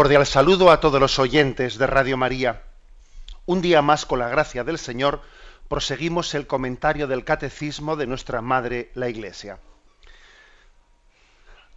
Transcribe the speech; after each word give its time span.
Cordial 0.00 0.24
saludo 0.24 0.70
a 0.70 0.80
todos 0.80 0.98
los 0.98 1.18
oyentes 1.18 1.76
de 1.76 1.86
Radio 1.86 2.16
María. 2.16 2.62
Un 3.44 3.60
día 3.60 3.82
más, 3.82 4.06
con 4.06 4.18
la 4.18 4.30
gracia 4.30 4.64
del 4.64 4.78
Señor, 4.78 5.20
proseguimos 5.68 6.34
el 6.34 6.46
comentario 6.46 7.06
del 7.06 7.22
Catecismo 7.22 7.96
de 7.96 8.06
nuestra 8.06 8.40
Madre, 8.40 8.90
la 8.94 9.10
Iglesia. 9.10 9.58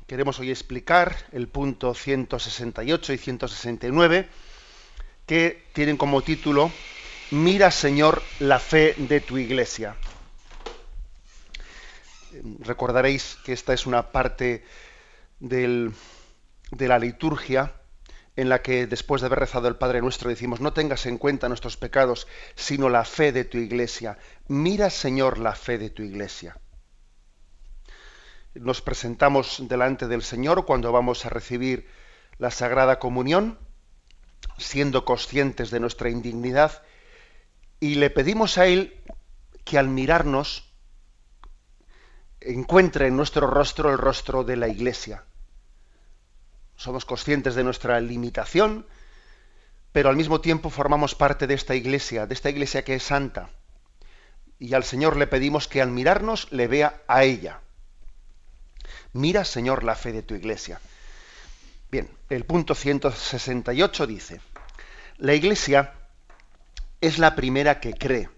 Queremos 0.07 0.39
hoy 0.39 0.51
explicar 0.51 1.17
el 1.33 1.49
punto 1.49 1.93
168 1.93 3.11
y 3.11 3.17
169, 3.17 4.29
que 5.25 5.65
tienen 5.73 5.97
como 5.97 6.21
título 6.21 6.71
Mira, 7.31 7.71
Señor, 7.71 8.23
la 8.39 8.59
fe 8.59 8.95
de 8.99 9.19
tu 9.19 9.37
Iglesia. 9.37 9.97
Recordaréis 12.59 13.37
que 13.43 13.51
esta 13.51 13.73
es 13.73 13.85
una 13.85 14.13
parte 14.13 14.63
de 15.41 15.91
la 16.79 16.99
liturgia 16.99 17.73
en 18.35 18.49
la 18.49 18.61
que 18.61 18.87
después 18.87 19.21
de 19.21 19.27
haber 19.27 19.39
rezado 19.39 19.67
el 19.67 19.75
Padre 19.75 20.01
Nuestro 20.01 20.29
decimos, 20.29 20.59
no 20.59 20.73
tengas 20.73 21.05
en 21.05 21.17
cuenta 21.17 21.47
nuestros 21.47 21.77
pecados, 21.77 22.27
sino 22.55 22.89
la 22.89 23.05
fe 23.05 23.31
de 23.31 23.45
tu 23.45 23.57
iglesia. 23.57 24.17
Mira, 24.47 24.89
Señor, 24.89 25.37
la 25.37 25.53
fe 25.53 25.77
de 25.77 25.89
tu 25.89 26.01
iglesia. 26.01 26.57
Nos 28.55 28.81
presentamos 28.81 29.67
delante 29.67 30.07
del 30.07 30.23
Señor 30.23 30.65
cuando 30.65 30.91
vamos 30.91 31.25
a 31.25 31.29
recibir 31.29 31.87
la 32.37 32.49
Sagrada 32.49 32.99
Comunión, 32.99 33.59
siendo 34.57 35.05
conscientes 35.05 35.69
de 35.69 35.79
nuestra 35.79 36.09
indignidad, 36.09 36.83
y 37.79 37.95
le 37.95 38.09
pedimos 38.09 38.57
a 38.57 38.65
Él 38.65 39.03
que 39.63 39.77
al 39.77 39.89
mirarnos 39.89 40.71
encuentre 42.41 43.07
en 43.07 43.15
nuestro 43.15 43.47
rostro 43.47 43.91
el 43.91 43.97
rostro 43.97 44.43
de 44.43 44.57
la 44.57 44.67
iglesia 44.67 45.23
somos 46.83 47.05
conscientes 47.05 47.55
de 47.55 47.63
nuestra 47.63 48.01
limitación, 48.01 48.85
pero 49.93 50.09
al 50.09 50.17
mismo 50.17 50.41
tiempo 50.41 50.69
formamos 50.69 51.15
parte 51.15 51.47
de 51.47 51.53
esta 51.53 51.75
iglesia, 51.75 52.27
de 52.27 52.33
esta 52.33 52.49
iglesia 52.49 52.83
que 52.83 52.95
es 52.95 53.03
santa. 53.03 53.49
Y 54.59 54.73
al 54.73 54.83
Señor 54.83 55.15
le 55.15 55.27
pedimos 55.27 55.69
que 55.69 55.81
al 55.81 55.91
mirarnos 55.91 56.51
le 56.51 56.67
vea 56.67 57.01
a 57.07 57.23
ella. 57.23 57.61
Mira, 59.13 59.45
Señor, 59.45 59.85
la 59.85 59.95
fe 59.95 60.11
de 60.11 60.23
tu 60.23 60.35
iglesia. 60.35 60.81
Bien, 61.89 62.09
el 62.29 62.43
punto 62.43 62.75
168 62.75 64.05
dice, 64.05 64.41
la 65.17 65.33
iglesia 65.35 65.93
es 66.99 67.17
la 67.17 67.33
primera 67.33 67.79
que 67.79 67.93
cree 67.93 68.29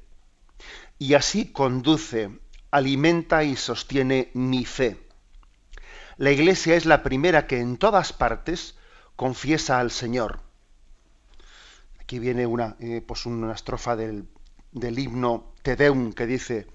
y 0.99 1.15
así 1.15 1.51
conduce, 1.51 2.29
alimenta 2.69 3.43
y 3.43 3.55
sostiene 3.55 4.29
mi 4.33 4.65
fe 4.65 5.04
la 6.17 6.31
Iglesia 6.31 6.75
es 6.75 6.85
la 6.85 7.03
primera 7.03 7.45
que 7.45 7.59
en 7.59 7.77
todas 7.77 8.13
partes 8.13 8.75
confiesa 9.15 9.79
al 9.79 9.91
Señor. 9.91 10.39
Aquí 11.99 12.19
viene 12.19 12.45
una, 12.45 12.77
eh, 12.79 13.03
pues 13.05 13.25
una 13.25 13.53
estrofa 13.53 13.95
del, 13.95 14.27
del, 14.71 14.99
himno 14.99 15.53
Te 15.61 15.75
Deum 15.75 16.13
que 16.13 16.25
dice, 16.25 16.67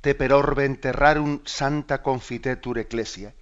Te 0.00 0.14
per 0.14 0.32
orbe 0.32 0.64
enterrarum 0.64 1.40
santa 1.44 2.02
confitetur 2.02 2.78
ecclesia. 2.78 3.34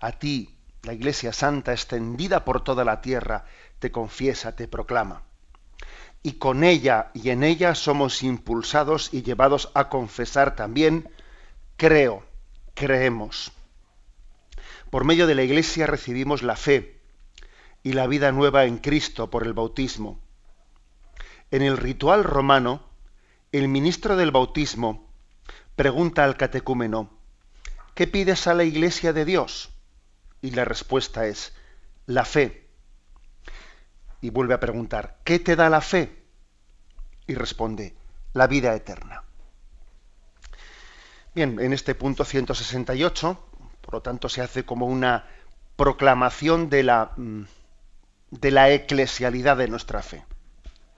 A 0.00 0.12
ti, 0.12 0.58
la 0.82 0.92
Iglesia 0.92 1.32
Santa 1.32 1.72
extendida 1.72 2.44
por 2.44 2.62
toda 2.62 2.84
la 2.84 3.00
tierra, 3.00 3.46
te 3.78 3.90
confiesa, 3.90 4.54
te 4.54 4.68
proclama. 4.68 5.22
Y 6.22 6.34
con 6.34 6.64
ella 6.64 7.10
y 7.14 7.30
en 7.30 7.42
ella 7.42 7.74
somos 7.74 8.22
impulsados 8.22 9.14
y 9.14 9.22
llevados 9.22 9.70
a 9.74 9.88
confesar 9.88 10.56
también, 10.56 11.08
creo, 11.76 12.24
creemos. 12.74 13.55
Por 14.96 15.04
medio 15.04 15.26
de 15.26 15.34
la 15.34 15.42
Iglesia 15.42 15.86
recibimos 15.86 16.42
la 16.42 16.56
fe 16.56 17.02
y 17.82 17.92
la 17.92 18.06
vida 18.06 18.32
nueva 18.32 18.64
en 18.64 18.78
Cristo 18.78 19.28
por 19.28 19.46
el 19.46 19.52
bautismo. 19.52 20.22
En 21.50 21.60
el 21.60 21.76
ritual 21.76 22.24
romano, 22.24 22.82
el 23.52 23.68
ministro 23.68 24.16
del 24.16 24.30
bautismo 24.30 25.12
pregunta 25.74 26.24
al 26.24 26.38
catecúmeno, 26.38 27.10
¿qué 27.94 28.06
pides 28.06 28.46
a 28.46 28.54
la 28.54 28.64
Iglesia 28.64 29.12
de 29.12 29.26
Dios? 29.26 29.68
Y 30.40 30.52
la 30.52 30.64
respuesta 30.64 31.26
es, 31.26 31.52
la 32.06 32.24
fe. 32.24 32.66
Y 34.22 34.30
vuelve 34.30 34.54
a 34.54 34.60
preguntar, 34.60 35.18
¿qué 35.24 35.38
te 35.38 35.56
da 35.56 35.68
la 35.68 35.82
fe? 35.82 36.24
Y 37.26 37.34
responde, 37.34 37.94
la 38.32 38.46
vida 38.46 38.74
eterna. 38.74 39.24
Bien, 41.34 41.60
en 41.60 41.74
este 41.74 41.94
punto 41.94 42.24
168 42.24 43.46
por 43.86 43.94
lo 43.94 44.02
tanto, 44.02 44.28
se 44.28 44.42
hace 44.42 44.64
como 44.64 44.86
una 44.86 45.24
proclamación 45.76 46.68
de 46.68 46.82
la, 46.82 47.12
mm, 47.16 47.42
de 48.32 48.50
la 48.50 48.70
eclesialidad 48.70 49.56
de 49.56 49.68
nuestra 49.68 50.02
fe. 50.02 50.24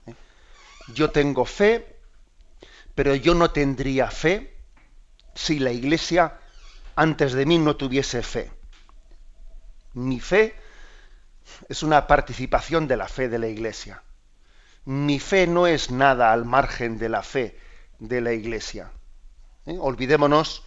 ¿Eh? 0.07 0.15
Yo 0.95 1.11
tengo 1.11 1.45
fe, 1.45 1.95
pero 2.95 3.13
yo 3.13 3.35
no 3.35 3.51
tendría 3.51 4.09
fe 4.09 4.57
si 5.35 5.59
la 5.59 5.71
Iglesia 5.71 6.39
antes 6.95 7.33
de 7.33 7.45
mí 7.45 7.59
no 7.59 7.75
tuviese 7.75 8.23
fe. 8.23 8.51
Mi 9.93 10.19
fe 10.19 10.55
es 11.67 11.83
una 11.83 12.07
participación 12.07 12.87
de 12.87 12.97
la 12.97 13.07
fe 13.07 13.29
de 13.29 13.37
la 13.37 13.47
Iglesia. 13.47 14.01
Mi 14.85 15.19
fe 15.19 15.45
no 15.45 15.67
es 15.67 15.91
nada 15.91 16.33
al 16.33 16.43
margen 16.43 16.97
de 16.97 17.09
la 17.09 17.21
fe 17.21 17.55
de 17.99 18.19
la 18.19 18.33
Iglesia. 18.33 18.91
¿Eh? 19.67 19.77
Olvidémonos 19.79 20.63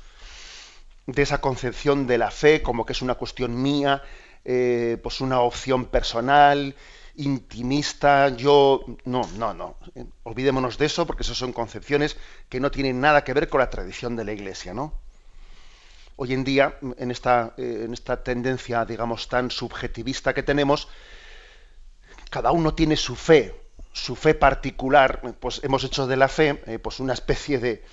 de 1.07 1.23
esa 1.23 1.41
concepción 1.41 2.07
de 2.07 2.19
la 2.19 2.31
fe 2.31 2.63
como 2.63 2.87
que 2.87 2.93
es 2.93 3.03
una 3.03 3.15
cuestión 3.15 3.61
mía, 3.61 4.03
eh, 4.45 4.99
pues 5.03 5.21
una 5.21 5.41
opción 5.41 5.87
personal, 5.87 6.75
intimista, 7.17 8.29
yo... 8.31 8.85
No, 9.05 9.23
no, 9.37 9.53
no. 9.55 9.77
Olvidémonos 10.23 10.79
de 10.79 10.87
eso 10.87 11.07
porque 11.07 11.23
esas 11.23 11.37
son 11.37 11.53
concepciones 11.53 12.17
que 12.49 12.61
no 12.61 12.71
tienen 12.71 13.01
nada 13.01 13.25
que 13.25 13.35
ver 13.35 13.49
con 13.49 13.61
la 13.61 13.71
tradición 13.71 14.17
de 14.17 14.25
la 14.25 14.33
Iglesia, 14.33 14.75
¿no? 14.75 14.95
Hoy 16.17 16.35
en 16.35 16.45
día, 16.45 16.79
en 16.99 17.11
esta, 17.11 17.55
eh, 17.57 17.83
en 17.85 17.93
esta 17.93 18.23
tendencia, 18.23 18.85
digamos, 18.85 19.29
tan 19.29 19.51
subjetivista 19.51 20.35
que 20.35 20.43
tenemos, 20.43 20.89
cada 22.31 22.53
uno 22.53 22.75
tiene 22.75 22.97
su 22.97 23.17
fe, 23.17 23.55
su 23.93 24.15
fe 24.15 24.35
particular, 24.35 25.37
pues 25.41 25.61
hemos 25.65 25.85
hecho 25.85 26.07
de 26.07 26.17
la 26.17 26.29
fe 26.29 26.63
eh, 26.67 26.79
pues 26.79 27.01
una 27.01 27.13
especie 27.13 27.59
de, 27.59 27.85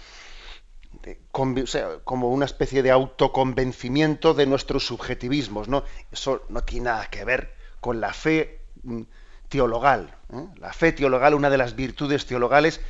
como 1.31 2.29
una 2.29 2.45
especie 2.45 2.83
de 2.83 2.91
autoconvencimiento 2.91 4.33
de 4.33 4.45
nuestros 4.45 4.85
subjetivismos, 4.85 5.67
¿no? 5.67 5.83
Eso 6.11 6.43
no 6.49 6.63
tiene 6.63 6.85
nada 6.85 7.07
que 7.07 7.23
ver 7.25 7.55
con 7.79 8.01
la 8.01 8.13
fe 8.13 8.61
mm, 8.83 9.03
teologal. 9.47 10.15
¿eh? 10.33 10.45
La 10.57 10.73
fe 10.73 10.91
teologal, 10.91 11.33
una 11.33 11.49
de 11.49 11.57
las 11.57 11.75
virtudes 11.75 12.25
teologales, 12.25 12.81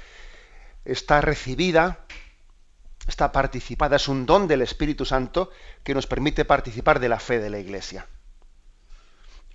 está 0.86 1.22
recibida, 1.22 2.06
está 3.08 3.32
participada, 3.32 3.98
es 3.98 4.08
un 4.08 4.26
don 4.26 4.48
del 4.48 4.62
Espíritu 4.62 5.06
Santo 5.06 5.52
que 5.84 5.94
nos 5.94 6.08
permite 6.08 6.46
participar 6.46 7.00
de 7.00 7.10
la 7.10 7.20
fe 7.20 7.40
de 7.40 7.50
la 7.50 7.60
Iglesia. 7.60 8.08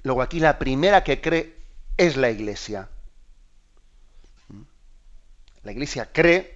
Luego 0.03 0.23
aquí 0.23 0.41
la 0.41 0.59
primera 0.59 1.03
que 1.03 1.21
cree 1.21 1.57
es 1.97 2.17
la 2.17 2.31
Iglesia. 2.31 2.89
¿Mm? 4.49 4.63
La 5.63 5.73
Iglesia 5.73 6.11
cree 6.13 6.54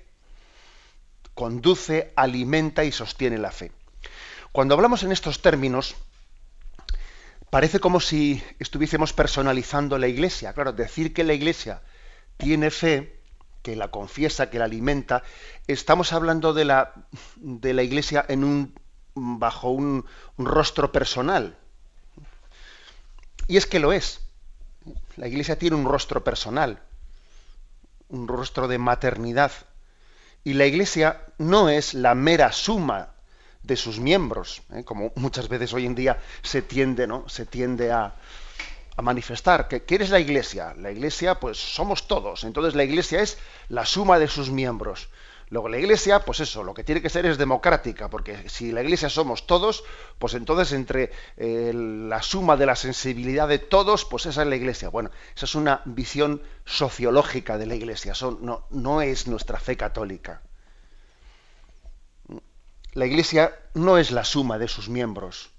conduce, 1.39 2.13
alimenta 2.17 2.83
y 2.83 2.91
sostiene 2.91 3.39
la 3.39 3.53
fe. 3.53 3.71
Cuando 4.51 4.75
hablamos 4.75 5.05
en 5.05 5.13
estos 5.13 5.41
términos, 5.41 5.95
parece 7.49 7.79
como 7.79 8.01
si 8.01 8.43
estuviésemos 8.59 9.13
personalizando 9.13 9.99
la 9.99 10.09
iglesia. 10.09 10.53
Claro, 10.53 10.73
decir 10.73 11.15
que 11.15 11.23
la 11.23 11.35
iglesia 11.35 11.81
tiene 12.39 12.73
fe, 12.73 13.21
que 13.63 13.77
la 13.77 13.87
confiesa, 13.93 14.51
que 14.51 14.59
la 14.59 14.65
alimenta, 14.65 15.23
estamos 15.69 16.13
hablando 16.13 16.55
de 16.55 16.65
la, 16.65 16.93
de 17.37 17.73
la 17.73 17.85
iglesia 17.85 18.25
en 18.29 18.43
un, 18.43 18.75
bajo 19.15 19.71
un, 19.71 20.07
un 20.39 20.45
rostro 20.45 20.91
personal. 20.91 21.57
Y 23.47 23.59
es 23.59 23.67
que 23.67 23.79
lo 23.79 23.93
es. 23.93 24.23
La 25.17 25.29
iglesia 25.29 25.57
tiene 25.57 25.77
un 25.77 25.85
rostro 25.85 26.25
personal, 26.25 26.83
un 28.09 28.27
rostro 28.27 28.67
de 28.67 28.79
maternidad, 28.79 29.53
y 30.49 30.55
la 30.55 30.65
Iglesia 30.65 31.21
no 31.37 31.69
es 31.69 31.93
la 31.93 32.15
mera 32.15 32.53
suma 32.53 33.09
de 33.63 33.77
sus 33.77 34.01
miembros, 34.01 34.63
¿eh? 34.73 34.83
como 34.83 35.13
muchas 35.15 35.47
veces 35.47 35.75
hoy 35.75 35.85
en 35.85 35.95
día 35.95 36.23
se 36.41 36.63
tiende, 36.63 37.07
¿no? 37.07 37.29
se 37.29 37.45
tiende 37.45 37.93
a, 37.93 38.15
a 38.97 39.03
manifestar. 39.03 39.69
que 39.69 39.83
¿Quién 39.83 40.01
es 40.01 40.09
la 40.09 40.21
iglesia? 40.21 40.75
La 40.79 40.91
iglesia, 40.91 41.39
pues 41.39 41.59
somos 41.59 42.09
todos. 42.09 42.45
Entonces 42.45 42.75
la 42.75 42.85
iglesia 42.85 43.21
es 43.21 43.37
la 43.69 43.85
suma 43.85 44.19
de 44.19 44.27
sus 44.27 44.49
miembros. 44.49 45.11
Luego 45.51 45.69
la 45.69 45.79
iglesia, 45.79 46.21
pues 46.21 46.41
eso, 46.41 46.63
lo 46.63 46.75
que 46.75 46.85
tiene 46.85 47.01
que 47.01 47.09
ser 47.09 47.25
es 47.27 47.39
democrática, 47.39 48.11
porque 48.11 48.49
si 48.49 48.71
la 48.73 48.83
iglesia 48.83 49.09
somos 49.09 49.47
todos, 49.47 49.85
pues 50.19 50.35
entonces 50.35 50.73
entre 50.73 51.11
eh, 51.37 51.73
la 51.75 52.23
suma 52.23 52.57
de 52.57 52.67
la 52.67 52.77
sensibilidad 52.77 53.49
de 53.49 53.59
todos, 53.59 54.05
pues 54.05 54.27
esa 54.27 54.43
es 54.43 54.49
la 54.49 54.57
iglesia. 54.57 54.91
Bueno, 54.91 55.11
esa 55.35 55.47
es 55.47 55.55
una 55.55 55.81
visión 55.87 56.43
sociológica 56.65 57.57
de 57.57 57.67
la 57.67 57.75
iglesia, 57.75 58.13
no, 58.41 58.67
no 58.71 59.03
es 59.03 59.27
nuestra 59.27 59.59
fe 59.59 59.77
católica. 59.77 60.43
La 62.93 63.07
iglesia 63.07 63.59
no 63.75 63.97
es 63.97 64.11
la 64.11 64.25
suma 64.25 64.59
de 64.59 64.69
sus 64.69 64.89
miembros 64.89 65.51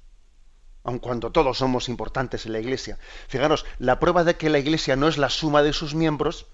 aun 0.83 0.99
cuando 0.99 1.31
todos 1.31 1.57
somos 1.57 1.89
importantes 1.89 2.45
en 2.45 2.53
la 2.53 2.59
Iglesia. 2.59 2.97
Fijaros, 3.27 3.65
la 3.79 3.99
prueba 3.99 4.23
de 4.23 4.37
que 4.37 4.49
la 4.49 4.59
Iglesia 4.59 4.95
no 4.95 5.07
es 5.07 5.17
la 5.17 5.29
suma 5.29 5.61
de 5.61 5.73
sus 5.73 5.93
miembros 5.93 6.47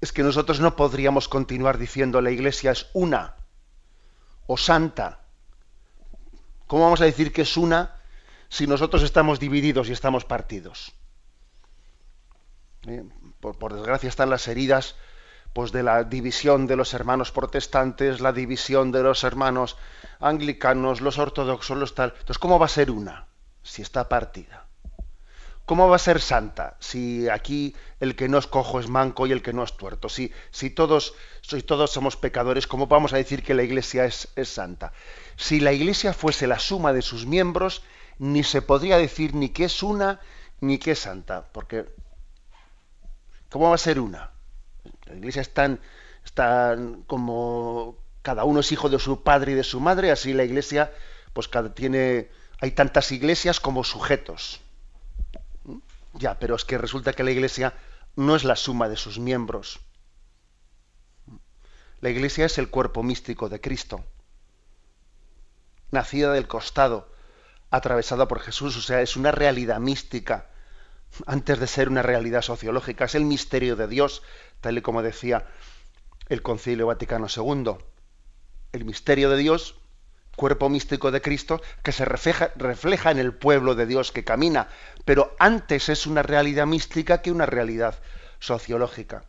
es 0.00 0.12
que 0.12 0.22
nosotros 0.22 0.60
no 0.60 0.76
podríamos 0.76 1.28
continuar 1.28 1.78
diciendo 1.78 2.20
la 2.20 2.30
Iglesia 2.30 2.72
es 2.72 2.86
una 2.92 3.36
o 4.46 4.56
santa. 4.56 5.20
¿Cómo 6.66 6.84
vamos 6.84 7.00
a 7.00 7.04
decir 7.04 7.32
que 7.32 7.42
es 7.42 7.56
una 7.56 7.96
si 8.48 8.66
nosotros 8.66 9.02
estamos 9.02 9.40
divididos 9.40 9.88
y 9.88 9.92
estamos 9.92 10.24
partidos? 10.24 10.92
Eh, 12.86 13.04
por, 13.40 13.58
por 13.58 13.74
desgracia 13.74 14.08
están 14.08 14.30
las 14.30 14.46
heridas 14.48 14.96
pues 15.56 15.72
de 15.72 15.82
la 15.82 16.04
división 16.04 16.66
de 16.66 16.76
los 16.76 16.92
hermanos 16.92 17.32
protestantes, 17.32 18.20
la 18.20 18.32
división 18.32 18.92
de 18.92 19.02
los 19.02 19.24
hermanos 19.24 19.78
anglicanos, 20.20 21.00
los 21.00 21.16
ortodoxos, 21.16 21.78
los 21.78 21.94
tal. 21.94 22.10
Entonces, 22.10 22.38
¿cómo 22.38 22.58
va 22.58 22.66
a 22.66 22.68
ser 22.68 22.90
una 22.90 23.28
si 23.62 23.80
está 23.80 24.06
partida? 24.06 24.65
¿Cómo 25.66 25.88
va 25.88 25.96
a 25.96 25.98
ser 25.98 26.20
santa 26.20 26.76
si 26.78 27.28
aquí 27.28 27.74
el 27.98 28.14
que 28.14 28.28
no 28.28 28.38
es 28.38 28.46
cojo 28.46 28.78
es 28.78 28.88
manco 28.88 29.26
y 29.26 29.32
el 29.32 29.42
que 29.42 29.52
no 29.52 29.64
es 29.64 29.76
tuerto? 29.76 30.08
Si, 30.08 30.32
si, 30.52 30.70
todos, 30.70 31.14
si 31.42 31.60
todos 31.60 31.90
somos 31.90 32.16
pecadores, 32.16 32.68
¿cómo 32.68 32.86
vamos 32.86 33.12
a 33.12 33.16
decir 33.16 33.42
que 33.42 33.52
la 33.52 33.64
iglesia 33.64 34.04
es, 34.04 34.28
es 34.36 34.48
santa? 34.48 34.92
Si 35.34 35.58
la 35.58 35.72
iglesia 35.72 36.12
fuese 36.12 36.46
la 36.46 36.60
suma 36.60 36.92
de 36.92 37.02
sus 37.02 37.26
miembros, 37.26 37.82
ni 38.18 38.44
se 38.44 38.62
podría 38.62 38.96
decir 38.96 39.34
ni 39.34 39.48
que 39.48 39.64
es 39.64 39.82
una 39.82 40.20
ni 40.60 40.78
que 40.78 40.92
es 40.92 41.00
santa, 41.00 41.48
porque 41.52 41.86
¿cómo 43.50 43.68
va 43.68 43.74
a 43.74 43.78
ser 43.78 43.98
una? 43.98 44.30
La 45.06 45.16
iglesia 45.16 45.42
es 45.42 45.52
tan, 45.52 45.80
como 47.08 47.98
cada 48.22 48.44
uno 48.44 48.60
es 48.60 48.70
hijo 48.70 48.88
de 48.88 49.00
su 49.00 49.24
padre 49.24 49.52
y 49.52 49.54
de 49.56 49.64
su 49.64 49.80
madre, 49.80 50.12
así 50.12 50.32
la 50.32 50.44
iglesia, 50.44 50.92
pues 51.32 51.48
cada, 51.48 51.74
tiene, 51.74 52.30
hay 52.60 52.70
tantas 52.70 53.10
iglesias 53.10 53.58
como 53.58 53.82
sujetos. 53.82 54.60
Ya, 56.18 56.38
pero 56.38 56.54
es 56.56 56.64
que 56.64 56.78
resulta 56.78 57.12
que 57.12 57.24
la 57.24 57.30
iglesia 57.30 57.74
no 58.14 58.36
es 58.36 58.44
la 58.44 58.56
suma 58.56 58.88
de 58.88 58.96
sus 58.96 59.18
miembros. 59.18 59.80
La 62.00 62.10
iglesia 62.10 62.46
es 62.46 62.58
el 62.58 62.70
cuerpo 62.70 63.02
místico 63.02 63.48
de 63.48 63.60
Cristo, 63.60 64.04
nacida 65.90 66.32
del 66.32 66.46
costado, 66.46 67.12
atravesada 67.70 68.28
por 68.28 68.40
Jesús, 68.40 68.76
o 68.76 68.82
sea, 68.82 69.00
es 69.00 69.16
una 69.16 69.32
realidad 69.32 69.80
mística 69.80 70.50
antes 71.26 71.58
de 71.58 71.66
ser 71.66 71.88
una 71.88 72.02
realidad 72.02 72.42
sociológica, 72.42 73.06
es 73.06 73.14
el 73.14 73.24
misterio 73.24 73.76
de 73.76 73.88
Dios, 73.88 74.22
tal 74.60 74.78
y 74.78 74.82
como 74.82 75.02
decía 75.02 75.46
el 76.28 76.42
Concilio 76.42 76.86
Vaticano 76.86 77.26
II. 77.34 77.76
El 78.72 78.84
misterio 78.84 79.30
de 79.30 79.36
Dios, 79.36 79.76
cuerpo 80.36 80.68
místico 80.68 81.10
de 81.10 81.22
Cristo, 81.22 81.60
que 81.82 81.92
se 81.92 82.04
refleja, 82.04 82.52
refleja 82.56 83.10
en 83.10 83.18
el 83.18 83.34
pueblo 83.34 83.74
de 83.74 83.86
Dios 83.86 84.12
que 84.12 84.24
camina, 84.24 84.68
pero 85.04 85.34
antes 85.38 85.88
es 85.88 86.06
una 86.06 86.22
realidad 86.22 86.66
mística 86.66 87.22
que 87.22 87.32
una 87.32 87.46
realidad 87.46 87.98
sociológica. 88.38 89.24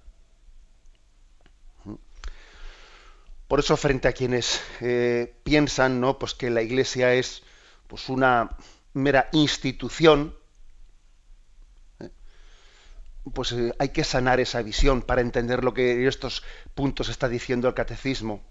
Por 3.47 3.61
eso, 3.61 3.77
frente 3.77 4.09
a 4.09 4.13
quienes 4.13 4.61
eh, 4.81 5.33
piensan 5.43 6.01
¿no? 6.01 6.19
pues 6.19 6.33
que 6.33 6.49
la 6.49 6.61
Iglesia 6.61 7.13
es 7.13 7.43
pues, 7.87 8.09
una 8.09 8.57
mera 8.93 9.29
institución, 9.31 10.35
pues 13.33 13.53
eh, 13.53 13.73
hay 13.79 13.89
que 13.89 14.03
sanar 14.03 14.41
esa 14.41 14.61
visión 14.61 15.01
para 15.01 15.21
entender 15.21 15.63
lo 15.63 15.73
que 15.73 15.93
en 15.93 16.07
estos 16.07 16.43
puntos 16.75 17.07
está 17.07 17.29
diciendo 17.29 17.69
el 17.69 17.73
catecismo. 17.73 18.43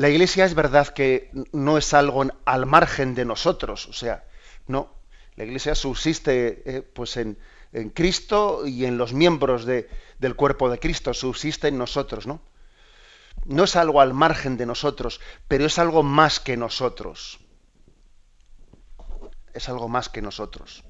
La 0.00 0.08
iglesia 0.08 0.46
es 0.46 0.54
verdad 0.54 0.88
que 0.88 1.30
no 1.52 1.76
es 1.76 1.92
algo 1.92 2.24
al 2.46 2.64
margen 2.64 3.14
de 3.14 3.26
nosotros, 3.26 3.86
o 3.86 3.92
sea, 3.92 4.24
no. 4.66 4.94
La 5.36 5.44
iglesia 5.44 5.74
subsiste 5.74 6.62
eh, 6.64 6.80
pues 6.80 7.18
en, 7.18 7.36
Cristo 7.92 8.66
y 8.66 8.86
en 8.86 8.96
los 8.96 9.12
miembros 9.12 9.66
del 9.66 10.36
cuerpo 10.36 10.70
de 10.70 10.78
Cristo, 10.78 11.12
subsiste 11.12 11.68
en 11.68 11.76
nosotros, 11.76 12.26
¿no? 12.26 12.40
No 13.44 13.64
es 13.64 13.76
algo 13.76 14.00
al 14.00 14.14
margen 14.14 14.56
de 14.56 14.64
nosotros, 14.64 15.20
pero 15.46 15.66
es 15.66 15.78
algo 15.78 16.02
más 16.02 16.40
que 16.40 16.56
nosotros. 16.56 17.38
Es 19.52 19.68
algo 19.68 19.90
más 19.90 20.08
que 20.08 20.22
nosotros 20.22 20.82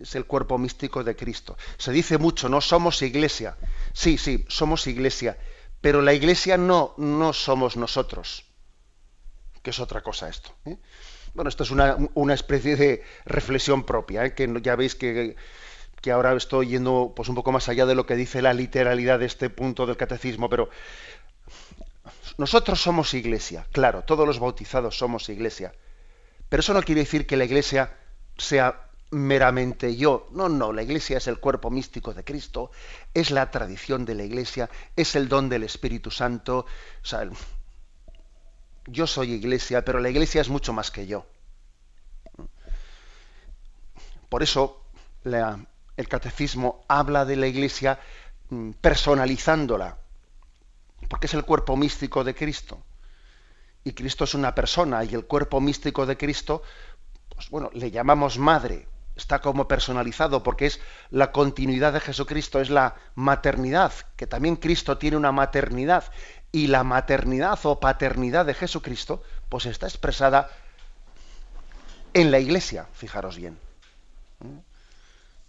es 0.00 0.14
el 0.14 0.26
cuerpo 0.26 0.58
místico 0.58 1.02
de 1.04 1.16
Cristo. 1.16 1.56
Se 1.76 1.92
dice 1.92 2.18
mucho, 2.18 2.48
no 2.48 2.60
somos 2.60 3.02
iglesia. 3.02 3.56
Sí, 3.92 4.18
sí, 4.18 4.44
somos 4.48 4.86
iglesia, 4.86 5.38
pero 5.82 6.00
la 6.00 6.14
iglesia 6.14 6.56
no, 6.56 6.94
no 6.96 7.34
somos 7.34 7.76
nosotros, 7.76 8.46
que 9.62 9.70
es 9.70 9.80
otra 9.80 10.00
cosa 10.00 10.28
esto. 10.28 10.54
¿eh? 10.64 10.78
Bueno, 11.34 11.48
esto 11.48 11.64
es 11.64 11.70
una, 11.70 11.98
especie 12.32 12.76
de 12.76 13.02
reflexión 13.26 13.84
propia, 13.84 14.24
¿eh? 14.24 14.34
que 14.34 14.48
ya 14.62 14.76
veis 14.76 14.94
que, 14.94 15.34
que, 16.00 16.12
ahora 16.12 16.34
estoy 16.34 16.68
yendo 16.68 17.12
pues, 17.16 17.28
un 17.28 17.34
poco 17.34 17.50
más 17.50 17.68
allá 17.68 17.84
de 17.84 17.96
lo 17.96 18.06
que 18.06 18.14
dice 18.14 18.42
la 18.42 18.54
literalidad 18.54 19.18
de 19.18 19.26
este 19.26 19.50
punto 19.50 19.84
del 19.84 19.96
catecismo, 19.96 20.48
pero 20.48 20.70
nosotros 22.38 22.80
somos 22.80 23.12
iglesia, 23.12 23.66
claro, 23.72 24.04
todos 24.04 24.24
los 24.24 24.38
bautizados 24.38 24.96
somos 24.96 25.28
iglesia, 25.28 25.74
pero 26.48 26.60
eso 26.60 26.74
no 26.74 26.82
quiere 26.82 27.00
decir 27.00 27.26
que 27.26 27.36
la 27.36 27.44
iglesia 27.44 27.96
sea 28.38 28.88
meramente 29.12 29.94
yo. 29.94 30.26
No, 30.32 30.48
no, 30.48 30.72
la 30.72 30.82
Iglesia 30.82 31.18
es 31.18 31.28
el 31.28 31.38
cuerpo 31.38 31.70
místico 31.70 32.12
de 32.14 32.24
Cristo, 32.24 32.70
es 33.14 33.30
la 33.30 33.50
tradición 33.50 34.04
de 34.04 34.14
la 34.14 34.24
Iglesia, 34.24 34.68
es 34.96 35.14
el 35.14 35.28
don 35.28 35.48
del 35.48 35.62
Espíritu 35.62 36.10
Santo. 36.10 36.66
O 37.02 37.06
sea, 37.06 37.28
yo 38.86 39.06
soy 39.06 39.32
Iglesia, 39.32 39.84
pero 39.84 40.00
la 40.00 40.08
Iglesia 40.08 40.40
es 40.40 40.48
mucho 40.48 40.72
más 40.72 40.90
que 40.90 41.06
yo. 41.06 41.26
Por 44.28 44.42
eso 44.42 44.80
el 45.24 46.08
catecismo 46.08 46.84
habla 46.88 47.24
de 47.26 47.36
la 47.36 47.46
Iglesia 47.46 48.00
mm, 48.48 48.70
personalizándola, 48.80 49.98
porque 51.08 51.26
es 51.26 51.34
el 51.34 51.44
cuerpo 51.44 51.76
místico 51.76 52.24
de 52.24 52.34
Cristo. 52.34 52.82
Y 53.84 53.92
Cristo 53.92 54.24
es 54.24 54.34
una 54.34 54.54
persona 54.54 55.04
y 55.04 55.14
el 55.14 55.26
cuerpo 55.26 55.60
místico 55.60 56.06
de 56.06 56.16
Cristo, 56.16 56.62
pues 57.34 57.50
bueno, 57.50 57.68
le 57.74 57.90
llamamos 57.90 58.38
madre, 58.38 58.86
está 59.22 59.40
como 59.40 59.68
personalizado 59.68 60.42
porque 60.42 60.66
es 60.66 60.80
la 61.10 61.32
continuidad 61.32 61.92
de 61.92 62.00
Jesucristo, 62.00 62.60
es 62.60 62.70
la 62.70 62.96
maternidad, 63.14 63.92
que 64.16 64.26
también 64.26 64.56
Cristo 64.56 64.98
tiene 64.98 65.16
una 65.16 65.32
maternidad 65.32 66.04
y 66.50 66.66
la 66.66 66.82
maternidad 66.82 67.58
o 67.62 67.80
paternidad 67.80 68.44
de 68.44 68.54
Jesucristo 68.54 69.22
pues 69.48 69.66
está 69.66 69.86
expresada 69.86 70.50
en 72.14 72.30
la 72.30 72.40
iglesia, 72.40 72.86
fijaros 72.92 73.36
bien. 73.36 73.56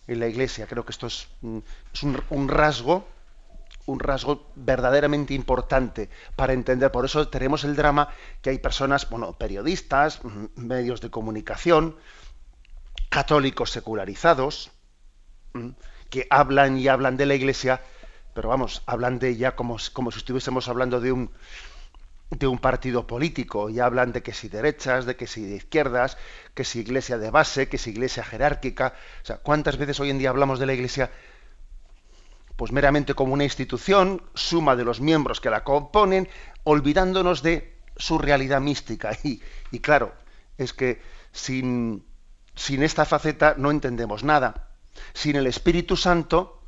En 0.07 0.19
la 0.19 0.27
iglesia, 0.27 0.67
creo 0.67 0.85
que 0.85 0.91
esto 0.91 1.07
es, 1.07 1.27
un, 1.41 1.63
un 2.29 2.47
rasgo 2.47 3.07
un 3.85 3.99
rasgo 3.99 4.47
verdaderamente 4.55 5.33
importante 5.33 6.09
para 6.37 6.53
entender. 6.53 6.89
Por 6.89 7.03
eso 7.03 7.27
tenemos 7.27 7.65
el 7.65 7.75
drama 7.75 8.07
que 8.41 8.51
hay 8.51 8.59
personas, 8.59 9.09
bueno, 9.09 9.33
periodistas, 9.33 10.21
medios 10.55 11.01
de 11.01 11.09
comunicación, 11.09 11.97
católicos 13.13 13.69
secularizados, 13.69 14.71
que 16.09 16.25
hablan 16.31 16.79
y 16.79 16.87
hablan 16.87 17.15
de 17.15 17.27
la 17.27 17.35
Iglesia, 17.35 17.79
pero 18.33 18.49
vamos, 18.49 18.81
hablan 18.87 19.19
de 19.19 19.29
ella 19.29 19.55
como, 19.55 19.77
como 19.93 20.09
si 20.09 20.17
estuviésemos 20.17 20.67
hablando 20.67 20.99
de 20.99 21.11
un, 21.11 21.29
de 22.31 22.47
un 22.47 22.57
partido 22.57 23.05
político 23.05 23.69
y 23.69 23.79
hablan 23.79 24.13
de 24.13 24.23
que 24.23 24.33
si 24.33 24.49
derechas, 24.49 25.05
de 25.05 25.15
que 25.15 25.27
si 25.27 25.43
de 25.43 25.57
izquierdas, 25.57 26.17
que 26.55 26.63
si 26.63 26.79
iglesia 26.79 27.19
de 27.19 27.29
base, 27.29 27.69
que 27.69 27.77
si 27.77 27.91
iglesia 27.91 28.23
jerárquica. 28.23 28.95
O 29.21 29.25
sea, 29.27 29.37
¿cuántas 29.37 29.77
veces 29.77 29.99
hoy 29.99 30.09
en 30.09 30.17
día 30.17 30.31
hablamos 30.31 30.57
de 30.57 30.65
la 30.65 30.73
iglesia 30.73 31.11
pues 32.55 32.71
meramente 32.71 33.13
como 33.13 33.33
una 33.33 33.43
institución, 33.43 34.23
suma 34.33 34.75
de 34.75 34.85
los 34.85 35.01
miembros 35.01 35.39
que 35.39 35.51
la 35.51 35.63
componen, 35.63 36.27
olvidándonos 36.63 37.43
de 37.43 37.77
su 37.95 38.17
realidad 38.17 38.59
mística? 38.59 39.15
Y, 39.23 39.39
y 39.69 39.79
claro, 39.81 40.15
es 40.57 40.73
que 40.73 40.99
sin, 41.31 42.03
sin 42.55 42.83
esta 42.83 43.05
faceta 43.05 43.55
no 43.57 43.71
entendemos 43.71 44.23
nada. 44.23 44.69
Sin 45.13 45.35
el 45.35 45.47
Espíritu 45.47 45.97
Santo, 45.97 46.61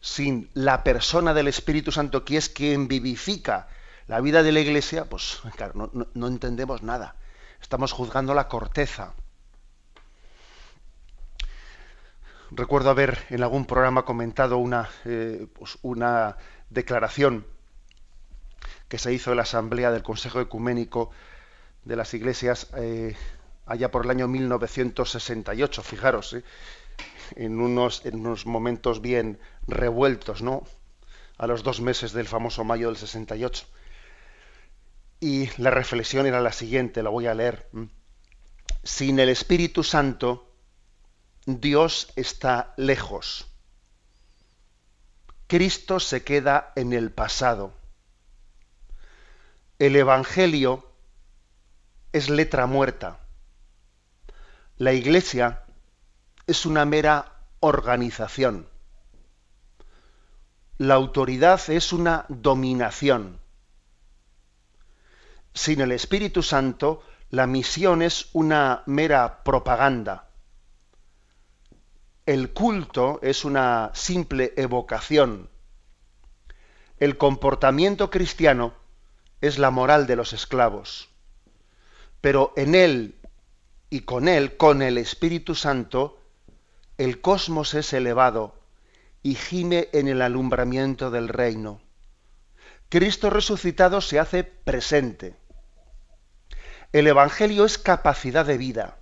sin 0.00 0.50
la 0.54 0.82
persona 0.84 1.34
del 1.34 1.48
Espíritu 1.48 1.92
Santo, 1.92 2.24
que 2.24 2.36
es 2.36 2.48
quien 2.48 2.88
vivifica 2.88 3.68
la 4.06 4.20
vida 4.20 4.42
de 4.42 4.52
la 4.52 4.60
Iglesia, 4.60 5.04
pues 5.04 5.40
claro, 5.56 5.90
no, 6.14 6.26
entendemos 6.26 6.82
nada. 6.82 7.16
Estamos 7.60 7.92
juzgando 7.92 8.34
la 8.34 8.48
corteza. 8.48 9.14
Recuerdo 12.50 12.90
haber 12.90 13.18
en 13.28 13.42
algún 13.42 13.66
programa 13.66 14.04
comentado 14.04 14.60
eh, 15.04 15.46
pues, 15.54 15.78
una, 15.82 16.36
declaración 16.70 17.44
que 18.88 18.98
se 18.98 19.12
hizo 19.12 19.30
en 19.30 19.36
la 19.36 19.42
Asamblea 19.42 19.90
del 19.90 20.02
Consejo 20.02 20.40
Ecuménico 20.40 21.10
de 21.84 21.96
las 21.96 22.14
Iglesias 22.14 22.68
eh, 22.76 23.16
allá 23.70 23.92
por 23.92 24.04
el 24.04 24.10
año 24.10 24.26
1968, 24.26 25.82
fijaros, 25.84 26.32
¿eh? 26.32 26.42
en, 27.36 27.60
unos, 27.60 28.04
en 28.04 28.18
unos 28.18 28.44
momentos 28.44 29.00
bien 29.00 29.38
revueltos, 29.68 30.42
¿no? 30.42 30.64
A 31.38 31.46
los 31.46 31.62
dos 31.62 31.80
meses 31.80 32.12
del 32.12 32.26
famoso 32.26 32.64
mayo 32.64 32.88
del 32.88 32.96
68. 32.96 33.64
Y 35.20 35.48
la 35.56 35.70
reflexión 35.70 36.26
era 36.26 36.40
la 36.40 36.50
siguiente, 36.50 37.04
la 37.04 37.10
voy 37.10 37.28
a 37.28 37.34
leer. 37.34 37.70
Sin 38.82 39.20
el 39.20 39.28
Espíritu 39.28 39.84
Santo, 39.84 40.52
Dios 41.46 42.12
está 42.16 42.74
lejos. 42.76 43.46
Cristo 45.46 46.00
se 46.00 46.24
queda 46.24 46.72
en 46.74 46.92
el 46.92 47.12
pasado. 47.12 47.72
El 49.78 49.94
Evangelio 49.94 50.90
es 52.12 52.28
letra 52.28 52.66
muerta. 52.66 53.20
La 54.80 54.94
Iglesia 54.94 55.64
es 56.46 56.64
una 56.64 56.86
mera 56.86 57.34
organización. 57.60 58.66
La 60.78 60.94
autoridad 60.94 61.60
es 61.68 61.92
una 61.92 62.24
dominación. 62.30 63.40
Sin 65.52 65.82
el 65.82 65.92
Espíritu 65.92 66.42
Santo, 66.42 67.02
la 67.28 67.46
misión 67.46 68.00
es 68.00 68.30
una 68.32 68.82
mera 68.86 69.44
propaganda. 69.44 70.30
El 72.24 72.54
culto 72.54 73.20
es 73.22 73.44
una 73.44 73.90
simple 73.92 74.54
evocación. 74.56 75.50
El 76.96 77.18
comportamiento 77.18 78.08
cristiano 78.08 78.72
es 79.42 79.58
la 79.58 79.70
moral 79.70 80.06
de 80.06 80.16
los 80.16 80.32
esclavos. 80.32 81.10
Pero 82.22 82.54
en 82.56 82.74
él 82.74 83.19
y 83.90 84.00
con 84.02 84.28
él, 84.28 84.56
con 84.56 84.82
el 84.82 84.96
Espíritu 84.96 85.56
Santo, 85.56 86.20
el 86.96 87.20
cosmos 87.20 87.74
es 87.74 87.92
elevado 87.92 88.54
y 89.22 89.34
gime 89.34 89.88
en 89.92 90.06
el 90.06 90.22
alumbramiento 90.22 91.10
del 91.10 91.28
reino. 91.28 91.80
Cristo 92.88 93.30
resucitado 93.30 94.00
se 94.00 94.18
hace 94.18 94.44
presente. 94.44 95.36
El 96.92 97.06
Evangelio 97.06 97.64
es 97.64 97.78
capacidad 97.78 98.46
de 98.46 98.58
vida. 98.58 98.96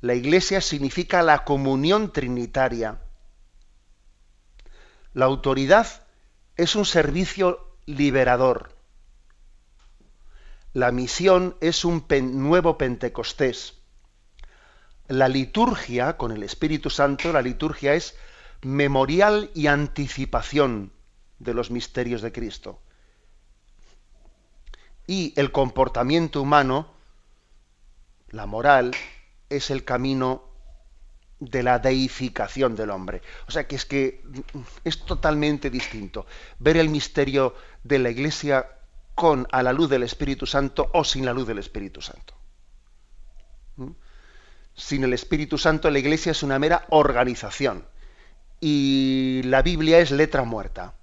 La 0.00 0.14
Iglesia 0.14 0.60
significa 0.60 1.22
la 1.22 1.44
comunión 1.44 2.12
trinitaria. 2.12 3.00
La 5.12 5.26
autoridad 5.26 6.06
es 6.56 6.76
un 6.76 6.84
servicio 6.84 7.76
liberador. 7.86 8.79
La 10.72 10.92
misión 10.92 11.56
es 11.60 11.84
un 11.84 12.04
nuevo 12.08 12.78
Pentecostés. 12.78 13.74
La 15.08 15.28
liturgia, 15.28 16.16
con 16.16 16.30
el 16.30 16.44
Espíritu 16.44 16.90
Santo, 16.90 17.32
la 17.32 17.42
liturgia 17.42 17.94
es 17.94 18.14
memorial 18.62 19.50
y 19.52 19.66
anticipación 19.66 20.92
de 21.40 21.54
los 21.54 21.72
misterios 21.72 22.22
de 22.22 22.30
Cristo. 22.30 22.80
Y 25.08 25.32
el 25.34 25.50
comportamiento 25.50 26.40
humano, 26.40 26.86
la 28.28 28.46
moral, 28.46 28.92
es 29.48 29.70
el 29.70 29.84
camino 29.84 30.44
de 31.40 31.64
la 31.64 31.80
deificación 31.80 32.76
del 32.76 32.90
hombre. 32.90 33.22
O 33.48 33.50
sea 33.50 33.66
que 33.66 33.74
es 33.74 33.86
que 33.86 34.22
es 34.84 35.04
totalmente 35.04 35.68
distinto 35.68 36.26
ver 36.60 36.76
el 36.76 36.90
misterio 36.90 37.56
de 37.82 37.98
la 37.98 38.10
Iglesia 38.10 38.68
con 39.20 39.46
a 39.52 39.62
la 39.62 39.74
luz 39.74 39.90
del 39.90 40.02
Espíritu 40.02 40.46
Santo 40.46 40.88
o 40.94 41.04
sin 41.04 41.26
la 41.26 41.34
luz 41.34 41.46
del 41.46 41.58
Espíritu 41.58 42.00
Santo. 42.00 42.32
¿Mm? 43.76 43.90
Sin 44.72 45.04
el 45.04 45.12
Espíritu 45.12 45.58
Santo 45.58 45.90
la 45.90 45.98
Iglesia 45.98 46.32
es 46.32 46.42
una 46.42 46.58
mera 46.58 46.86
organización 46.88 47.84
y 48.60 49.42
la 49.44 49.60
Biblia 49.60 49.98
es 49.98 50.10
letra 50.10 50.44
muerta. 50.44 50.94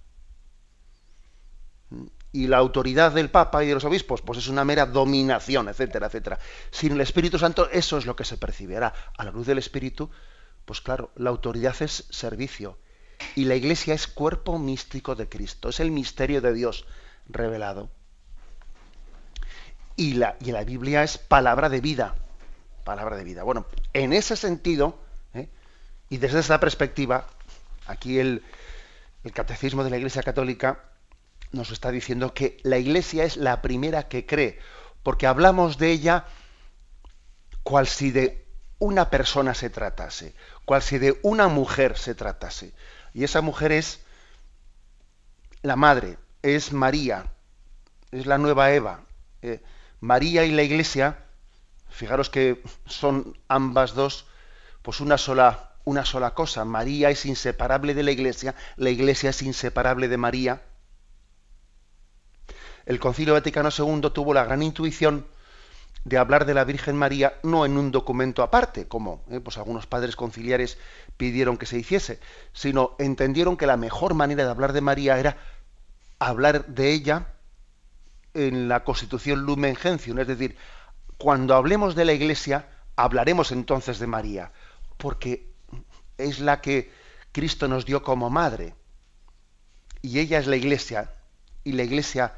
¿Mm? 1.91 2.07
Y 2.31 2.47
la 2.47 2.57
autoridad 2.57 3.11
del 3.11 3.29
Papa 3.29 3.63
y 3.63 3.67
de 3.67 3.75
los 3.75 3.85
obispos, 3.85 4.23
pues 4.23 4.39
es 4.39 4.47
una 4.47 4.65
mera 4.65 4.87
dominación, 4.87 5.69
etcétera, 5.69 6.07
etcétera. 6.07 6.39
Sin 6.71 6.93
el 6.93 7.01
Espíritu 7.01 7.37
Santo, 7.37 7.69
eso 7.69 7.99
es 7.99 8.07
lo 8.07 8.15
que 8.15 8.25
se 8.25 8.37
percibirá. 8.37 8.95
A 9.15 9.25
la 9.25 9.29
luz 9.29 9.45
del 9.45 9.59
Espíritu, 9.59 10.09
pues 10.65 10.81
claro, 10.81 11.11
la 11.17 11.29
autoridad 11.29 11.75
es 11.81 12.07
servicio. 12.09 12.79
Y 13.35 13.45
la 13.45 13.53
Iglesia 13.53 13.93
es 13.93 14.07
cuerpo 14.07 14.57
místico 14.57 15.13
de 15.13 15.29
Cristo, 15.29 15.69
es 15.69 15.79
el 15.79 15.91
misterio 15.91 16.41
de 16.41 16.53
Dios 16.53 16.87
revelado 17.27 17.91
y 19.97 20.13
la, 20.13 20.37
y 20.39 20.51
la 20.51 20.63
Biblia 20.63 21.03
es 21.03 21.17
palabra 21.17 21.67
de 21.67 21.81
vida. 21.81 22.15
Palabra 22.85 23.17
de 23.17 23.25
vida. 23.25 23.43
Bueno, 23.43 23.65
en 23.91 24.13
ese 24.13 24.37
sentido, 24.37 24.97
¿eh? 25.33 25.49
y 26.09 26.17
desde 26.17 26.39
esa 26.39 26.59
perspectiva, 26.59 27.27
aquí 27.87 28.19
el, 28.19 28.43
el 29.23 29.33
Catecismo 29.33 29.83
de 29.83 29.89
la 29.89 29.97
Iglesia 29.97 30.23
Católica 30.23 30.83
nos 31.51 31.71
está 31.71 31.91
diciendo 31.91 32.33
que 32.33 32.57
la 32.63 32.77
Iglesia 32.77 33.25
es 33.25 33.35
la 33.35 33.61
primera 33.61 34.07
que 34.07 34.25
cree, 34.25 34.59
porque 35.03 35.27
hablamos 35.27 35.77
de 35.77 35.91
ella 35.91 36.25
cual 37.63 37.87
si 37.87 38.11
de 38.11 38.45
una 38.79 39.09
persona 39.09 39.53
se 39.53 39.69
tratase, 39.69 40.35
cual 40.63 40.81
si 40.81 40.99
de 40.99 41.19
una 41.23 41.47
mujer 41.47 41.97
se 41.97 42.15
tratase. 42.15 42.73
Y 43.13 43.23
esa 43.23 43.41
mujer 43.41 43.71
es 43.71 44.01
la 45.63 45.75
madre, 45.75 46.17
es 46.43 46.71
María, 46.71 47.33
es 48.11 48.25
la 48.27 48.37
nueva 48.37 48.71
Eva. 48.71 49.01
Eh, 49.41 49.61
María 49.99 50.45
y 50.45 50.51
la 50.51 50.63
Iglesia, 50.63 51.25
fijaros 51.89 52.29
que 52.29 52.61
son 52.85 53.37
ambas 53.47 53.93
dos, 53.93 54.25
pues 54.81 54.99
una 54.99 55.17
sola, 55.17 55.75
una 55.85 56.05
sola 56.05 56.33
cosa. 56.33 56.65
María 56.65 57.09
es 57.09 57.25
inseparable 57.25 57.93
de 57.93 58.03
la 58.03 58.11
Iglesia, 58.11 58.55
la 58.75 58.89
Iglesia 58.89 59.31
es 59.31 59.41
inseparable 59.41 60.07
de 60.07 60.17
María. 60.17 60.61
El 62.85 62.99
Concilio 62.99 63.33
Vaticano 63.33 63.69
II 63.77 64.09
tuvo 64.13 64.33
la 64.33 64.45
gran 64.45 64.63
intuición 64.63 65.25
de 66.05 66.17
hablar 66.17 66.45
de 66.45 66.53
la 66.53 66.63
Virgen 66.63 66.95
María 66.95 67.33
no 67.43 67.65
en 67.65 67.77
un 67.77 67.91
documento 67.91 68.43
aparte, 68.43 68.87
como 68.87 69.25
eh, 69.29 69.41
pues 69.41 69.57
algunos 69.57 69.87
padres 69.87 70.15
conciliares 70.15 70.77
pidieron 71.17 71.57
que 71.57 71.65
se 71.65 71.77
hiciese, 71.77 72.21
sino 72.53 72.95
entendieron 72.97 73.57
que 73.57 73.67
la 73.67 73.75
mejor 73.75 74.13
manera 74.13 74.45
de 74.45 74.49
hablar 74.49 74.71
de 74.71 74.79
María 74.79 75.19
era 75.19 75.37
hablar 76.17 76.65
de 76.67 76.93
ella 76.93 77.33
en 78.37 78.69
la 78.69 78.83
Constitución 78.83 79.41
Lumen 79.41 79.75
Gentium, 79.75 80.19
es 80.19 80.27
decir, 80.27 80.55
cuando 81.17 81.55
hablemos 81.55 81.95
de 81.95 82.05
la 82.05 82.13
Iglesia, 82.13 82.69
hablaremos 82.95 83.51
entonces 83.51 83.97
de 83.97 84.05
María, 84.05 84.51
porque 84.97 85.51
es 86.17 86.39
la 86.39 86.61
que 86.61 86.91
Cristo 87.31 87.67
nos 87.67 87.85
dio 87.85 88.03
como 88.03 88.29
madre. 88.29 88.75
Y 90.03 90.19
ella 90.19 90.37
es 90.37 90.45
la 90.45 90.55
Iglesia, 90.55 91.11
y 91.63 91.71
la 91.71 91.83
Iglesia 91.83 92.35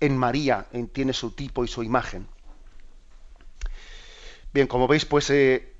en 0.00 0.18
María 0.18 0.66
tiene 0.92 1.14
su 1.14 1.30
tipo 1.30 1.64
y 1.64 1.68
su 1.68 1.82
imagen. 1.82 2.28
Bien, 4.52 4.66
como 4.66 4.86
veis, 4.86 5.06
pues 5.06 5.30
eh, 5.30 5.74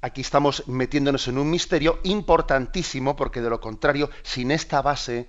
aquí 0.00 0.20
estamos 0.20 0.66
metiéndonos 0.66 1.28
en 1.28 1.38
un 1.38 1.48
misterio 1.48 2.00
importantísimo, 2.02 3.14
porque 3.14 3.40
de 3.40 3.50
lo 3.50 3.60
contrario, 3.60 4.10
sin 4.22 4.50
esta 4.50 4.82
base, 4.82 5.28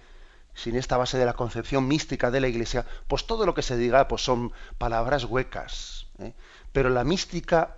sin 0.54 0.76
esta 0.76 0.98
base 0.98 1.18
de 1.18 1.26
la 1.26 1.34
concepción 1.34 1.88
mística 1.88 2.32
de 2.32 2.42
la 2.42 2.48
Iglesia, 2.48 2.86
pues 3.08 3.26
todo 3.26 3.46
lo 3.46 3.54
que 3.54 3.62
se 3.62 3.78
diga 3.78 4.08
pues 4.08 4.24
son 4.24 4.52
palabras 4.78 5.26
huecas. 5.26 6.08
¿eh? 6.20 6.34
Pero 6.72 6.90
la 6.90 7.04
mística, 7.04 7.78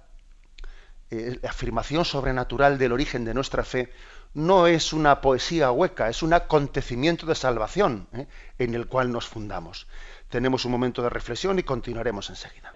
eh, 1.10 1.39
la 1.41 1.50
afirmación 1.50 2.05
sobrenatural 2.05 2.77
del 2.77 2.91
origen 2.91 3.25
de 3.25 3.34
nuestra 3.34 3.63
fe, 3.63 3.91
no 4.34 4.67
es 4.67 4.91
una 4.91 5.22
poesía 5.22 5.72
hueca, 5.72 6.10
es 6.10 6.22
un 6.22 6.34
acontecimiento 6.34 7.25
de 7.25 7.36
salvación 7.36 8.08
¿eh? 8.13 8.27
en 8.60 8.75
el 8.75 8.88
cual 8.88 9.12
nos 9.12 9.27
fundamos. 9.27 9.88
Tenemos 10.29 10.65
un 10.65 10.72
momento 10.72 11.01
de 11.01 11.10
reflexión 11.10 11.58
y 11.58 11.63
continuaremos 11.63 12.29
enseguida. 12.29 12.75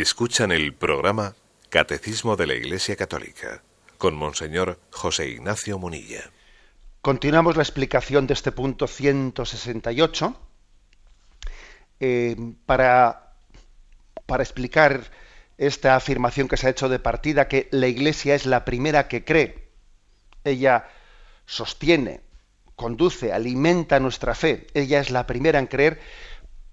Escuchan 0.00 0.50
el 0.50 0.74
programa 0.74 1.36
Catecismo 1.68 2.34
de 2.34 2.48
la 2.48 2.54
Iglesia 2.54 2.96
Católica 2.96 3.62
con 3.96 4.16
Monseñor 4.16 4.80
José 4.90 5.28
Ignacio 5.28 5.78
Munilla. 5.78 6.32
Continuamos 7.00 7.56
la 7.56 7.62
explicación 7.62 8.26
de 8.26 8.34
este 8.34 8.50
punto 8.50 8.88
168 8.88 10.36
eh, 12.00 12.34
para, 12.66 13.36
para 14.26 14.42
explicar 14.42 15.12
esta 15.58 15.94
afirmación 15.94 16.48
que 16.48 16.56
se 16.56 16.66
ha 16.66 16.70
hecho 16.70 16.88
de 16.88 16.98
partida, 16.98 17.46
que 17.46 17.68
la 17.70 17.86
Iglesia 17.86 18.34
es 18.34 18.46
la 18.46 18.64
primera 18.64 19.06
que 19.06 19.24
cree. 19.24 19.68
Ella 20.42 20.88
sostiene, 21.46 22.20
conduce, 22.74 23.32
alimenta 23.32 24.00
nuestra 24.00 24.34
fe. 24.34 24.66
Ella 24.74 24.98
es 24.98 25.12
la 25.12 25.28
primera 25.28 25.60
en 25.60 25.68
creer. 25.68 26.00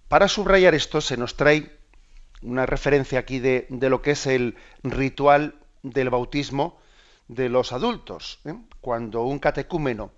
Para 0.07 0.27
subrayar 0.27 0.73
esto 0.73 1.01
se 1.01 1.17
nos 1.17 1.37
trae 1.37 1.80
una 2.41 2.65
referencia 2.65 3.19
aquí 3.19 3.39
de, 3.39 3.67
lo 3.69 4.01
que 4.01 4.11
es 4.11 4.27
el 4.27 4.57
ritual 4.83 5.55
del 5.83 6.09
bautismo 6.09 6.79
de 7.27 7.49
los 7.49 7.71
adultos. 7.71 8.39
¿eh? 8.45 8.55
Cuando 8.81 9.23
un 9.23 9.39
catecúmeno 9.39 10.11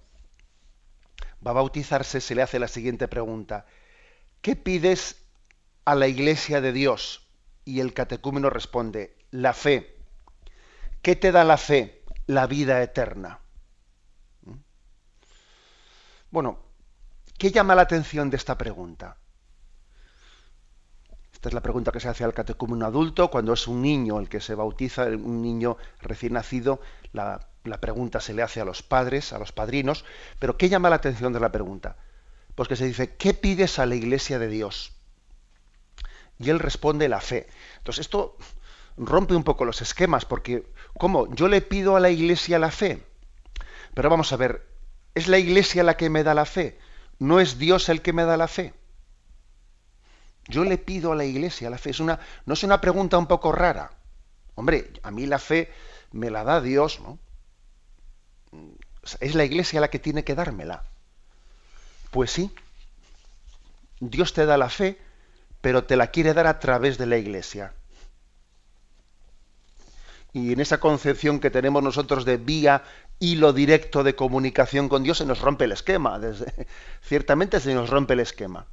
va 1.46 1.52
a 1.52 1.56
bautizarse, 1.56 2.22
se 2.22 2.36
le 2.36 2.42
hace 2.42 2.60
la 2.60 2.68
siguiente 2.68 3.08
pregunta. 3.08 3.66
¿Qué 4.42 4.56
pides 4.56 5.18
a 5.86 5.96
la 5.96 6.08
iglesia 6.08 6.62
de 6.62 6.72
Dios? 6.72 7.28
Y 7.66 7.80
el 7.80 7.94
catecúmeno 7.94 8.50
responde, 8.50 9.16
la 9.32 9.54
fe. 9.54 9.98
¿Qué 11.02 11.16
te 11.16 11.32
da 11.32 11.44
la 11.44 11.58
fe? 11.58 12.04
La 12.28 12.48
vida 12.48 12.82
eterna. 12.82 13.40
¿Mm? 14.44 14.54
Bueno, 16.32 16.60
¿qué 17.38 17.52
llama 17.52 17.76
la 17.76 17.84
atención 17.84 18.30
de 18.30 18.38
esta 18.38 18.58
pregunta? 18.58 19.18
Esta 21.44 21.50
es 21.50 21.56
la 21.56 21.62
pregunta 21.62 21.92
que 21.92 22.00
se 22.00 22.08
hace 22.08 22.24
al 22.24 22.34
catecúmeno 22.34 22.86
adulto 22.86 23.30
cuando 23.30 23.52
es 23.52 23.68
un 23.68 23.82
niño 23.82 24.18
el 24.18 24.30
que 24.30 24.40
se 24.40 24.56
bautiza, 24.56 25.08
un 25.08 25.42
niño 25.42 25.76
recién 26.00 26.32
nacido, 26.32 26.80
la, 27.12 27.50
pregunta 27.82 28.22
se 28.22 28.34
le 28.34 28.44
hace 28.44 28.62
a 28.62 28.64
los 28.64 28.82
padres, 28.82 29.34
a 29.34 29.40
los 29.40 29.52
padrinos, 29.52 30.06
pero 30.40 30.58
¿qué 30.58 30.70
llama 30.70 30.90
la 30.90 30.96
atención 30.96 31.34
de 31.34 31.42
la 31.42 31.52
pregunta? 31.52 31.98
Pues 32.56 32.70
que 32.70 32.78
se 32.78 32.86
dice, 32.86 33.18
¿qué 33.18 33.34
pides 33.34 33.78
a 33.78 33.86
la 33.86 33.96
iglesia 33.96 34.40
de 34.40 34.48
Dios? 34.48 34.94
Y 36.40 36.50
él 36.50 36.60
responde 36.60 37.10
la 37.10 37.20
fe. 37.20 37.48
Entonces 37.80 38.06
esto 38.06 38.38
rompe 38.96 39.36
un 39.36 39.44
poco 39.44 39.66
los 39.66 39.82
esquemas, 39.82 40.24
porque 40.24 40.72
¿cómo? 40.98 41.28
Yo 41.36 41.50
le 41.50 41.60
pido 41.60 41.98
a 41.98 42.00
la 42.00 42.10
iglesia 42.10 42.58
la 42.58 42.72
fe. 42.72 43.06
Pero 43.94 44.10
vamos 44.10 44.32
a 44.32 44.38
ver, 44.38 44.66
¿es 45.14 45.28
la 45.28 45.40
iglesia 45.40 45.84
la 45.84 45.98
que 45.98 46.10
me 46.10 46.24
da 46.24 46.36
la 46.36 46.46
fe? 46.46 46.80
¿No 47.20 47.42
es 47.42 47.60
Dios 47.60 47.90
el 47.90 48.02
que 48.02 48.14
me 48.14 48.24
da 48.24 48.38
la 48.38 48.48
fe? 48.48 48.74
Yo 50.48 50.64
le 50.64 50.78
pido 50.78 51.12
a 51.12 51.16
la 51.16 51.26
iglesia 51.26 51.70
la 51.70 51.78
fe. 51.78 51.92
Es 51.92 52.00
una, 52.00 52.20
no 52.46 52.54
es 52.54 52.64
una 52.64 52.82
pregunta 52.82 53.18
un 53.18 53.28
poco 53.28 53.52
rara. 53.52 53.92
Hombre, 54.56 54.92
a 55.04 55.12
mí 55.12 55.26
la 55.26 55.40
fe 55.40 55.72
me 56.12 56.30
la 56.30 56.44
da 56.44 56.62
Dios, 56.62 57.00
¿no? 57.00 57.18
Es 59.20 59.36
la 59.36 59.44
iglesia 59.44 59.82
la 59.82 59.90
que 59.90 60.00
tiene 60.00 60.24
que 60.24 60.36
dármela. 60.36 60.84
Pues 62.12 62.32
sí, 62.32 62.52
Dios 64.00 64.34
te 64.34 64.46
da 64.46 64.58
la 64.58 64.70
fe, 64.70 65.00
pero 65.62 65.86
te 65.86 65.96
la 65.96 66.08
quiere 66.08 66.34
dar 66.34 66.48
a 66.48 66.60
través 66.60 66.98
de 66.98 67.08
la 67.08 67.18
iglesia. 67.18 67.74
Y 70.34 70.52
en 70.54 70.60
esa 70.60 70.80
concepción 70.80 71.40
que 71.40 71.52
tenemos 71.52 71.84
nosotros 71.84 72.26
de 72.26 72.38
vía, 72.38 72.84
hilo 73.20 73.54
directo 73.54 74.04
de 74.04 74.16
comunicación 74.16 74.90
con 74.90 75.04
Dios, 75.04 75.20
se 75.20 75.26
nos 75.26 75.42
rompe 75.42 75.66
el 75.66 75.72
esquema. 75.72 76.20
Ciertamente 77.02 77.60
se 77.60 77.74
nos 77.74 77.90
rompe 77.90 78.14
el 78.14 78.20
esquema. 78.20 78.66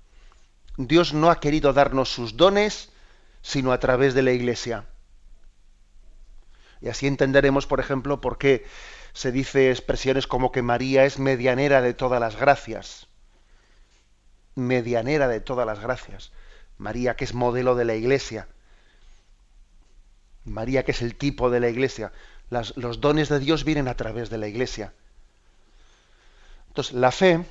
Dios 0.86 1.12
no 1.12 1.30
ha 1.30 1.40
querido 1.40 1.72
darnos 1.72 2.12
sus 2.12 2.36
dones, 2.36 2.90
sino 3.42 3.72
a 3.72 3.80
través 3.80 4.14
de 4.14 4.22
la 4.22 4.32
Iglesia. 4.32 4.86
Y 6.80 6.88
así 6.88 7.06
entenderemos, 7.06 7.66
por 7.66 7.80
ejemplo, 7.80 8.20
por 8.20 8.38
qué 8.38 8.64
se 9.12 9.32
dice 9.32 9.70
expresiones 9.70 10.26
como 10.26 10.52
que 10.52 10.62
María 10.62 11.04
es 11.04 11.18
medianera 11.18 11.82
de 11.82 11.94
todas 11.94 12.20
las 12.20 12.36
gracias. 12.36 13.08
Medianera 14.54 15.28
de 15.28 15.40
todas 15.40 15.66
las 15.66 15.80
gracias. 15.80 16.32
María 16.78 17.16
que 17.16 17.24
es 17.24 17.34
modelo 17.34 17.74
de 17.74 17.84
la 17.84 17.94
Iglesia. 17.94 18.48
María 20.44 20.84
que 20.84 20.92
es 20.92 21.02
el 21.02 21.16
tipo 21.16 21.50
de 21.50 21.60
la 21.60 21.68
Iglesia. 21.68 22.12
los 22.48 23.00
dones 23.00 23.28
de 23.28 23.38
Dios 23.38 23.64
vienen 23.64 23.88
a 23.88 23.96
través 23.96 24.30
de 24.30 24.38
la 24.38 24.48
Iglesia. 24.48 24.94
Entonces, 26.68 26.94
la 26.94 27.10
fe 27.10 27.44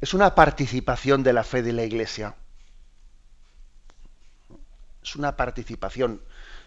es 0.00 0.14
una 0.14 0.34
participación 0.34 1.22
de 1.22 1.32
la 1.32 1.44
fe 1.44 1.62
de 1.62 1.72
la 1.72 1.84
Iglesia. 1.84 2.34
Es 5.02 5.14
una 5.16 5.36
participación. 5.36 6.22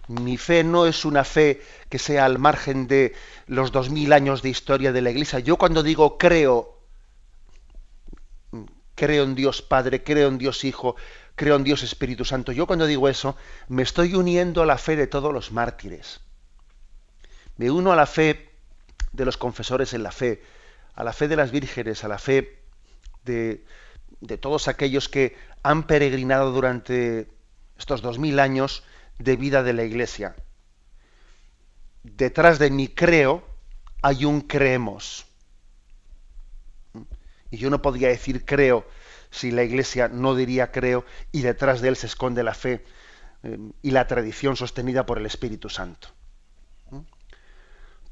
Mi 0.08 0.38
fe 0.38 0.64
no 0.64 0.86
es 0.86 1.06
una 1.06 1.24
fe 1.24 1.62
que 1.90 1.98
sea 1.98 2.26
al 2.26 2.38
margen 2.38 2.88
de 2.88 3.16
los 3.48 3.72
dos 3.72 3.90
mil 3.90 4.14
años 4.14 4.42
de 4.42 4.50
historia 4.50 4.92
de 4.92 5.02
la 5.02 5.12
Iglesia. 5.12 5.40
Yo 5.40 5.58
cuando 5.58 5.82
digo 5.82 6.18
creo, 6.18 6.80
creo 8.96 9.24
en 9.24 9.34
Dios 9.34 9.62
Padre, 9.62 10.04
creo 10.04 10.28
en 10.28 10.38
Dios 10.38 10.64
Hijo, 10.64 10.96
creo 11.36 11.56
en 11.56 11.64
Dios 11.64 11.82
Espíritu 11.82 12.26
Santo, 12.26 12.52
yo 12.52 12.68
cuando 12.68 12.86
digo 12.86 13.10
eso, 13.10 13.36
me 13.68 13.82
estoy 13.82 14.14
uniendo 14.14 14.62
a 14.62 14.66
la 14.68 14.78
fe 14.78 14.96
de 14.96 15.08
todos 15.08 15.34
los 15.34 15.52
mártires. 15.52 16.20
Me 17.58 17.72
uno 17.72 17.92
a 17.92 17.96
la 17.96 18.06
fe 18.06 18.52
de 19.12 19.26
los 19.26 19.38
confesores 19.38 19.94
en 19.94 20.04
la 20.04 20.12
fe, 20.12 20.44
a 20.94 21.04
la 21.04 21.14
fe 21.14 21.28
de 21.28 21.36
las 21.36 21.52
vírgenes, 21.52 22.04
a 22.04 22.08
la 22.08 22.20
fe 22.20 22.63
de, 23.24 23.66
todos 24.40 24.68
aquellos 24.68 25.10
que 25.10 25.36
han 25.64 25.88
peregrinado 25.88 26.52
durante 26.52 27.30
estos 27.78 28.02
dos 28.02 28.20
mil 28.20 28.40
años 28.40 28.84
de 29.20 29.36
vida 29.36 29.64
de 29.64 29.74
la 29.74 29.84
Iglesia. 29.84 30.36
Detrás 32.04 32.60
de 32.60 32.70
mi 32.70 32.88
creo 32.88 33.46
hay 34.02 34.26
un 34.26 34.42
creemos. 34.42 35.26
Y 37.50 37.58
yo 37.58 37.70
no 37.70 37.82
podría 37.82 38.10
decir 38.10 38.46
creo 38.46 38.86
si 39.30 39.52
la 39.52 39.64
Iglesia 39.64 40.08
no 40.08 40.36
diría 40.36 40.72
creo 40.72 41.06
y 41.32 41.42
detrás 41.42 41.82
de 41.82 41.90
él 41.90 41.96
se 41.96 42.08
esconde 42.08 42.44
la 42.44 42.54
fe 42.54 42.84
eh, 43.44 43.58
y 43.82 43.92
la 43.92 44.08
tradición 44.08 44.56
sostenida 44.56 45.06
por 45.06 45.18
el 45.18 45.26
Espíritu 45.26 45.70
Santo. 45.70 46.10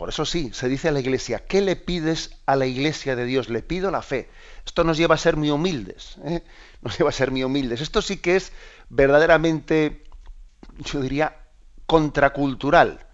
Por 0.02 0.10
eso 0.10 0.26
sí, 0.26 0.50
se 0.52 0.68
dice 0.68 0.88
a 0.88 0.92
la 0.92 1.00
Iglesia, 1.00 1.46
¿qué 1.46 1.62
le 1.62 1.76
pides 1.76 2.32
a 2.48 2.56
la 2.56 2.66
Iglesia 2.66 3.16
de 3.16 3.24
Dios? 3.24 3.50
Le 3.50 3.62
pido 3.62 3.92
la 3.92 4.02
fe. 4.02 4.30
Esto 4.66 4.84
nos 4.84 4.98
lleva 4.98 5.14
a 5.14 5.18
ser 5.20 5.38
muy 5.38 5.52
humildes, 5.52 6.18
¿eh? 6.26 6.42
nos 6.82 6.98
lleva 6.98 7.12
a 7.12 7.14
ser 7.14 7.30
muy 7.30 7.44
humildes. 7.44 7.82
Esto 7.82 8.02
sí 8.02 8.18
que 8.18 8.36
es 8.36 8.52
verdaderamente, 8.90 10.04
yo 10.80 11.02
diría, 11.02 11.36
contracultural. 11.86 13.06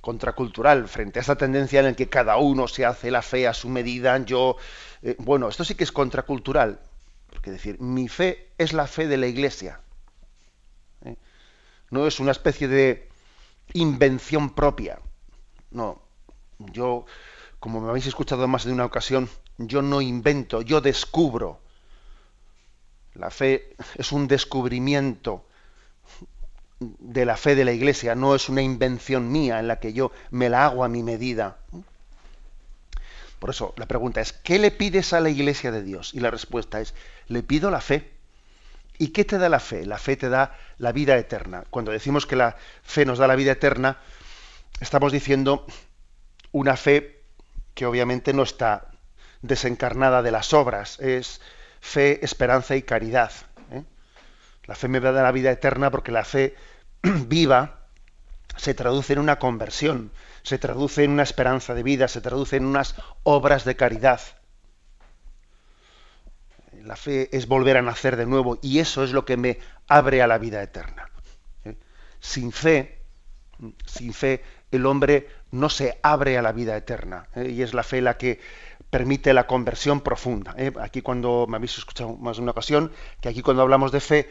Contracultural 0.00 0.88
frente 0.88 1.18
a 1.18 1.22
esa 1.22 1.36
tendencia 1.36 1.80
en 1.80 1.84
la 1.84 1.92
que 1.92 2.08
cada 2.08 2.38
uno 2.38 2.68
se 2.68 2.86
hace 2.86 3.10
la 3.10 3.20
fe 3.20 3.46
a 3.46 3.52
su 3.52 3.68
medida. 3.68 4.16
Yo, 4.24 4.56
eh, 5.02 5.14
bueno, 5.18 5.46
esto 5.50 5.62
sí 5.62 5.74
que 5.74 5.84
es 5.84 5.92
contracultural. 5.92 6.80
Porque 7.28 7.50
decir, 7.50 7.78
mi 7.80 8.08
fe 8.08 8.48
es 8.56 8.72
la 8.72 8.86
fe 8.86 9.08
de 9.08 9.18
la 9.18 9.26
Iglesia. 9.26 9.82
¿eh? 11.04 11.16
No 11.90 12.06
es 12.06 12.18
una 12.18 12.32
especie 12.32 12.66
de 12.66 13.10
invención 13.74 14.54
propia 14.54 15.00
no, 15.70 16.02
yo, 16.58 17.06
como 17.60 17.80
me 17.80 17.90
habéis 17.90 18.06
escuchado 18.06 18.46
más 18.48 18.64
de 18.64 18.72
una 18.72 18.84
ocasión, 18.84 19.28
yo 19.58 19.82
no 19.82 20.00
invento, 20.00 20.62
yo 20.62 20.80
descubro. 20.80 21.60
La 23.14 23.30
fe 23.30 23.74
es 23.96 24.12
un 24.12 24.28
descubrimiento 24.28 25.44
de 26.80 27.24
la 27.24 27.36
fe 27.36 27.54
de 27.54 27.64
la 27.64 27.72
Iglesia, 27.72 28.14
no 28.14 28.34
es 28.34 28.48
una 28.48 28.62
invención 28.62 29.30
mía 29.32 29.58
en 29.58 29.66
la 29.66 29.80
que 29.80 29.92
yo 29.92 30.12
me 30.30 30.48
la 30.48 30.66
hago 30.66 30.84
a 30.84 30.88
mi 30.88 31.02
medida. 31.02 31.58
Por 33.38 33.50
eso 33.50 33.74
la 33.76 33.86
pregunta 33.86 34.20
es, 34.20 34.32
¿qué 34.32 34.58
le 34.58 34.70
pides 34.70 35.12
a 35.12 35.20
la 35.20 35.30
Iglesia 35.30 35.70
de 35.70 35.82
Dios? 35.82 36.14
Y 36.14 36.20
la 36.20 36.30
respuesta 36.30 36.80
es, 36.80 36.94
le 37.26 37.42
pido 37.42 37.70
la 37.70 37.80
fe. 37.80 38.12
¿Y 38.98 39.08
qué 39.08 39.24
te 39.24 39.38
da 39.38 39.48
la 39.48 39.60
fe? 39.60 39.86
La 39.86 39.98
fe 39.98 40.16
te 40.16 40.28
da 40.28 40.56
la 40.78 40.90
vida 40.90 41.16
eterna. 41.16 41.64
Cuando 41.70 41.92
decimos 41.92 42.26
que 42.26 42.34
la 42.34 42.56
fe 42.82 43.04
nos 43.04 43.18
da 43.18 43.28
la 43.28 43.36
vida 43.36 43.52
eterna, 43.52 43.98
estamos 44.80 45.12
diciendo 45.12 45.66
una 46.52 46.76
fe 46.76 47.22
que 47.74 47.86
obviamente 47.86 48.32
no 48.32 48.42
está 48.42 48.90
desencarnada 49.42 50.22
de 50.22 50.30
las 50.30 50.52
obras, 50.52 50.98
es 51.00 51.40
fe, 51.80 52.24
esperanza 52.24 52.76
y 52.76 52.82
caridad. 52.82 53.32
¿eh? 53.70 53.84
La 54.64 54.74
fe 54.74 54.88
me 54.88 55.00
va 55.00 55.10
a 55.10 55.12
dar 55.12 55.24
la 55.24 55.32
vida 55.32 55.50
eterna 55.50 55.90
porque 55.90 56.12
la 56.12 56.24
fe 56.24 56.54
viva 57.02 57.86
se 58.56 58.74
traduce 58.74 59.12
en 59.12 59.20
una 59.20 59.38
conversión, 59.38 60.10
se 60.42 60.58
traduce 60.58 61.04
en 61.04 61.12
una 61.12 61.22
esperanza 61.22 61.74
de 61.74 61.82
vida, 61.82 62.08
se 62.08 62.20
traduce 62.20 62.56
en 62.56 62.64
unas 62.64 62.96
obras 63.22 63.64
de 63.64 63.76
caridad. 63.76 64.20
La 66.82 66.96
fe 66.96 67.28
es 67.36 67.46
volver 67.46 67.76
a 67.76 67.82
nacer 67.82 68.16
de 68.16 68.26
nuevo 68.26 68.58
y 68.62 68.78
eso 68.78 69.04
es 69.04 69.12
lo 69.12 69.24
que 69.24 69.36
me 69.36 69.58
abre 69.86 70.22
a 70.22 70.26
la 70.26 70.38
vida 70.38 70.62
eterna. 70.62 71.10
¿eh? 71.64 71.76
Sin 72.18 72.50
fe, 72.50 73.02
sin 73.86 74.14
fe 74.14 74.42
el 74.70 74.86
hombre 74.86 75.28
no 75.50 75.70
se 75.70 75.98
abre 76.02 76.38
a 76.38 76.42
la 76.42 76.52
vida 76.52 76.76
eterna. 76.76 77.26
¿eh? 77.34 77.50
Y 77.50 77.62
es 77.62 77.74
la 77.74 77.82
fe 77.82 78.00
la 78.00 78.16
que 78.16 78.40
permite 78.90 79.32
la 79.32 79.46
conversión 79.46 80.00
profunda. 80.00 80.54
¿eh? 80.56 80.72
Aquí 80.80 81.02
cuando 81.02 81.46
me 81.48 81.56
habéis 81.56 81.78
escuchado 81.78 82.16
más 82.16 82.36
de 82.36 82.42
una 82.42 82.52
ocasión, 82.52 82.92
que 83.20 83.28
aquí 83.28 83.42
cuando 83.42 83.62
hablamos 83.62 83.92
de 83.92 84.00
fe, 84.00 84.30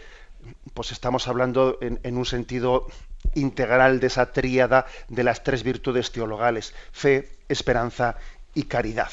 pues 0.74 0.92
estamos 0.92 1.28
hablando 1.28 1.78
en, 1.82 2.18
un 2.18 2.26
sentido 2.26 2.88
integral 3.34 4.00
de 4.00 4.08
esa 4.08 4.32
tríada 4.32 4.86
de 5.10 5.24
las 5.24 5.44
tres 5.44 5.64
virtudes 5.64 6.12
teologales, 6.12 6.74
fe, 6.92 7.30
esperanza 7.50 8.16
y 8.54 8.64
caridad. 8.64 9.12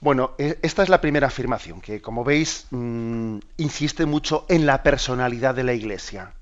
Bueno, 0.00 0.32
e, 0.38 0.58
esta 0.62 0.82
es 0.82 0.88
la 0.88 1.00
primera 1.00 1.26
afirmación, 1.26 1.80
que 1.80 2.00
como 2.00 2.24
veis 2.24 2.66
mm, 2.70 3.38
insiste 3.58 4.06
mucho 4.06 4.46
en 4.48 4.64
la 4.64 4.82
personalidad 4.82 5.54
de 5.54 5.64
la 5.64 5.74
Iglesia. 5.74 6.32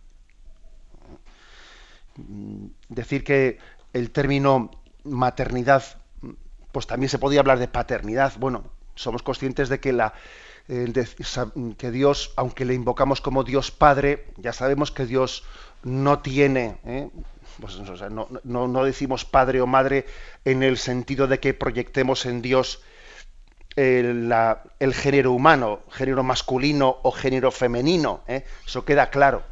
Mm, 2.18 2.66
decir 2.88 3.24
que 3.24 3.59
el 3.92 4.11
término 4.11 4.70
maternidad, 5.04 5.85
pues 6.72 6.87
también 6.87 7.09
se 7.09 7.18
podía 7.18 7.40
hablar 7.40 7.59
de 7.59 7.68
paternidad. 7.68 8.33
Bueno, 8.38 8.64
somos 8.94 9.22
conscientes 9.22 9.68
de 9.68 9.81
que 9.81 9.92
la, 9.92 10.12
que 10.66 11.90
Dios, 11.90 12.33
aunque 12.37 12.64
le 12.64 12.74
invocamos 12.74 13.20
como 13.20 13.44
Dios 13.44 13.70
Padre, 13.70 14.26
ya 14.37 14.52
sabemos 14.52 14.90
que 14.90 15.07
Dios 15.07 15.44
no 15.83 16.18
tiene, 16.18 16.78
¿eh? 16.85 17.09
pues, 17.61 17.78
no, 18.44 18.85
decimos 18.85 19.24
padre 19.24 19.61
o 19.61 19.66
madre 19.66 20.07
en 20.44 20.62
el 20.62 20.76
sentido 20.76 21.26
de 21.26 21.38
que 21.38 21.54
proyectemos 21.54 22.26
en 22.26 22.42
Dios 22.42 22.83
el, 23.76 24.33
género 24.92 25.33
humano, 25.33 25.81
género 25.90 26.24
masculino 26.24 26.98
o 27.02 27.12
género 27.12 27.50
femenino. 27.52 28.22
¿eh? 28.26 28.44
Eso 28.66 28.85
queda 28.85 29.11
claro. 29.11 29.42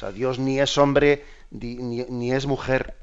¿Eh? 0.00 0.06
Sea, 0.06 0.12
Dios 0.12 0.38
ni 0.38 0.60
es 0.60 0.78
hombre 0.78 1.24
ni, 1.50 2.32
es 2.32 2.46
mujer. 2.46 2.96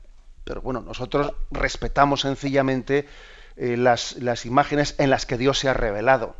Pero 0.43 0.61
bueno, 0.61 0.81
nosotros 0.81 1.33
respetamos 1.51 2.21
sencillamente 2.21 3.07
las, 3.55 4.15
las 4.17 4.45
imágenes 4.45 4.95
en 4.97 5.09
las 5.09 5.25
que 5.25 5.37
Dios 5.37 5.59
se 5.59 5.69
ha 5.69 5.73
revelado. 5.73 6.35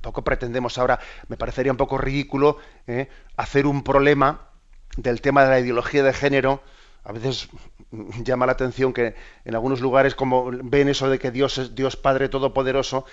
Tampoco 0.00 0.22
pretendemos 0.22 0.78
ahora, 0.78 1.00
me 1.26 1.36
parecería 1.36 1.72
un 1.72 1.78
poco 1.78 1.98
ridículo 1.98 2.58
¿eh? 2.86 3.08
hacer 3.36 3.66
un 3.66 3.82
problema 3.82 4.48
del 4.96 5.20
tema 5.20 5.42
de 5.42 5.50
la 5.50 5.60
ideología 5.60 6.04
de 6.04 6.12
género. 6.12 6.62
A 7.02 7.10
veces 7.10 7.48
llama 8.22 8.46
la 8.46 8.52
atención 8.52 8.92
que 8.92 9.16
en 9.44 9.54
algunos 9.54 9.80
lugares, 9.80 10.14
como 10.14 10.50
ven 10.52 10.88
eso 10.88 11.10
de 11.10 11.18
que 11.18 11.32
Dios 11.32 11.58
es 11.58 11.74
Dios 11.74 11.96
Padre 11.96 12.28
Todopoderoso, 12.28 13.06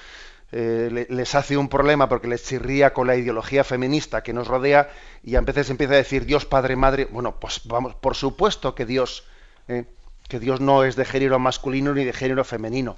eh, 0.57 1.05
les 1.09 1.35
hace 1.35 1.57
un 1.57 1.67
problema 1.67 2.07
porque 2.07 2.29
les 2.29 2.45
chirría 2.45 2.93
con 2.93 3.07
la 3.07 3.17
ideología 3.17 3.65
feminista 3.65 4.23
que 4.23 4.31
nos 4.31 4.47
rodea 4.47 4.89
y 5.21 5.35
a 5.35 5.41
veces 5.41 5.69
empieza 5.69 5.95
a 5.95 5.97
decir 5.97 6.25
Dios 6.25 6.45
Padre 6.45 6.77
Madre. 6.77 7.09
Bueno, 7.11 7.41
pues 7.41 7.59
vamos, 7.65 7.93
por 7.95 8.15
supuesto 8.15 8.73
que 8.73 8.85
Dios, 8.85 9.25
¿eh? 9.67 9.83
que 10.29 10.39
Dios 10.39 10.61
no 10.61 10.85
es 10.85 10.95
de 10.95 11.03
género 11.03 11.39
masculino 11.39 11.93
ni 11.93 12.05
de 12.05 12.13
género 12.13 12.45
femenino. 12.45 12.95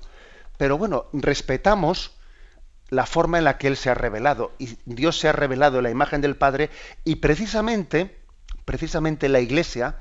Pero 0.59 0.77
bueno, 0.77 1.07
respetamos 1.13 2.11
la 2.89 3.07
forma 3.07 3.39
en 3.39 3.45
la 3.45 3.57
que 3.57 3.65
Él 3.65 3.75
se 3.75 3.89
ha 3.89 3.95
revelado. 3.95 4.51
Y 4.59 4.77
Dios 4.85 5.17
se 5.19 5.27
ha 5.27 5.31
revelado 5.31 5.77
en 5.77 5.85
la 5.85 5.89
imagen 5.89 6.21
del 6.21 6.35
Padre 6.35 6.69
y 7.05 7.15
precisamente, 7.15 8.19
precisamente 8.65 9.29
la 9.29 9.39
Iglesia 9.39 9.97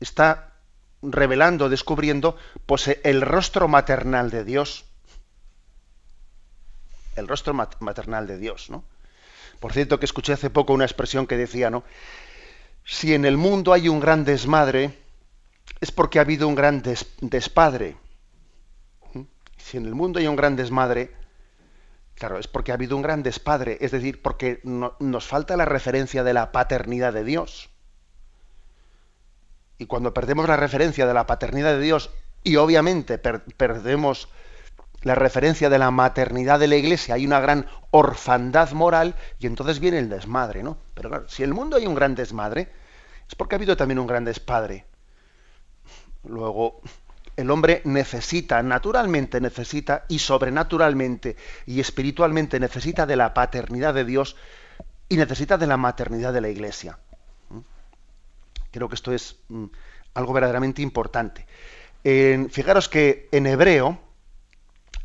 está 0.00 0.52
revelando, 1.00 1.70
descubriendo, 1.70 2.36
pues 2.66 2.94
el 3.04 3.22
rostro 3.22 3.68
maternal 3.68 4.28
de 4.28 4.44
Dios. 4.44 4.84
El 7.20 7.28
rostro 7.28 7.54
maternal 7.54 8.26
de 8.26 8.38
Dios, 8.38 8.70
¿no? 8.70 8.84
Por 9.60 9.72
cierto, 9.72 9.98
que 9.98 10.06
escuché 10.06 10.32
hace 10.32 10.50
poco 10.50 10.72
una 10.72 10.84
expresión 10.84 11.26
que 11.26 11.36
decía, 11.36 11.70
¿no? 11.70 11.84
Si 12.84 13.14
en 13.14 13.24
el 13.24 13.36
mundo 13.36 13.72
hay 13.72 13.88
un 13.88 14.00
gran 14.00 14.24
desmadre, 14.24 14.98
es 15.80 15.92
porque 15.92 16.18
ha 16.18 16.22
habido 16.22 16.48
un 16.48 16.54
gran 16.54 16.82
despadre. 17.20 17.96
¿Mm? 19.12 19.20
Si 19.58 19.76
en 19.76 19.86
el 19.86 19.94
mundo 19.94 20.18
hay 20.18 20.26
un 20.26 20.36
gran 20.36 20.56
desmadre, 20.56 21.12
Claro, 22.20 22.38
es 22.38 22.48
porque 22.48 22.70
ha 22.70 22.74
habido 22.74 22.96
un 22.96 23.02
gran 23.02 23.22
despadre, 23.22 23.78
es 23.80 23.92
decir, 23.92 24.20
porque 24.20 24.60
nos 24.62 25.26
falta 25.26 25.56
la 25.56 25.64
referencia 25.64 26.22
de 26.22 26.34
la 26.34 26.52
paternidad 26.52 27.14
de 27.14 27.24
Dios. 27.24 27.70
Y 29.78 29.86
cuando 29.86 30.12
perdemos 30.12 30.46
la 30.46 30.58
referencia 30.58 31.06
de 31.06 31.14
la 31.14 31.26
paternidad 31.26 31.72
de 31.72 31.80
Dios 31.80 32.10
y 32.44 32.56
obviamente 32.56 33.16
perdemos 33.16 34.28
la 35.02 35.14
referencia 35.14 35.70
de 35.70 35.78
la 35.78 35.90
maternidad 35.90 36.58
de 36.58 36.68
la 36.68 36.76
iglesia, 36.76 37.14
hay 37.14 37.26
una 37.26 37.40
gran 37.40 37.66
orfandad 37.90 38.72
moral 38.72 39.14
y 39.38 39.46
entonces 39.46 39.80
viene 39.80 39.98
el 39.98 40.08
desmadre, 40.08 40.62
¿no? 40.62 40.76
Pero 40.94 41.08
claro, 41.08 41.28
si 41.28 41.42
en 41.42 41.50
el 41.50 41.54
mundo 41.54 41.76
hay 41.76 41.86
un 41.86 41.94
gran 41.94 42.14
desmadre, 42.14 42.68
es 43.26 43.34
porque 43.34 43.54
ha 43.54 43.58
habido 43.58 43.76
también 43.76 43.98
un 43.98 44.06
gran 44.06 44.24
despadre. 44.24 44.84
Luego, 46.24 46.82
el 47.36 47.50
hombre 47.50 47.80
necesita, 47.84 48.62
naturalmente 48.62 49.40
necesita, 49.40 50.04
y 50.08 50.18
sobrenaturalmente 50.18 51.36
y 51.64 51.80
espiritualmente 51.80 52.60
necesita 52.60 53.06
de 53.06 53.16
la 53.16 53.32
paternidad 53.32 53.94
de 53.94 54.04
Dios 54.04 54.36
y 55.08 55.16
necesita 55.16 55.56
de 55.56 55.66
la 55.66 55.78
maternidad 55.78 56.32
de 56.32 56.42
la 56.42 56.50
Iglesia. 56.50 56.98
Creo 58.70 58.88
que 58.88 58.94
esto 58.94 59.12
es 59.12 59.36
mm, 59.48 59.64
algo 60.14 60.32
verdaderamente 60.32 60.82
importante. 60.82 61.46
fijaros 62.02 62.88
que 62.88 63.28
en 63.32 63.46
hebreo 63.46 64.09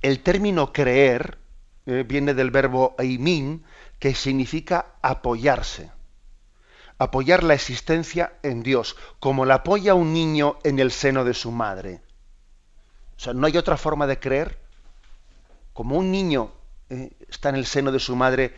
el 0.01 0.21
término 0.21 0.73
creer 0.73 1.37
eh, 1.85 2.03
viene 2.07 2.33
del 2.33 2.51
verbo 2.51 2.95
eimin, 2.97 3.63
que 3.99 4.15
significa 4.15 4.93
apoyarse. 5.01 5.91
Apoyar 6.97 7.43
la 7.43 7.53
existencia 7.53 8.33
en 8.43 8.63
Dios, 8.63 8.95
como 9.19 9.45
la 9.45 9.55
apoya 9.55 9.93
un 9.93 10.13
niño 10.13 10.57
en 10.63 10.79
el 10.79 10.91
seno 10.91 11.23
de 11.23 11.33
su 11.33 11.51
madre. 11.51 12.01
O 13.17 13.19
sea, 13.19 13.33
no 13.33 13.47
hay 13.47 13.57
otra 13.57 13.77
forma 13.77 14.07
de 14.07 14.19
creer. 14.19 14.59
Como 15.73 15.97
un 15.97 16.11
niño 16.11 16.51
eh, 16.89 17.11
está 17.29 17.49
en 17.49 17.55
el 17.55 17.65
seno 17.65 17.91
de 17.91 17.99
su 17.99 18.15
madre, 18.15 18.53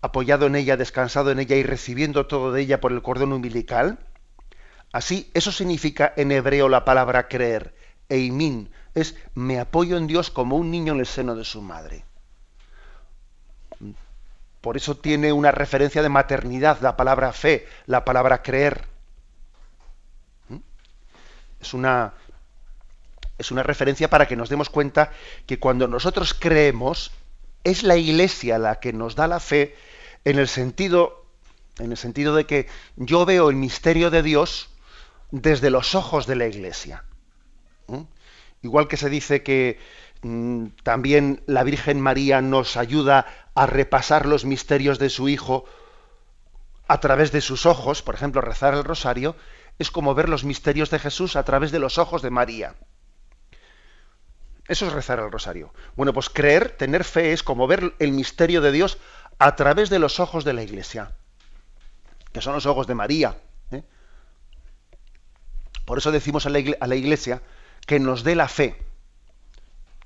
apoyado 0.00 0.46
en 0.46 0.56
ella, 0.56 0.76
descansado 0.76 1.30
en 1.30 1.38
ella 1.38 1.56
y 1.56 1.62
recibiendo 1.62 2.26
todo 2.26 2.52
de 2.52 2.62
ella 2.62 2.80
por 2.80 2.92
el 2.92 3.02
cordón 3.02 3.32
umbilical, 3.32 3.98
así 4.92 5.30
eso 5.32 5.52
significa 5.52 6.12
en 6.16 6.32
hebreo 6.32 6.68
la 6.68 6.84
palabra 6.84 7.28
creer. 7.28 7.74
Eimin 8.08 8.70
es 8.94 9.16
me 9.34 9.58
apoyo 9.58 9.96
en 9.96 10.06
Dios 10.06 10.30
como 10.30 10.56
un 10.56 10.70
niño 10.70 10.92
en 10.92 11.00
el 11.00 11.06
seno 11.06 11.34
de 11.34 11.44
su 11.44 11.62
madre. 11.62 12.04
Por 14.60 14.76
eso 14.76 14.96
tiene 14.96 15.32
una 15.32 15.50
referencia 15.50 16.02
de 16.02 16.08
maternidad 16.08 16.80
la 16.80 16.96
palabra 16.96 17.32
fe, 17.32 17.66
la 17.86 18.04
palabra 18.04 18.42
creer. 18.42 18.86
¿Mm? 20.48 20.58
Es 21.60 21.74
una, 21.74 22.14
es 23.38 23.50
una 23.50 23.64
referencia 23.64 24.08
para 24.08 24.26
que 24.26 24.36
nos 24.36 24.48
demos 24.48 24.70
cuenta 24.70 25.10
que 25.46 25.58
cuando 25.58 25.88
nosotros 25.88 26.32
creemos, 26.32 27.10
es 27.64 27.82
la 27.82 27.96
Iglesia 27.96 28.58
la 28.58 28.78
que 28.78 28.92
nos 28.92 29.16
da 29.16 29.26
la 29.26 29.40
fe 29.40 29.76
en 30.24 30.38
el 30.38 30.46
sentido, 30.46 31.26
en 31.78 31.90
el 31.90 31.96
sentido 31.96 32.34
de 32.36 32.46
que 32.46 32.68
yo 32.96 33.24
veo 33.24 33.50
el 33.50 33.56
misterio 33.56 34.10
de 34.10 34.22
Dios 34.22 34.68
desde 35.32 35.70
los 35.70 35.94
ojos 35.96 36.26
de 36.26 36.36
la 36.36 36.46
Iglesia. 36.46 37.04
Igual 38.62 38.88
que 38.88 38.96
se 38.96 39.10
dice 39.10 39.42
que 39.42 39.78
mm, 40.22 40.66
también 40.82 41.42
la 41.46 41.64
Virgen 41.64 42.00
María 42.00 42.40
nos 42.40 42.76
ayuda 42.76 43.26
a 43.54 43.66
repasar 43.66 44.26
los 44.26 44.44
misterios 44.44 44.98
de 44.98 45.10
su 45.10 45.28
Hijo 45.28 45.64
a 46.88 47.00
través 47.00 47.32
de 47.32 47.40
sus 47.40 47.66
ojos, 47.66 48.02
por 48.02 48.14
ejemplo, 48.14 48.40
rezar 48.40 48.74
el 48.74 48.84
rosario, 48.84 49.36
es 49.78 49.90
como 49.90 50.14
ver 50.14 50.28
los 50.28 50.44
misterios 50.44 50.90
de 50.90 50.98
Jesús 50.98 51.36
a 51.36 51.44
través 51.44 51.72
de 51.72 51.78
los 51.78 51.98
ojos 51.98 52.22
de 52.22 52.30
María. 52.30 52.74
Eso 54.68 54.86
es 54.86 54.92
rezar 54.92 55.18
el 55.18 55.30
rosario. 55.30 55.72
Bueno, 55.96 56.12
pues 56.12 56.28
creer, 56.28 56.70
tener 56.70 57.04
fe 57.04 57.32
es 57.32 57.42
como 57.42 57.66
ver 57.66 57.94
el 57.98 58.12
misterio 58.12 58.60
de 58.60 58.72
Dios 58.72 58.98
a 59.38 59.56
través 59.56 59.90
de 59.90 59.98
los 59.98 60.20
ojos 60.20 60.44
de 60.44 60.52
la 60.52 60.62
Iglesia, 60.62 61.12
que 62.32 62.40
son 62.40 62.54
los 62.54 62.66
ojos 62.66 62.86
de 62.86 62.94
María. 62.94 63.36
¿eh? 63.72 63.82
Por 65.84 65.98
eso 65.98 66.12
decimos 66.12 66.46
a 66.46 66.50
la, 66.50 66.60
Iglesia 66.94 67.42
que 67.86 68.00
nos 68.00 68.24
dé 68.24 68.34
la 68.34 68.48
fe. 68.48 68.76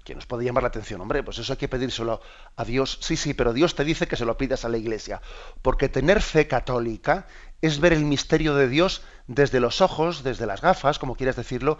Que 0.05 0.15
nos 0.15 0.27
puede 0.27 0.45
llamar 0.45 0.63
la 0.63 0.69
atención, 0.69 1.01
hombre, 1.01 1.23
pues 1.23 1.39
eso 1.39 1.53
hay 1.53 1.57
que 1.57 1.69
pedírselo 1.69 2.21
a 2.55 2.65
Dios. 2.65 2.99
Sí, 3.01 3.17
sí, 3.17 3.35
pero 3.35 3.53
Dios 3.53 3.75
te 3.75 3.85
dice 3.85 4.07
que 4.07 4.17
se 4.17 4.25
lo 4.25 4.39
pidas 4.39 4.65
a 4.65 4.69
la 4.69 4.79
Iglesia. 4.79 5.21
Porque 5.63 5.89
tener 5.89 6.23
fe 6.23 6.47
católica 6.47 7.27
es 7.61 7.81
ver 7.81 7.93
el 7.93 8.05
misterio 8.05 8.55
de 8.55 8.69
Dios 8.69 9.03
desde 9.27 9.61
los 9.61 9.81
ojos, 9.81 10.23
desde 10.23 10.47
las 10.47 10.61
gafas, 10.61 10.99
como 10.99 11.17
quieras 11.17 11.37
decirlo, 11.37 11.79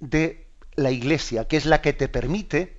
de 0.00 0.46
la 0.74 0.90
iglesia, 0.90 1.48
que 1.48 1.56
es 1.56 1.64
la 1.64 1.80
que 1.80 1.92
te 1.92 2.08
permite 2.08 2.76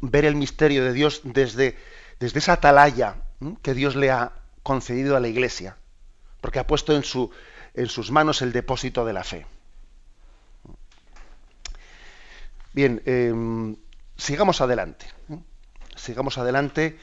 ver 0.00 0.24
el 0.24 0.34
misterio 0.34 0.84
de 0.84 0.92
Dios 0.92 1.22
desde, 1.24 1.78
desde 2.18 2.38
esa 2.38 2.54
atalaya 2.54 3.16
que 3.62 3.74
Dios 3.74 3.96
le 3.96 4.10
ha 4.10 4.32
concedido 4.62 5.16
a 5.16 5.20
la 5.20 5.28
iglesia, 5.28 5.76
porque 6.40 6.58
ha 6.58 6.66
puesto 6.66 6.94
en, 6.94 7.04
su, 7.04 7.30
en 7.74 7.86
sus 7.86 8.10
manos 8.10 8.42
el 8.42 8.52
depósito 8.52 9.04
de 9.04 9.12
la 9.12 9.24
fe. 9.24 9.46
Bien, 12.80 13.02
em, 13.04 13.76
sigamos 14.16 14.62
adelante. 14.62 15.04
Sigamos 15.96 16.38
adelante 16.38 16.98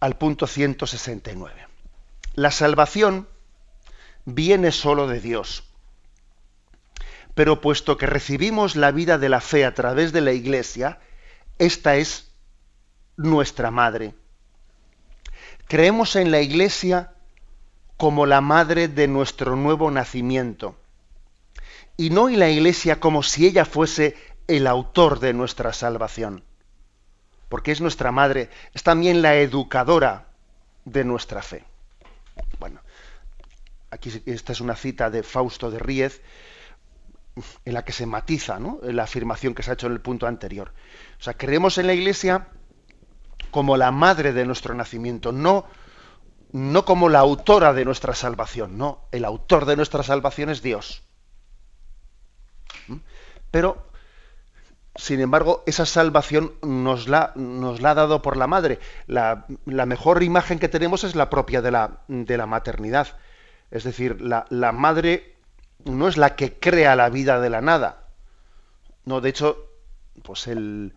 al 0.00 0.18
punto 0.18 0.48
169. 0.48 1.68
La 2.34 2.50
salvación 2.50 3.28
viene 4.24 4.72
solo 4.72 5.06
de 5.06 5.20
Dios 5.20 5.62
pero 7.36 7.60
puesto 7.60 7.96
que 7.96 8.06
recibimos 8.06 8.74
la 8.74 8.90
vida 8.90 9.16
de 9.16 9.28
la 9.28 9.40
fe 9.40 9.64
a 9.64 9.72
través 9.72 10.10
de 10.10 10.20
la 10.20 10.32
Iglesia, 10.32 10.98
esta 11.60 11.94
es 11.94 12.32
nuestra 13.16 13.70
madre. 13.70 14.12
Creemos 15.68 16.16
en 16.16 16.32
la 16.32 16.40
Iglesia 16.40 17.12
como 17.96 18.26
la 18.26 18.40
madre 18.40 18.88
de 18.88 19.06
nuestro 19.06 19.54
nuevo 19.54 19.92
nacimiento. 19.92 20.74
Y 21.96 22.10
no 22.10 22.28
en 22.28 22.40
la 22.40 22.48
Iglesia 22.48 22.98
como 22.98 23.22
si 23.22 23.46
ella 23.46 23.64
fuese 23.64 24.16
el 24.48 24.66
autor 24.66 25.20
de 25.20 25.32
nuestra 25.32 25.72
salvación. 25.72 26.42
Porque 27.48 27.70
es 27.70 27.80
nuestra 27.80 28.10
madre, 28.10 28.50
es 28.74 28.82
también 28.82 29.22
la 29.22 29.36
educadora 29.36 30.26
de 30.84 31.04
nuestra 31.04 31.42
fe. 31.42 31.64
Bueno, 32.58 32.80
aquí 33.90 34.22
esta 34.26 34.52
es 34.52 34.60
una 34.60 34.74
cita 34.74 35.10
de 35.10 35.22
Fausto 35.22 35.70
de 35.70 35.78
Ríez 35.78 36.22
en 37.64 37.74
la 37.74 37.84
que 37.84 37.92
se 37.92 38.06
matiza 38.06 38.58
la 38.82 39.04
afirmación 39.04 39.54
que 39.54 39.62
se 39.62 39.70
ha 39.70 39.74
hecho 39.74 39.86
en 39.86 39.92
el 39.92 40.00
punto 40.00 40.26
anterior. 40.26 40.72
O 41.20 41.22
sea, 41.22 41.34
creemos 41.34 41.78
en 41.78 41.86
la 41.86 41.94
Iglesia 41.94 42.48
como 43.50 43.76
la 43.76 43.90
madre 43.90 44.32
de 44.32 44.44
nuestro 44.44 44.74
nacimiento, 44.74 45.32
no, 45.32 45.66
no 46.52 46.84
como 46.84 47.08
la 47.08 47.20
autora 47.20 47.72
de 47.72 47.84
nuestra 47.84 48.14
salvación, 48.14 48.76
no, 48.76 49.04
el 49.12 49.24
autor 49.24 49.64
de 49.64 49.76
nuestra 49.76 50.02
salvación 50.02 50.50
es 50.50 50.62
Dios. 50.62 51.02
¿Mm? 52.88 52.96
Pero, 53.50 53.87
sin 54.98 55.20
embargo, 55.20 55.62
esa 55.66 55.86
salvación 55.86 56.54
nos 56.60 57.06
la, 57.06 57.32
nos 57.36 57.80
la 57.80 57.92
ha 57.92 57.94
dado 57.94 58.20
por 58.20 58.36
la 58.36 58.48
madre. 58.48 58.80
La, 59.06 59.46
mejor 59.64 60.24
imagen 60.24 60.58
que 60.58 60.68
tenemos 60.68 61.04
es 61.04 61.14
la 61.14 61.30
propia 61.30 61.62
de 61.62 61.70
la, 61.70 62.00
de 62.08 62.36
la 62.36 62.46
maternidad. 62.46 63.06
Es 63.70 63.84
decir, 63.84 64.20
la, 64.20 64.44
la 64.50 64.72
madre 64.72 65.36
no 65.84 66.08
es 66.08 66.16
la 66.16 66.34
que 66.34 66.58
crea 66.58 66.96
la 66.96 67.10
vida 67.10 67.40
de 67.40 67.48
la 67.48 67.60
nada. 67.60 68.08
No, 69.04 69.20
de 69.20 69.28
hecho, 69.28 69.70
pues 70.24 70.48
el, 70.48 70.96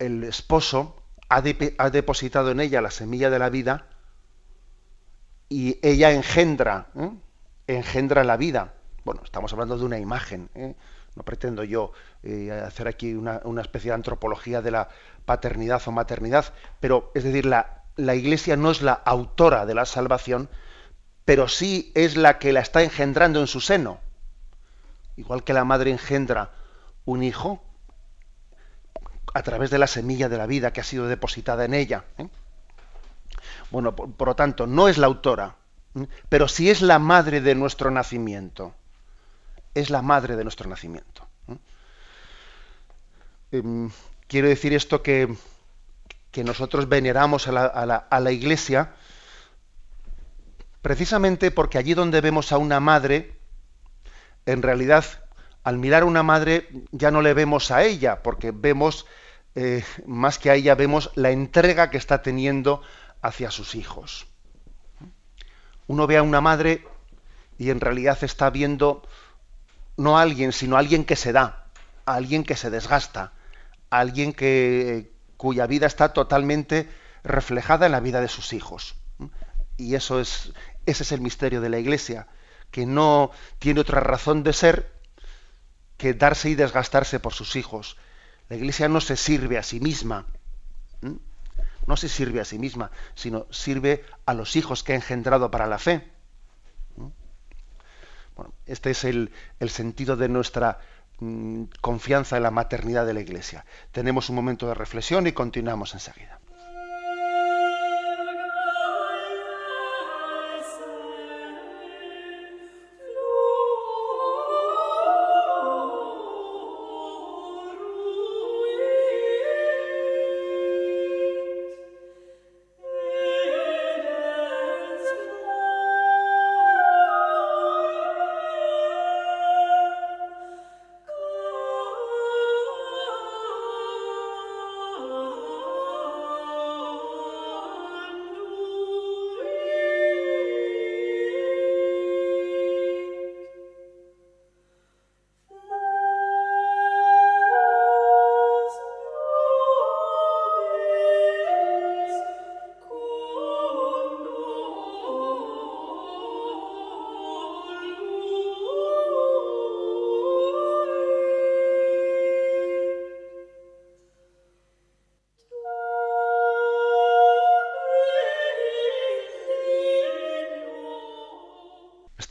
el 0.00 0.24
esposo 0.24 1.00
ha, 1.28 1.40
depositado 1.40 2.50
en 2.50 2.58
ella 2.58 2.80
la 2.80 2.90
semilla 2.90 3.30
de 3.30 3.38
la 3.38 3.48
vida 3.48 3.86
y 5.48 5.78
ella 5.86 6.10
engendra, 6.10 6.88
¿eh? 6.96 7.10
engendra 7.68 8.24
la 8.24 8.36
vida. 8.36 8.74
Bueno, 9.04 9.20
estamos 9.24 9.52
hablando 9.52 9.78
de 9.78 9.84
una 9.84 10.00
imagen. 10.00 10.50
¿eh? 10.56 10.74
No 11.14 11.22
pretendo 11.22 11.64
yo 11.64 11.92
eh, 12.22 12.50
hacer 12.50 12.88
aquí 12.88 13.14
una, 13.14 13.40
especie 13.60 13.90
de 13.90 13.94
antropología 13.94 14.62
de 14.62 14.70
la 14.70 14.88
paternidad 15.24 15.82
o 15.86 15.92
maternidad, 15.92 16.52
pero 16.80 17.12
es 17.14 17.24
decir, 17.24 17.46
la, 17.46 17.84
la 17.96 18.14
Iglesia 18.14 18.56
no 18.56 18.70
es 18.70 18.82
la 18.82 18.92
autora 18.92 19.66
de 19.66 19.74
la 19.74 19.86
salvación, 19.86 20.48
pero 21.24 21.48
sí 21.48 21.92
es 21.94 22.16
la 22.16 22.38
que 22.38 22.52
la 22.52 22.60
está 22.60 22.82
engendrando 22.82 23.40
en 23.40 23.46
su 23.46 23.60
seno. 23.60 24.00
Igual 25.16 25.44
que 25.44 25.52
la 25.52 25.64
madre 25.64 25.90
engendra 25.90 26.50
un 27.04 27.22
hijo 27.22 27.62
a 29.34 29.42
través 29.42 29.70
de 29.70 29.78
la 29.78 29.86
semilla 29.86 30.28
de 30.28 30.38
la 30.38 30.46
vida 30.46 30.72
que 30.72 30.80
ha 30.80 30.84
sido 30.84 31.08
depositada 31.08 31.64
en 31.64 31.74
ella. 31.74 32.04
¿eh? 32.18 32.28
Bueno, 33.70 33.94
por, 33.94 34.28
lo 34.28 34.36
tanto, 34.36 34.66
no 34.66 34.88
es 34.88 34.96
la 34.96 35.06
autora, 35.06 35.56
¿eh? 35.96 36.06
pero 36.28 36.48
sí 36.48 36.70
es 36.70 36.82
la 36.82 36.98
madre 36.98 37.40
de 37.40 37.54
nuestro 37.54 37.90
nacimiento. 37.90 38.74
Es 39.74 39.90
la 39.90 40.02
madre 40.02 40.36
de 40.36 40.44
nuestro 40.44 40.68
nacimiento. 40.68 41.26
Em, 43.50 43.90
quiero 44.26 44.48
decir 44.48 44.72
esto 44.72 45.02
que, 45.02 45.34
que 46.30 46.44
nosotros 46.44 46.88
veneramos 46.88 47.48
a 47.48 47.52
la, 47.52 47.66
a 47.66 48.20
la 48.20 48.32
iglesia 48.32 48.94
precisamente 50.82 51.50
porque 51.50 51.78
allí 51.78 51.94
donde 51.94 52.20
vemos 52.20 52.52
a 52.52 52.58
una 52.58 52.78
madre, 52.78 53.38
en 54.44 54.60
realidad 54.60 55.04
al 55.64 55.78
mirar 55.78 56.02
a 56.02 56.06
una 56.06 56.22
madre 56.22 56.68
ya 56.92 57.10
no 57.10 57.22
le 57.22 57.32
vemos 57.32 57.70
a 57.70 57.82
ella, 57.82 58.22
porque 58.22 58.52
vemos, 58.54 59.06
eh, 59.54 59.82
más 60.04 60.38
que 60.38 60.50
a 60.50 60.54
ella, 60.54 60.74
vemos 60.74 61.10
la 61.14 61.30
entrega 61.30 61.88
que 61.88 61.96
está 61.96 62.20
teniendo 62.20 62.82
hacia 63.22 63.50
sus 63.50 63.74
hijos. 63.74 64.26
Uno 65.86 66.06
ve 66.06 66.18
a 66.18 66.22
una 66.22 66.42
madre 66.42 66.86
y 67.56 67.70
en 67.70 67.80
realidad 67.80 68.18
está 68.20 68.50
viendo 68.50 69.02
no 69.96 70.18
a 70.18 70.22
alguien, 70.22 70.52
sino 70.52 70.76
a 70.76 70.80
alguien 70.80 71.04
que 71.04 71.16
se 71.16 71.32
da, 71.32 71.66
a 72.06 72.14
alguien 72.14 72.44
que 72.44 72.56
se 72.56 72.70
desgasta, 72.70 73.32
a 73.90 73.98
alguien 73.98 74.32
que, 74.32 75.12
cuya 75.36 75.66
vida 75.66 75.86
está 75.86 76.12
totalmente 76.12 76.88
reflejada 77.22 77.86
en 77.86 77.92
la 77.92 78.00
vida 78.00 78.20
de 78.20 78.28
sus 78.28 78.52
hijos. 78.52 78.96
Y 79.76 79.94
eso 79.94 80.20
es, 80.20 80.52
ese 80.86 81.02
es 81.02 81.12
el 81.12 81.20
misterio 81.20 81.60
de 81.60 81.68
la 81.68 81.78
Iglesia, 81.78 82.28
que 82.70 82.86
no 82.86 83.30
tiene 83.58 83.80
otra 83.80 84.00
razón 84.00 84.42
de 84.42 84.52
ser 84.52 84.92
que 85.96 86.14
darse 86.14 86.50
y 86.50 86.54
desgastarse 86.54 87.20
por 87.20 87.32
sus 87.32 87.56
hijos. 87.56 87.96
La 88.48 88.56
Iglesia 88.56 88.88
no 88.88 89.00
se 89.00 89.16
sirve 89.16 89.58
a 89.58 89.62
sí 89.62 89.80
misma, 89.80 90.26
no 91.86 91.96
se 91.96 92.08
sirve 92.08 92.40
a 92.40 92.44
sí 92.44 92.58
misma, 92.58 92.90
sino 93.14 93.46
sirve 93.50 94.04
a 94.26 94.34
los 94.34 94.56
hijos 94.56 94.82
que 94.82 94.92
ha 94.92 94.96
engendrado 94.96 95.50
para 95.50 95.66
la 95.66 95.78
fe. 95.78 96.10
Bueno, 98.36 98.52
este 98.66 98.90
es 98.90 99.04
el, 99.04 99.30
el 99.60 99.70
sentido 99.70 100.16
de 100.16 100.28
nuestra 100.28 100.78
mm, 101.20 101.64
confianza 101.80 102.36
en 102.36 102.42
la 102.42 102.50
maternidad 102.50 103.06
de 103.06 103.14
la 103.14 103.20
Iglesia. 103.20 103.64
Tenemos 103.92 104.28
un 104.28 104.36
momento 104.36 104.66
de 104.66 104.74
reflexión 104.74 105.26
y 105.26 105.32
continuamos 105.32 105.94
enseguida. 105.94 106.40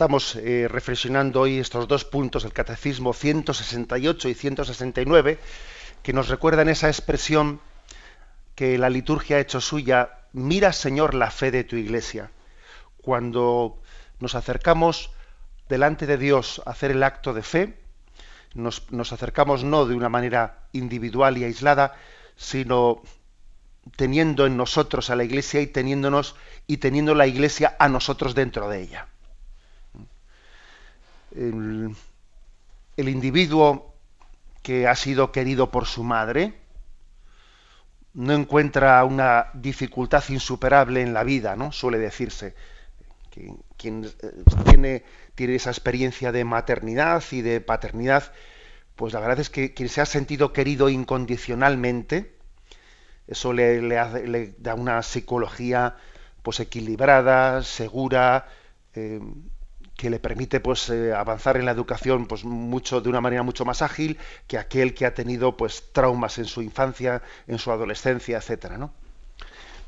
Estamos 0.04 0.36
eh, 0.36 0.68
reflexionando 0.68 1.40
hoy 1.40 1.60
estos 1.60 1.88
dos 1.88 2.04
puntos 2.04 2.44
del 2.44 2.52
Catecismo 2.52 3.14
168 3.14 4.28
y 4.28 4.34
169 4.34 5.40
que 6.04 6.12
nos 6.12 6.28
recuerdan 6.28 6.68
esa 6.68 6.90
expresión 6.90 7.62
que 8.54 8.78
la 8.78 8.90
liturgia 8.90 9.38
ha 9.38 9.40
hecho 9.40 9.62
suya, 9.62 10.10
mira 10.34 10.74
Señor 10.74 11.14
la 11.14 11.32
fe 11.32 11.52
de 11.52 11.64
tu 11.64 11.78
iglesia. 11.78 12.32
Cuando 12.98 13.80
nos 14.20 14.36
acercamos 14.36 15.10
delante 15.70 16.06
de 16.06 16.18
Dios 16.18 16.62
a 16.66 16.72
hacer 16.72 16.92
el 16.92 17.02
acto 17.02 17.34
de 17.34 17.42
fe, 17.42 17.80
nos, 18.56 18.92
nos 18.92 19.14
acercamos 19.14 19.64
no 19.64 19.86
de 19.86 19.96
una 19.96 20.10
manera 20.10 20.68
individual 20.74 21.38
y 21.38 21.46
aislada, 21.46 21.96
sino 22.36 23.02
teniendo 23.96 24.48
en 24.48 24.58
nosotros 24.58 25.10
a 25.10 25.16
la 25.16 25.24
iglesia 25.24 25.62
y 25.62 25.68
teniéndonos 25.68 26.36
y 26.68 26.78
teniendo 26.78 27.16
la 27.16 27.26
iglesia 27.26 27.78
a 27.80 27.88
nosotros 27.88 28.36
dentro 28.36 28.68
de 28.68 28.82
ella 28.82 29.08
el, 31.36 31.96
individuo 33.10 33.94
que 34.62 34.88
ha 34.88 34.96
sido 34.96 35.32
querido 35.32 35.72
por 35.72 35.86
su 35.86 36.04
madre 36.04 36.54
no 38.14 38.34
encuentra 38.34 39.04
una 39.04 39.48
dificultad 39.54 40.24
insuperable 40.30 41.02
en 41.02 41.14
la 41.14 41.24
vida, 41.24 41.56
¿no? 41.56 41.72
Suele 41.72 41.98
decirse. 41.98 42.56
Quien, 43.78 44.06
eh, 44.06 44.44
tiene, 44.70 45.04
tiene, 45.34 45.56
esa 45.56 45.72
experiencia 45.72 46.32
de 46.32 46.46
maternidad 46.46 47.24
y 47.32 47.42
de 47.42 47.60
paternidad, 47.62 48.32
pues 48.96 49.14
la 49.14 49.20
verdad 49.20 49.40
es 49.40 49.50
que 49.50 49.74
quien 49.74 49.90
se 49.90 50.02
ha 50.02 50.06
sentido 50.06 50.54
querido 50.54 50.90
incondicionalmente, 50.90 52.36
eso 53.28 53.52
le, 53.54 53.82
le, 53.82 54.54
da 54.60 54.76
una 54.76 55.02
psicología 55.02 55.96
pues 56.44 56.60
equilibrada, 56.60 57.64
segura, 57.64 58.48
eh, 58.94 59.20
que 60.04 60.10
le 60.10 60.20
permite 60.20 60.60
pues 60.60 60.90
eh, 60.90 61.14
avanzar 61.14 61.56
en 61.56 61.64
la 61.64 61.72
educación 61.72 62.26
pues 62.26 62.44
mucho 62.44 63.00
de 63.00 63.08
una 63.08 63.22
manera 63.22 63.42
mucho 63.42 63.64
más 63.64 63.82
ágil 63.82 64.18
que 64.48 64.58
aquel 64.58 64.94
que 64.94 65.06
ha 65.06 65.14
tenido 65.14 65.56
pues 65.56 65.94
traumas 65.94 66.38
en 66.40 66.44
su 66.44 66.62
infancia, 66.62 67.22
en 67.48 67.58
su 67.58 67.72
adolescencia, 67.72 68.36
etcétera, 68.36 68.78
¿no? 68.78 68.92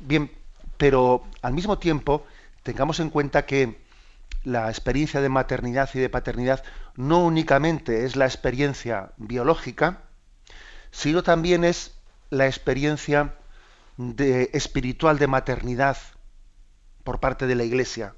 Bien, 0.00 0.30
pero 0.78 1.22
al 1.42 1.52
mismo 1.52 1.78
tiempo 1.78 2.26
tengamos 2.62 2.98
en 3.00 3.10
cuenta 3.10 3.44
que 3.44 3.76
la 4.42 4.70
experiencia 4.70 5.20
de 5.20 5.28
maternidad 5.28 5.90
y 5.92 5.98
de 5.98 6.08
paternidad 6.08 6.64
no 6.94 7.22
únicamente 7.22 8.06
es 8.06 8.16
la 8.16 8.24
experiencia 8.24 9.12
biológica, 9.18 10.00
sino 10.92 11.24
también 11.24 11.62
es 11.62 11.92
la 12.30 12.46
experiencia 12.46 13.34
de, 13.98 14.48
espiritual 14.54 15.18
de 15.18 15.26
maternidad 15.26 15.98
por 17.04 17.20
parte 17.20 17.46
de 17.46 17.54
la 17.54 17.64
Iglesia. 17.64 18.14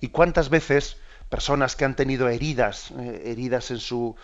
¿Y 0.00 0.08
cuántas 0.08 0.48
veces 0.48 0.96
personas 1.30 1.76
que 1.76 1.86
han 1.86 1.96
tenido 1.96 2.28
heridas, 2.28 2.90
eh, 2.98 3.22
heridas 3.24 3.70
en 3.70 3.78
su 3.78 4.16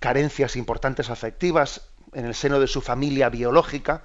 carencias 0.00 0.56
importantes 0.56 1.08
afectivas 1.08 1.88
en 2.12 2.26
el 2.26 2.34
seno 2.34 2.60
de 2.60 2.66
su 2.66 2.82
familia 2.82 3.30
biológica, 3.30 4.02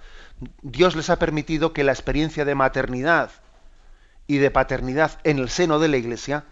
Dios 0.62 0.96
les 0.96 1.10
ha 1.10 1.20
permitido 1.20 1.74
que 1.74 1.84
la 1.84 1.92
experiencia 1.92 2.46
de 2.46 2.56
maternidad 2.56 3.32
y 4.28 4.38
de 4.38 4.52
paternidad 4.52 5.20
en 5.24 5.40
el 5.40 5.50
seno 5.50 5.80
de 5.80 5.88
la 5.88 5.98
Iglesia, 5.98 6.46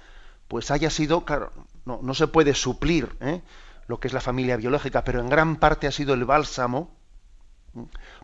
pues 0.48 0.71
haya 0.71 0.89
sido, 0.89 1.24
claro, 1.24 1.52
no, 1.86 2.13
se 2.13 2.28
puede 2.28 2.56
suplir 2.56 3.15
¿eh? 3.21 3.41
lo 3.88 4.00
que 4.00 4.08
es 4.08 4.13
la 4.13 4.21
familia 4.21 4.58
biológica, 4.58 5.04
pero 5.04 5.21
en 5.21 5.30
gran 5.30 5.58
parte 5.58 5.88
ha 5.88 5.91
sido 5.91 6.13
el 6.13 6.26
bálsamo 6.26 6.91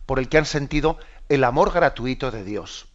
por 0.04 0.18
el 0.18 0.28
que 0.28 0.38
han 0.38 0.46
sentido 0.46 0.98
el 1.28 1.44
amor 1.44 1.72
gratuito 1.72 2.30
de 2.30 2.42
Dios. 2.42 2.88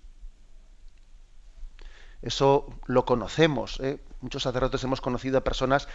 Eso 2.21 2.67
lo 2.88 3.06
conocemos. 3.06 3.80
¿eh? 3.80 3.99
Muchos 4.21 4.43
sacerdotes 4.43 4.84
hemos 4.84 5.01
conocido 5.01 5.38
a 5.38 5.43
personas 5.43 5.88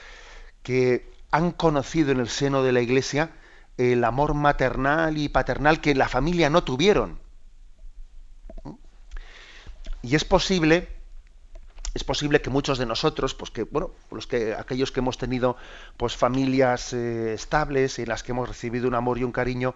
que 0.63 1.11
han 1.31 1.51
conocido 1.51 2.13
en 2.13 2.21
el 2.21 2.29
seno 2.29 2.63
de 2.63 2.73
la 2.73 2.81
Iglesia 2.81 3.33
el 3.79 4.05
amor 4.05 4.35
maternal 4.35 5.19
y 5.19 5.29
paternal 5.29 5.81
que 5.81 5.95
la 5.95 6.09
familia 6.09 6.51
no 6.51 6.63
tuvieron. 6.63 7.19
Y 10.03 10.17
es 10.17 10.25
posible, 10.25 10.89
es 11.95 12.05
posible 12.05 12.43
que 12.43 12.51
muchos 12.51 12.79
de 12.79 12.87
nosotros, 12.87 13.35
pues 13.35 13.51
que, 13.51 13.63
bueno, 13.63 13.93
los 14.11 14.27
que, 14.27 14.55
aquellos 14.55 14.91
que 14.91 15.01
hemos 15.01 15.17
tenido 15.17 15.57
pues 15.97 16.17
familias 16.17 16.93
eh, 16.93 17.33
estables 17.35 17.99
en 17.99 18.09
las 18.09 18.23
que 18.23 18.33
hemos 18.33 18.49
recibido 18.49 18.89
un 18.89 18.95
amor 18.95 19.19
y 19.19 19.25
un 19.25 19.33
cariño 19.33 19.75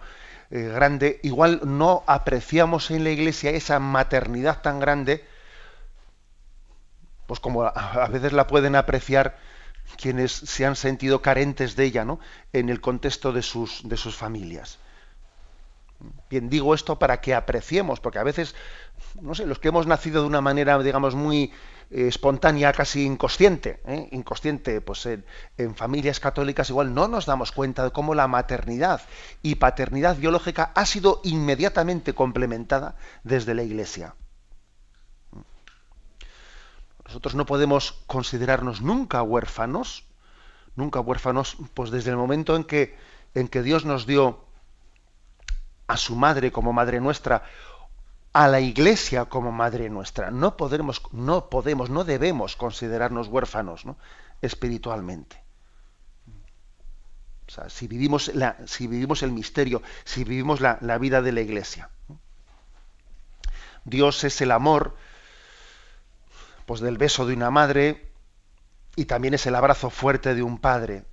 eh, 0.51 0.63
grande, 0.73 1.19
igual 1.23 1.61
no 1.63 2.03
apreciamos 2.07 2.91
en 2.91 3.03
la 3.03 3.09
iglesia 3.09 3.51
esa 3.51 3.79
maternidad 3.79 4.61
tan 4.61 4.79
grande, 4.79 5.25
pues 7.27 7.39
como 7.39 7.63
a, 7.63 8.07
veces 8.09 8.33
la 8.33 8.47
pueden 8.47 8.75
apreciar 8.75 9.37
quienes 9.97 10.31
se 10.31 10.65
han 10.65 10.75
sentido 10.75 11.21
carentes 11.21 11.75
de 11.75 11.85
ella, 11.85 12.03
¿no? 12.03 12.19
En 12.53 12.69
el 12.69 12.81
contexto 12.81 13.31
de 13.31 13.41
sus, 13.41 13.87
de 13.87 13.97
sus 13.97 14.15
familias. 14.15 14.79
Bien, 16.29 16.49
digo 16.49 16.73
esto 16.73 16.99
para 16.99 17.21
que 17.21 17.33
apreciemos, 17.33 17.99
porque 17.99 18.19
a 18.19 18.23
veces, 18.23 18.55
no 19.21 19.33
sé, 19.33 19.45
los 19.45 19.59
que 19.59 19.69
hemos 19.69 19.87
nacido 19.87 20.21
de 20.21 20.27
una 20.27 20.41
manera, 20.41 20.77
digamos, 20.79 21.15
muy 21.15 21.51
eh, 21.89 22.07
espontánea, 22.07 22.71
casi 22.71 23.05
inconsciente, 23.05 23.81
¿eh? 23.85 24.07
inconsciente, 24.11 24.81
pues 24.81 25.05
en, 25.07 25.25
en, 25.57 25.73
familias 25.75 26.19
católicas 26.19 26.69
igual 26.69 26.93
no 26.93 27.07
nos 27.07 27.25
damos 27.25 27.51
cuenta 27.51 27.83
de 27.83 27.91
cómo 27.91 28.13
la 28.13 28.27
maternidad 28.27 29.01
y 29.41 29.55
paternidad 29.55 30.17
biológica 30.17 30.71
ha 30.75 30.85
sido 30.85 31.21
inmediatamente 31.23 32.13
complementada 32.13 32.95
desde 33.23 33.55
la 33.55 33.63
Iglesia. 33.63 34.15
Nosotros 37.07 37.35
no 37.35 37.45
podemos 37.45 37.93
considerarnos 38.05 38.81
nunca 38.81 39.23
huérfanos, 39.23 40.03
nunca 40.75 40.99
huérfanos, 40.99 41.57
pues 41.73 41.89
desde 41.89 42.11
el 42.11 42.17
momento 42.17 42.55
en 42.55 42.65
que, 42.65 42.97
en 43.33 43.47
que 43.47 43.63
Dios 43.63 43.85
nos 43.85 44.05
dio 44.05 44.45
a 45.87 45.95
su 45.95 46.17
madre 46.17 46.51
como 46.51 46.73
madre 46.73 46.99
nuestra, 46.99 47.43
a 48.33 48.47
la 48.49 48.59
iglesia 48.59 49.25
como 49.25 49.53
madre 49.53 49.89
nuestra. 49.89 50.31
No 50.31 50.57
podemos, 50.57 51.01
no 51.13 51.49
podemos, 51.49 51.89
no 51.89 52.03
debemos 52.03 52.57
considerarnos 52.57 53.29
huérfanos 53.29 53.85
espiritualmente. 54.41 55.41
O 57.47 57.51
sea, 57.51 57.69
si 57.69 57.87
vivimos, 57.87 58.35
la, 58.35 58.57
si 58.65 58.87
vivimos 58.87 59.23
el 59.23 59.31
misterio, 59.31 59.81
si 60.03 60.25
vivimos 60.25 60.59
la, 60.59 60.77
la 60.81 60.97
vida 60.97 61.21
de 61.21 61.31
la 61.31 61.39
iglesia. 61.39 61.89
Dios 63.85 64.25
es 64.25 64.41
el 64.41 64.51
amor 64.51 64.97
pues 66.67 66.81
del 66.81 66.97
beso 66.97 67.25
de 67.25 67.33
una 67.33 67.49
madre 67.49 68.11
y 68.97 69.05
también 69.05 69.33
es 69.33 69.45
el 69.45 69.55
abrazo 69.55 69.89
fuerte 69.89 70.35
de 70.35 70.43
un 70.43 70.59
padre. 70.59 71.05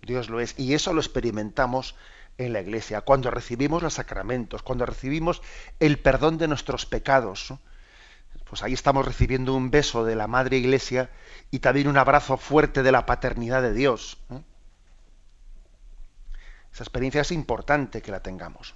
Dios 0.00 0.30
lo 0.30 0.40
es. 0.40 0.58
Y 0.58 0.72
eso 0.72 0.94
lo 0.94 1.02
experimentamos 1.02 1.94
en 2.38 2.54
la 2.54 2.62
iglesia, 2.62 3.02
cuando 3.02 3.30
recibimos 3.30 3.82
los 3.82 3.94
sacramentos, 3.94 4.62
cuando 4.62 4.86
recibimos 4.86 5.42
el 5.80 5.98
perdón 5.98 6.38
de 6.38 6.48
nuestros 6.48 6.86
pecados. 6.86 7.52
Pues 8.48 8.62
ahí 8.62 8.72
estamos 8.72 9.04
recibiendo 9.04 9.54
un 9.54 9.70
beso 9.70 10.04
de 10.04 10.16
la 10.16 10.26
Madre 10.26 10.56
Iglesia 10.56 11.10
y 11.50 11.58
también 11.58 11.86
un 11.86 11.98
abrazo 11.98 12.38
fuerte 12.38 12.82
de 12.82 12.90
la 12.90 13.04
paternidad 13.04 13.60
de 13.60 13.74
Dios. 13.74 14.16
Esa 16.72 16.84
experiencia 16.84 17.20
es 17.20 17.32
importante 17.32 18.00
que 18.00 18.10
la 18.10 18.20
tengamos. 18.20 18.74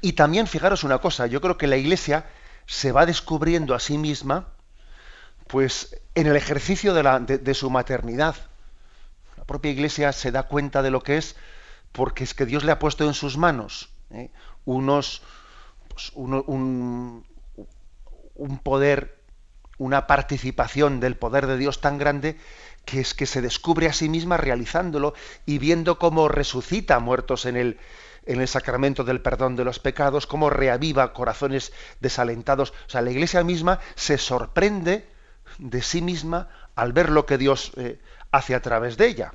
Y 0.00 0.12
también 0.12 0.46
fijaros 0.46 0.84
una 0.84 0.98
cosa, 0.98 1.26
yo 1.26 1.40
creo 1.40 1.58
que 1.58 1.66
la 1.66 1.76
Iglesia 1.76 2.24
se 2.70 2.92
va 2.92 3.04
descubriendo 3.04 3.74
a 3.74 3.80
sí 3.80 3.98
misma, 3.98 4.46
pues 5.48 6.00
en 6.14 6.28
el 6.28 6.36
ejercicio 6.36 6.94
de, 6.94 7.54
su 7.54 7.68
maternidad. 7.68 8.36
La 9.36 9.42
propia 9.44 9.72
Iglesia 9.72 10.12
se 10.12 10.30
da 10.30 10.44
cuenta 10.44 10.80
de 10.80 10.92
lo 10.92 11.02
que 11.02 11.16
es, 11.16 11.34
porque 11.90 12.22
es 12.22 12.32
que 12.32 12.46
Dios 12.46 12.62
le 12.62 12.70
ha 12.70 12.78
puesto 12.78 13.04
en 13.04 13.14
sus 13.14 13.36
manos 13.36 13.90
¿eh? 14.10 14.30
unos, 14.66 15.22
pues, 15.88 16.12
uno, 16.14 16.44
un, 16.46 17.26
un 18.36 18.58
poder, 18.58 19.18
una 19.76 20.06
participación 20.06 21.00
del 21.00 21.16
poder 21.16 21.48
de 21.48 21.58
Dios 21.58 21.80
tan 21.80 21.98
grande 21.98 22.38
que 22.84 23.00
es 23.00 23.14
que 23.14 23.26
se 23.26 23.42
descubre 23.42 23.88
a 23.88 23.92
sí 23.92 24.08
misma 24.08 24.36
realizándolo 24.36 25.14
y 25.44 25.58
viendo 25.58 25.98
cómo 25.98 26.28
resucita 26.28 27.00
muertos 27.00 27.46
en 27.46 27.56
el, 27.56 27.80
en 28.26 28.40
el 28.40 28.48
sacramento 28.48 29.04
del 29.04 29.20
perdón 29.20 29.56
de 29.56 29.64
los 29.64 29.78
pecados, 29.78 30.26
cómo 30.26 30.50
reaviva 30.50 31.12
corazones 31.12 31.72
desalentados. 32.00 32.70
O 32.70 32.90
sea, 32.90 33.02
la 33.02 33.10
iglesia 33.10 33.42
misma 33.44 33.80
se 33.94 34.18
sorprende 34.18 35.06
de 35.58 35.82
sí 35.82 36.02
misma 36.02 36.48
al 36.74 36.92
ver 36.92 37.10
lo 37.10 37.26
que 37.26 37.38
Dios 37.38 37.72
eh, 37.76 38.00
hace 38.30 38.54
a 38.54 38.62
través 38.62 38.96
de 38.96 39.06
ella. 39.06 39.32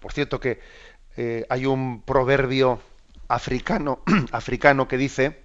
Por 0.00 0.12
cierto 0.12 0.40
que 0.40 0.60
eh, 1.16 1.46
hay 1.48 1.66
un 1.66 2.02
proverbio 2.02 2.80
africano, 3.28 4.00
africano 4.32 4.88
que 4.88 4.96
dice, 4.96 5.42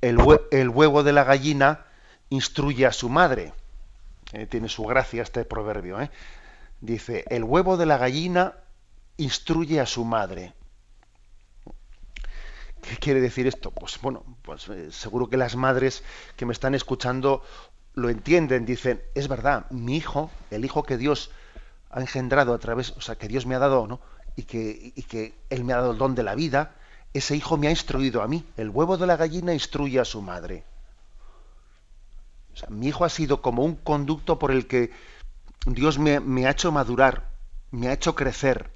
el, 0.00 0.18
el, 0.50 0.68
huevo 0.68 1.02
de 1.02 1.12
la 1.12 1.24
gallina 1.24 1.86
instruye 2.28 2.86
a 2.86 2.92
su 2.92 3.08
madre. 3.08 3.52
Eh, 4.32 4.46
tiene 4.46 4.68
su 4.68 4.84
gracia 4.84 5.22
este 5.22 5.44
proverbio. 5.44 5.98
Dice, 6.80 7.24
el 7.28 7.44
huevo 7.44 7.76
de 7.76 7.86
la 7.86 7.98
gallina 7.98 8.54
instruye 9.16 9.80
a 9.80 9.86
su 9.86 10.04
madre. 10.04 10.54
¿Qué 12.88 12.96
quiere 12.98 13.20
decir 13.20 13.48
esto? 13.48 13.72
Pues 13.72 14.00
bueno, 14.00 14.22
pues 14.42 14.68
eh, 14.68 14.92
seguro 14.92 15.28
que 15.28 15.36
las 15.36 15.56
madres 15.56 16.04
que 16.36 16.46
me 16.46 16.52
están 16.52 16.74
escuchando 16.74 17.42
lo 17.94 18.10
entienden, 18.10 18.64
dicen, 18.64 19.02
es 19.14 19.26
verdad, 19.26 19.68
mi 19.70 19.96
hijo, 19.96 20.30
el 20.52 20.64
hijo 20.64 20.84
que 20.84 20.96
Dios 20.96 21.30
ha 21.90 22.00
engendrado 22.00 22.54
a 22.54 22.58
través, 22.58 22.92
o 22.92 23.00
sea, 23.00 23.16
que 23.16 23.26
Dios 23.26 23.44
me 23.44 23.56
ha 23.56 23.58
dado, 23.58 23.86
¿no? 23.88 24.00
Y 24.36 24.42
que, 24.42 24.92
y 24.94 25.02
que 25.02 25.34
Él 25.50 25.64
me 25.64 25.72
ha 25.72 25.78
dado 25.78 25.92
el 25.92 25.98
don 25.98 26.14
de 26.14 26.22
la 26.22 26.36
vida, 26.36 26.76
ese 27.12 27.34
hijo 27.34 27.56
me 27.56 27.66
ha 27.66 27.70
instruido 27.70 28.22
a 28.22 28.28
mí. 28.28 28.44
El 28.56 28.70
huevo 28.70 28.96
de 28.96 29.06
la 29.06 29.16
gallina 29.16 29.52
instruye 29.52 29.98
a 29.98 30.04
su 30.04 30.22
madre. 30.22 30.62
O 32.52 32.56
sea, 32.56 32.68
mi 32.68 32.88
hijo 32.88 33.04
ha 33.04 33.08
sido 33.08 33.42
como 33.42 33.64
un 33.64 33.74
conducto 33.74 34.38
por 34.38 34.52
el 34.52 34.66
que 34.66 34.92
Dios 35.64 35.98
me, 35.98 36.20
me 36.20 36.46
ha 36.46 36.50
hecho 36.50 36.70
madurar, 36.70 37.30
me 37.72 37.88
ha 37.88 37.92
hecho 37.94 38.14
crecer, 38.14 38.70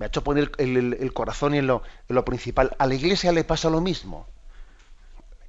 me 0.00 0.06
ha 0.06 0.08
hecho 0.08 0.24
poner 0.24 0.50
el, 0.56 1.12
corazón 1.12 1.52
en 1.52 1.66
lo, 1.66 1.82
en 2.08 2.16
lo, 2.16 2.24
principal. 2.24 2.74
A 2.78 2.86
la 2.86 2.94
iglesia 2.94 3.32
le 3.32 3.44
pasa 3.44 3.68
lo 3.68 3.82
mismo. 3.82 4.26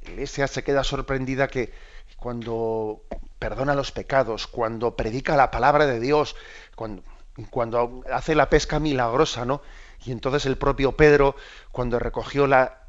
La 0.03 0.11
iglesia 0.11 0.45
se 0.47 0.61
queda 0.61 0.83
sorprendida 0.83 1.47
que 1.47 1.71
cuando 2.17 3.01
perdona 3.39 3.75
los 3.75 3.93
pecados, 3.93 4.47
cuando 4.47 4.97
predica 4.97 5.37
la 5.37 5.51
palabra 5.51 5.85
de 5.85 6.01
Dios, 6.01 6.35
cuando, 6.75 7.01
cuando 7.49 8.03
hace 8.11 8.35
la 8.35 8.49
pesca 8.49 8.81
milagrosa, 8.81 9.45
¿no? 9.45 9.61
Y 10.03 10.11
entonces 10.11 10.45
el 10.45 10.57
propio 10.57 10.97
Pedro, 10.97 11.37
cuando 11.71 11.97
recogió 11.97 12.45
la, 12.45 12.81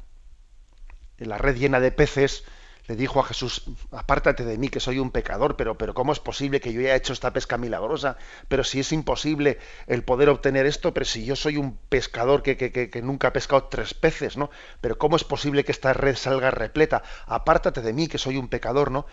la 1.17 1.37
red 1.37 1.55
llena 1.55 1.79
de 1.79 1.93
peces, 1.93 2.43
le 2.87 2.95
dijo 2.97 3.19
a 3.19 3.23
Jesús, 3.23 3.63
apártate 3.91 4.43
de 4.43 4.57
mí 4.57 4.67
que 4.67 4.81
soy 4.81 4.99
un 4.99 5.11
pecador, 5.11 5.55
pero, 5.55 5.77
pero 5.77 5.93
¿cómo 5.93 6.11
es 6.11 6.19
posible 6.19 6.59
que 6.59 6.73
yo 6.73 6.81
haya 6.81 6.95
hecho 6.95 7.13
esta 7.13 7.31
pesca 7.31 7.57
milagrosa? 7.57 8.17
Pero 8.49 8.63
si 8.65 8.81
es 8.81 8.91
imposible 8.91 9.57
el 9.87 10.03
poder 10.03 10.29
obtener 10.29 10.65
esto, 10.65 10.93
pero 10.93 11.05
si 11.05 11.23
yo 11.23 11.35
soy 11.35 11.55
un 11.55 11.77
pescador 11.77 12.43
que, 12.43 12.57
que, 12.57 12.71
que 12.71 13.01
nunca 13.01 13.29
ha 13.29 13.33
pescado 13.33 13.65
tres 13.65 13.93
peces, 13.93 14.35
¿no? 14.35 14.49
Pero 14.81 14.97
¿cómo 14.97 15.15
es 15.15 15.23
posible 15.23 15.63
que 15.63 15.71
esta 15.71 15.93
red 15.93 16.15
salga 16.15 16.51
repleta? 16.51 17.03
Apártate 17.25 17.81
de 17.81 17.93
mí 17.93 18.07
que 18.07 18.17
soy 18.17 18.35
un 18.35 18.49
pecador, 18.49 18.91
¿no? 18.91 19.05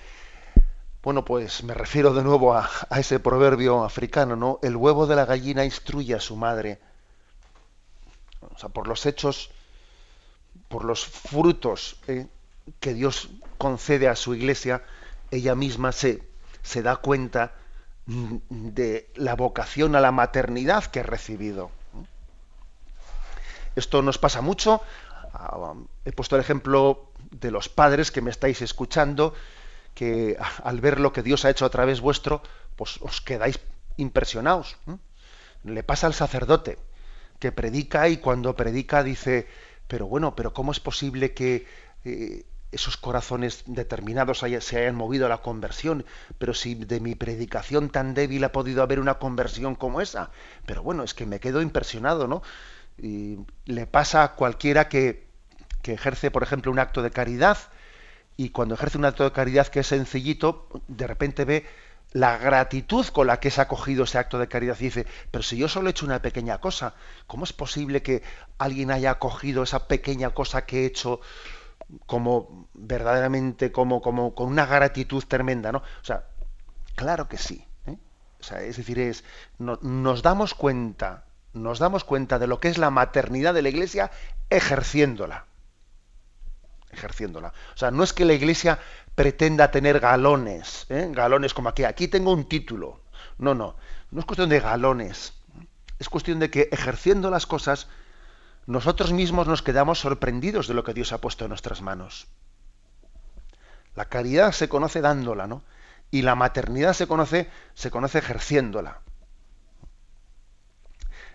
Bueno, 1.02 1.24
pues 1.24 1.62
me 1.62 1.72
refiero 1.72 2.12
de 2.12 2.24
nuevo 2.24 2.54
a, 2.54 2.68
a 2.90 2.98
ese 2.98 3.20
proverbio 3.20 3.84
africano, 3.84 4.34
¿no? 4.34 4.58
El 4.62 4.76
huevo 4.76 5.06
de 5.06 5.16
la 5.16 5.26
gallina 5.26 5.64
instruye 5.64 6.14
a 6.14 6.20
su 6.20 6.36
madre. 6.36 6.80
O 8.52 8.58
sea, 8.58 8.68
por 8.68 8.88
los 8.88 9.06
hechos, 9.06 9.50
por 10.68 10.84
los 10.84 11.06
frutos 11.06 11.96
¿eh? 12.08 12.26
Que 12.78 12.94
Dios 12.94 13.30
concede 13.58 14.08
a 14.08 14.16
su 14.16 14.34
iglesia, 14.34 14.82
ella 15.30 15.54
misma 15.54 15.92
se, 15.92 16.22
se 16.62 16.82
da 16.82 16.96
cuenta 16.96 17.52
de 18.06 19.10
la 19.14 19.34
vocación 19.34 19.94
a 19.94 20.00
la 20.00 20.12
maternidad 20.12 20.84
que 20.84 21.00
ha 21.00 21.04
recibido. 21.04 21.70
Esto 23.76 24.02
nos 24.02 24.18
pasa 24.18 24.40
mucho. 24.40 24.82
Ah, 25.32 25.74
he 26.04 26.12
puesto 26.12 26.36
el 26.36 26.42
ejemplo 26.42 27.12
de 27.30 27.50
los 27.50 27.68
padres 27.68 28.10
que 28.10 28.20
me 28.20 28.30
estáis 28.30 28.62
escuchando, 28.62 29.34
que 29.94 30.36
al 30.64 30.80
ver 30.80 30.98
lo 30.98 31.12
que 31.12 31.22
Dios 31.22 31.44
ha 31.44 31.50
hecho 31.50 31.64
a 31.64 31.70
través 31.70 32.00
vuestro, 32.00 32.42
pues 32.76 32.98
os 33.00 33.20
quedáis 33.20 33.60
impresionados. 33.96 34.76
Le 35.62 35.82
pasa 35.82 36.06
al 36.06 36.14
sacerdote 36.14 36.78
que 37.38 37.52
predica 37.52 38.08
y 38.08 38.18
cuando 38.18 38.56
predica 38.56 39.02
dice, 39.02 39.46
pero 39.86 40.06
bueno, 40.06 40.34
pero 40.34 40.52
¿cómo 40.52 40.72
es 40.72 40.80
posible 40.80 41.32
que 41.32 41.66
eh, 42.04 42.44
esos 42.72 42.96
corazones 42.96 43.64
determinados 43.66 44.38
se 44.38 44.78
hayan 44.78 44.94
movido 44.94 45.26
a 45.26 45.28
la 45.28 45.38
conversión? 45.38 46.04
Pero 46.38 46.54
si 46.54 46.74
de 46.74 47.00
mi 47.00 47.14
predicación 47.14 47.90
tan 47.90 48.14
débil 48.14 48.44
ha 48.44 48.52
podido 48.52 48.82
haber 48.82 49.00
una 49.00 49.14
conversión 49.14 49.74
como 49.74 50.00
esa. 50.00 50.30
Pero 50.66 50.82
bueno, 50.82 51.02
es 51.02 51.14
que 51.14 51.26
me 51.26 51.40
quedo 51.40 51.62
impresionado, 51.62 52.26
¿no? 52.26 52.42
Y 52.98 53.38
le 53.66 53.86
pasa 53.86 54.22
a 54.22 54.34
cualquiera 54.34 54.88
que, 54.88 55.26
que 55.82 55.94
ejerce, 55.94 56.30
por 56.30 56.42
ejemplo, 56.42 56.70
un 56.70 56.78
acto 56.78 57.02
de 57.02 57.10
caridad 57.10 57.58
y 58.36 58.50
cuando 58.50 58.74
ejerce 58.74 58.96
un 58.96 59.04
acto 59.04 59.24
de 59.24 59.32
caridad 59.32 59.66
que 59.68 59.80
es 59.80 59.88
sencillito, 59.88 60.66
de 60.88 61.06
repente 61.06 61.44
ve 61.44 61.66
la 62.12 62.38
gratitud 62.38 63.06
con 63.08 63.26
la 63.26 63.38
que 63.38 63.50
se 63.50 63.60
ha 63.60 63.64
acogido 63.64 64.04
ese 64.04 64.18
acto 64.18 64.38
de 64.38 64.48
caridad 64.48 64.76
y 64.80 64.84
dice, 64.84 65.06
pero 65.30 65.42
si 65.42 65.56
yo 65.56 65.68
solo 65.68 65.88
he 65.88 65.90
hecho 65.90 66.06
una 66.06 66.22
pequeña 66.22 66.58
cosa, 66.58 66.94
¿cómo 67.26 67.44
es 67.44 67.52
posible 67.52 68.02
que 68.02 68.22
alguien 68.58 68.90
haya 68.90 69.10
acogido 69.10 69.62
esa 69.62 69.86
pequeña 69.86 70.30
cosa 70.30 70.64
que 70.64 70.82
he 70.82 70.86
hecho 70.86 71.20
como 72.06 72.68
verdaderamente, 72.74 73.72
como, 73.72 74.00
como 74.00 74.34
con 74.34 74.48
una 74.48 74.66
gratitud 74.66 75.24
tremenda, 75.26 75.72
¿no? 75.72 75.78
O 75.78 76.04
sea, 76.04 76.24
claro 76.94 77.28
que 77.28 77.38
sí. 77.38 77.64
¿eh? 77.86 77.96
O 78.40 78.42
sea, 78.42 78.62
es 78.62 78.76
decir, 78.76 78.98
es, 78.98 79.24
nos 79.58 80.22
damos 80.22 80.54
cuenta, 80.54 81.24
nos 81.52 81.78
damos 81.78 82.04
cuenta 82.04 82.38
de 82.38 82.46
lo 82.46 82.60
que 82.60 82.68
es 82.68 82.78
la 82.78 82.90
maternidad 82.90 83.54
de 83.54 83.62
la 83.62 83.68
iglesia 83.68 84.10
ejerciéndola 84.50 85.46
ejerciéndola. 86.92 87.52
O 87.74 87.76
sea, 87.76 87.90
no 87.90 88.02
es 88.02 88.12
que 88.12 88.24
la 88.24 88.32
Iglesia 88.32 88.78
pretenda 89.14 89.70
tener 89.70 90.00
galones, 90.00 90.86
¿eh? 90.88 91.08
galones 91.12 91.54
como 91.54 91.68
aquí, 91.68 91.84
aquí 91.84 92.08
tengo 92.08 92.32
un 92.32 92.48
título. 92.48 93.00
No, 93.38 93.54
no, 93.54 93.76
no 94.10 94.20
es 94.20 94.26
cuestión 94.26 94.48
de 94.48 94.60
galones. 94.60 95.34
Es 95.98 96.08
cuestión 96.08 96.38
de 96.38 96.50
que 96.50 96.68
ejerciendo 96.72 97.30
las 97.30 97.46
cosas, 97.46 97.88
nosotros 98.66 99.12
mismos 99.12 99.46
nos 99.46 99.62
quedamos 99.62 99.98
sorprendidos 99.98 100.68
de 100.68 100.74
lo 100.74 100.84
que 100.84 100.94
Dios 100.94 101.12
ha 101.12 101.20
puesto 101.20 101.44
en 101.44 101.50
nuestras 101.50 101.82
manos. 101.82 102.28
La 103.94 104.04
caridad 104.06 104.52
se 104.52 104.68
conoce 104.68 105.00
dándola, 105.00 105.46
¿no? 105.46 105.62
Y 106.10 106.22
la 106.22 106.34
maternidad 106.34 106.92
se 106.92 107.06
conoce, 107.06 107.50
se 107.74 107.90
conoce 107.90 108.18
ejerciéndola. 108.18 109.00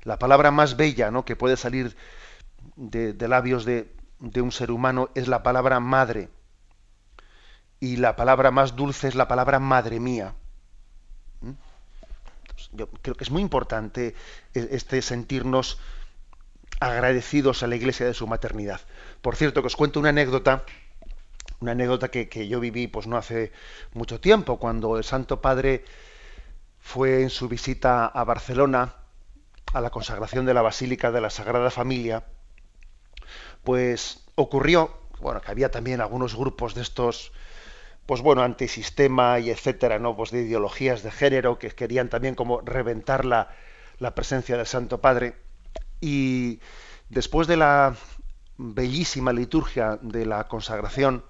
La 0.03 0.19
palabra 0.19 0.51
más 0.51 0.78
bella, 0.78 1.11
¿no? 1.11 1.26
que 1.26 1.36
puede 1.36 1.57
salir 1.57 1.95
de, 2.76 3.15
labios 3.28 3.65
de, 3.65 3.93
de 4.19 4.41
un 4.41 4.51
ser 4.51 4.71
humano 4.71 5.09
es 5.15 5.28
la 5.28 5.43
palabra 5.43 5.80
madre 5.80 6.30
y 7.80 7.97
la 7.97 8.15
palabra 8.15 8.51
más 8.51 8.76
dulce 8.76 9.07
es 9.07 9.15
la 9.15 9.28
palabra 9.28 9.59
madre 9.59 9.99
mía. 9.99 10.34
¿Mm? 11.41 11.51
Yo 12.73 12.89
creo 12.89 13.15
que 13.15 13.23
es 13.23 13.32
muy 13.32 13.41
importante 13.41 14.15
e, 14.53 14.67
este 14.71 15.01
sentirnos 15.01 15.80
agradecidos 16.80 17.63
a 17.63 17.67
la 17.67 17.76
iglesia 17.76 18.05
de 18.05 18.13
su 18.13 18.28
maternidad. 18.28 18.82
Por 19.21 19.36
cierto, 19.36 19.61
que 19.61 19.67
os 19.67 19.76
cuento 19.76 19.99
una 19.99 20.09
anécdota, 20.09 20.65
una 21.59 21.71
anécdota 21.71 22.09
que, 22.09 22.47
yo 22.47 22.59
viví 22.59 22.88
pues 22.88 23.07
no 23.07 23.17
hace 23.17 23.51
mucho 23.93 24.19
tiempo, 24.19 24.59
cuando 24.59 24.97
el 24.97 25.03
Santo 25.03 25.41
Padre 25.41 25.84
fue 26.80 27.23
en 27.23 27.30
su 27.30 27.47
visita 27.47 28.05
a 28.05 28.23
Barcelona 28.23 28.95
a 29.73 29.82
la 29.82 29.89
consagración 29.89 30.45
de 30.45 30.53
la 30.53 30.61
Basílica 30.61 31.11
de 31.11 31.21
la 31.21 31.30
Sagrada 31.30 31.69
Familia, 31.71 32.23
pues 33.63 34.23
ocurrió, 34.36 34.97
bueno, 35.19 35.41
que 35.41 35.51
había 35.51 35.71
también 35.71 36.01
algunos 36.01 36.36
grupos 36.36 36.76
de 36.76 36.82
estos 36.82 37.32
pues 38.05 38.21
bueno, 38.21 38.43
antisistema 38.43 39.39
y 39.39 39.49
etcétera, 39.49 39.97
¿no? 39.97 40.15
Pues 40.15 40.30
de 40.30 40.43
ideologías 40.43 41.01
de 41.01 41.11
género 41.11 41.57
que 41.57 41.71
querían 41.71 42.09
también 42.09 42.36
como 42.36 42.61
reventar 42.61 43.26
la, 43.26 43.49
la 43.97 44.13
presencia 44.13 44.57
del 44.57 44.67
Santo 44.67 45.01
Padre. 45.01 45.44
Y 46.06 46.60
después 47.10 47.47
de 47.47 47.58
la 47.58 47.95
bellísima 48.58 49.34
liturgia 49.34 49.97
de 50.03 50.28
la 50.28 50.47
consagración 50.47 51.26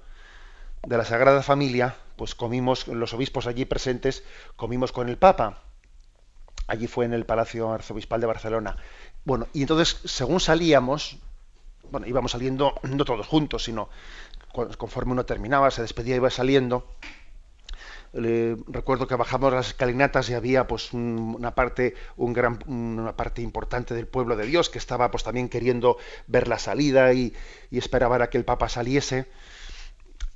de 0.86 0.98
la 0.98 1.06
Sagrada 1.06 1.42
Familia, 1.42 1.96
pues 2.18 2.36
comimos, 2.36 2.90
los 2.90 3.14
obispos 3.14 3.48
allí 3.48 3.64
presentes, 3.64 4.26
comimos 4.58 4.92
con 4.92 5.08
el 5.08 5.18
Papa. 5.18 5.62
Allí 6.68 6.88
fue 6.88 7.06
en 7.06 7.14
el 7.14 7.26
Palacio 7.26 7.72
Arzobispal 7.72 8.20
de 8.20 8.28
Barcelona. 8.28 8.76
Bueno, 9.24 9.48
y 9.54 9.62
entonces, 9.62 9.98
según 10.04 10.42
salíamos, 10.42 11.20
bueno, 11.90 12.06
íbamos 12.06 12.34
saliendo 12.34 12.76
no 12.84 13.06
todos 13.06 13.28
juntos, 13.28 13.64
sino 13.64 13.88
conforme 14.78 15.14
uno 15.14 15.26
terminaba, 15.26 15.72
se 15.72 15.84
despedía, 15.84 16.18
iba 16.18 16.30
saliendo. 16.30 16.86
Recuerdo 18.16 19.08
que 19.08 19.16
bajamos 19.16 19.52
las 19.52 19.68
escalinatas 19.68 20.30
y 20.30 20.34
había 20.34 20.68
pues 20.68 20.94
una 20.94 21.54
parte 21.54 21.96
un 22.16 22.32
gran 22.32 22.60
una 22.68 23.16
parte 23.16 23.42
importante 23.42 23.94
del 23.94 24.08
pueblo 24.08 24.38
de 24.38 24.46
Dios 24.46 24.70
que 24.70 24.78
estaba 24.78 25.12
pues 25.12 25.24
también 25.24 25.50
queriendo 25.50 25.98
ver 26.28 26.48
la 26.48 26.58
salida 26.58 27.12
y, 27.14 27.34
y 27.72 27.78
esperaba 27.78 28.24
a 28.24 28.30
que 28.30 28.38
el 28.38 28.46
Papa 28.46 28.70
saliese. 28.70 29.28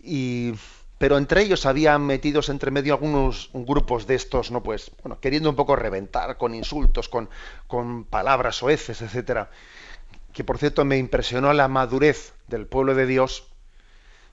Y 0.01 0.53
pero 0.97 1.17
entre 1.17 1.41
ellos 1.41 1.65
habían 1.65 2.05
metidos 2.05 2.49
entre 2.49 2.71
medio 2.71 2.93
algunos 2.93 3.49
grupos 3.53 4.05
de 4.05 4.15
estos 4.15 4.51
no 4.51 4.61
pues 4.61 4.91
bueno 5.01 5.19
queriendo 5.21 5.49
un 5.49 5.55
poco 5.55 5.77
reventar 5.77 6.38
con 6.38 6.53
insultos 6.53 7.07
con, 7.07 7.30
con 7.67 8.03
palabras 8.03 8.57
soeces 8.57 9.01
etcétera 9.01 9.49
que 10.34 10.43
por 10.43 10.57
cierto 10.57 10.84
me 10.84 10.97
impresionó 10.97 11.53
la 11.53 11.69
madurez 11.69 12.34
del 12.47 12.67
pueblo 12.67 12.95
de 12.95 13.05
Dios 13.05 13.49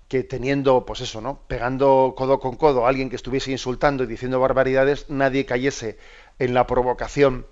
que 0.09 0.23
teniendo, 0.23 0.87
pues 0.87 1.01
eso, 1.01 1.21
¿no? 1.21 1.41
Pegando 1.49 2.15
codo 2.17 2.39
con 2.39 2.57
codo 2.57 2.87
a 2.87 2.89
alguien 2.89 3.11
que 3.11 3.17
estuviese 3.17 3.51
insultando 3.51 4.05
y 4.05 4.07
diciendo 4.07 4.39
barbaridades, 4.41 5.11
nadie 5.11 5.47
cayese 5.47 5.99
en 6.39 6.55
la 6.55 6.67
provocación 6.67 7.47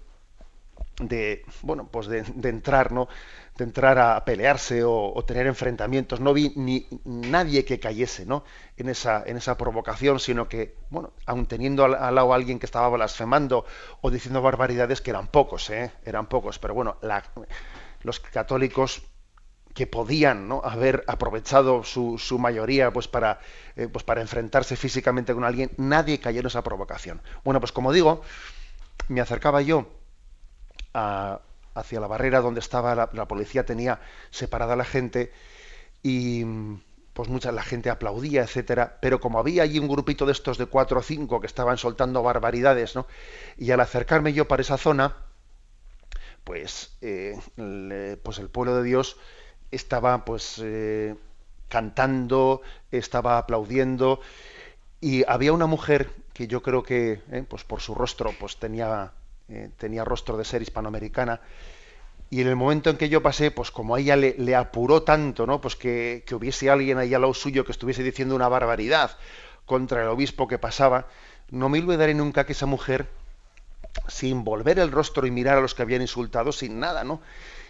de, 1.01 1.45
bueno, 1.63 1.89
pues 1.91 2.07
de, 2.07 2.25
entrar, 2.49 2.93
¿no? 2.93 3.09
De 3.57 3.65
entrar 3.65 3.99
a 3.99 4.25
pelearse 4.25 4.83
o, 4.85 5.25
tener 5.27 5.49
enfrentamientos. 5.49 6.21
No 6.21 6.33
vi 6.33 6.53
ni 6.55 6.87
nadie 7.05 7.65
que 7.65 7.81
cayese, 7.81 8.25
¿no? 8.27 8.45
En 8.77 8.89
esa, 8.89 9.25
en 9.27 9.37
esa 9.37 9.57
provocación, 9.57 10.21
sino 10.21 10.49
que, 10.49 10.77
bueno, 10.91 11.13
aun 11.27 11.47
teniendo 11.47 11.85
al, 11.85 11.95
al, 11.95 12.15
lado 12.15 12.33
a 12.33 12.37
alguien 12.37 12.61
que 12.61 12.67
estaba 12.67 12.89
blasfemando 12.89 13.65
o 14.01 14.11
diciendo 14.11 14.43
barbaridades, 14.43 15.01
que 15.01 15.11
eran 15.11 15.27
pocos, 15.27 15.71
¿eh? 15.71 15.91
Eran 16.05 16.27
pocos, 16.27 16.61
pero 16.61 16.75
bueno, 16.75 16.97
la, 17.03 17.25
los 18.03 18.21
católicos 18.21 19.03
que 19.75 19.89
podían 19.89 20.49
¿no? 20.49 20.63
haber 20.65 21.05
aprovechado 21.09 21.83
su, 21.83 22.17
su 22.17 22.39
mayoría 22.39 22.93
pues 22.93 23.09
para, 23.09 23.41
eh, 23.77 23.89
pues 23.93 24.05
para 24.05 24.21
enfrentarse 24.21 24.77
físicamente 24.77 25.35
con 25.35 25.45
alguien, 25.45 25.73
nadie 25.77 26.21
cayó 26.21 26.41
en 26.41 26.47
esa 26.47 26.63
provocación. 26.63 27.21
Bueno, 27.45 27.61
pues 27.61 27.73
como 27.73 27.93
digo, 27.93 28.23
me 29.09 29.21
acercaba 29.21 29.61
yo 29.63 29.89
hacia 30.93 31.99
la 31.99 32.07
barrera 32.07 32.41
donde 32.41 32.61
estaba 32.61 32.95
la, 32.95 33.29
policía, 33.29 33.67
tenía 33.67 34.01
separada 34.31 34.75
a 34.75 34.77
la 34.77 34.85
gente 34.85 35.33
y 36.05 36.45
pues 37.13 37.29
mucha 37.29 37.51
la 37.51 37.65
gente 37.65 37.91
aplaudía, 37.91 38.43
etcétera, 38.43 38.99
pero 39.03 39.19
como 39.21 39.41
había 39.41 39.65
allí 39.65 39.81
un 39.81 39.89
grupito 39.89 40.25
de 40.25 40.33
estos 40.33 40.57
de 40.57 40.67
cuatro 40.67 41.01
o 41.01 41.03
cinco 41.03 41.41
que 41.41 41.49
estaban 41.49 41.79
soltando 41.79 42.23
barbaridades, 42.23 42.95
¿no? 42.95 43.07
Y 43.57 43.73
al 43.73 43.81
acercarme 43.81 44.33
yo 44.33 44.47
para 44.47 44.63
esa 44.63 44.79
zona, 44.79 45.17
pues, 46.45 46.97
eh, 47.01 47.37
pues 48.23 48.39
el 48.39 48.51
pueblo 48.51 48.77
de 48.77 48.83
Dios 48.85 49.17
estaba 49.75 50.25
pues 50.25 50.61
eh, 50.63 51.15
cantando, 51.69 52.63
estaba 52.91 53.39
aplaudiendo. 53.39 54.21
Y 55.01 55.25
había 55.29 55.53
una 55.53 55.67
mujer 55.67 56.11
que 56.33 56.47
yo 56.47 56.63
creo 56.63 56.83
que 56.83 57.21
eh, 57.31 57.45
pues 57.49 57.65
por 57.65 57.81
su 57.81 57.95
rostro 57.95 58.33
pues 58.39 58.57
tenía 58.57 59.13
eh, 59.49 59.71
tenía 59.77 60.05
rostro 60.05 60.37
de 60.37 60.45
ser 60.45 60.63
hispanoamericana. 60.63 61.41
Y 62.31 62.41
en 62.41 62.49
el 62.49 62.57
momento 62.57 62.91
en 62.91 62.97
que 62.97 63.09
yo 63.11 63.23
pasé 63.23 63.51
pues 63.51 63.71
como 63.71 63.95
a 63.95 64.01
ella 64.01 64.17
le, 64.17 64.57
apuró 64.57 65.03
tanto 65.03 65.47
no 65.47 65.61
pues 65.61 65.77
que, 65.77 66.25
que, 66.27 66.35
hubiese 66.35 66.71
alguien 66.71 66.99
ahí 66.99 67.13
al 67.13 67.21
lado 67.21 67.35
suyo 67.35 67.65
que 67.65 67.73
estuviese 67.73 68.03
diciendo 68.03 68.35
una 68.35 68.49
barbaridad 68.49 69.17
contra 69.67 70.03
el 70.03 70.09
obispo 70.09 70.49
que 70.49 70.59
pasaba 70.59 71.07
no 71.51 71.69
me 71.69 71.79
olvidaré 71.79 72.15
nunca 72.15 72.47
que 72.47 72.53
esa 72.53 72.67
mujer 72.67 73.09
sin 74.09 74.43
volver 74.43 74.79
el 74.79 74.91
rostro 74.91 75.27
y 75.27 75.31
mirar 75.31 75.59
a 75.59 75.61
los 75.61 75.75
que 75.75 75.83
habían 75.83 76.03
insultado 76.03 76.51
sin 76.51 76.81
nada 76.81 77.05
no 77.05 77.21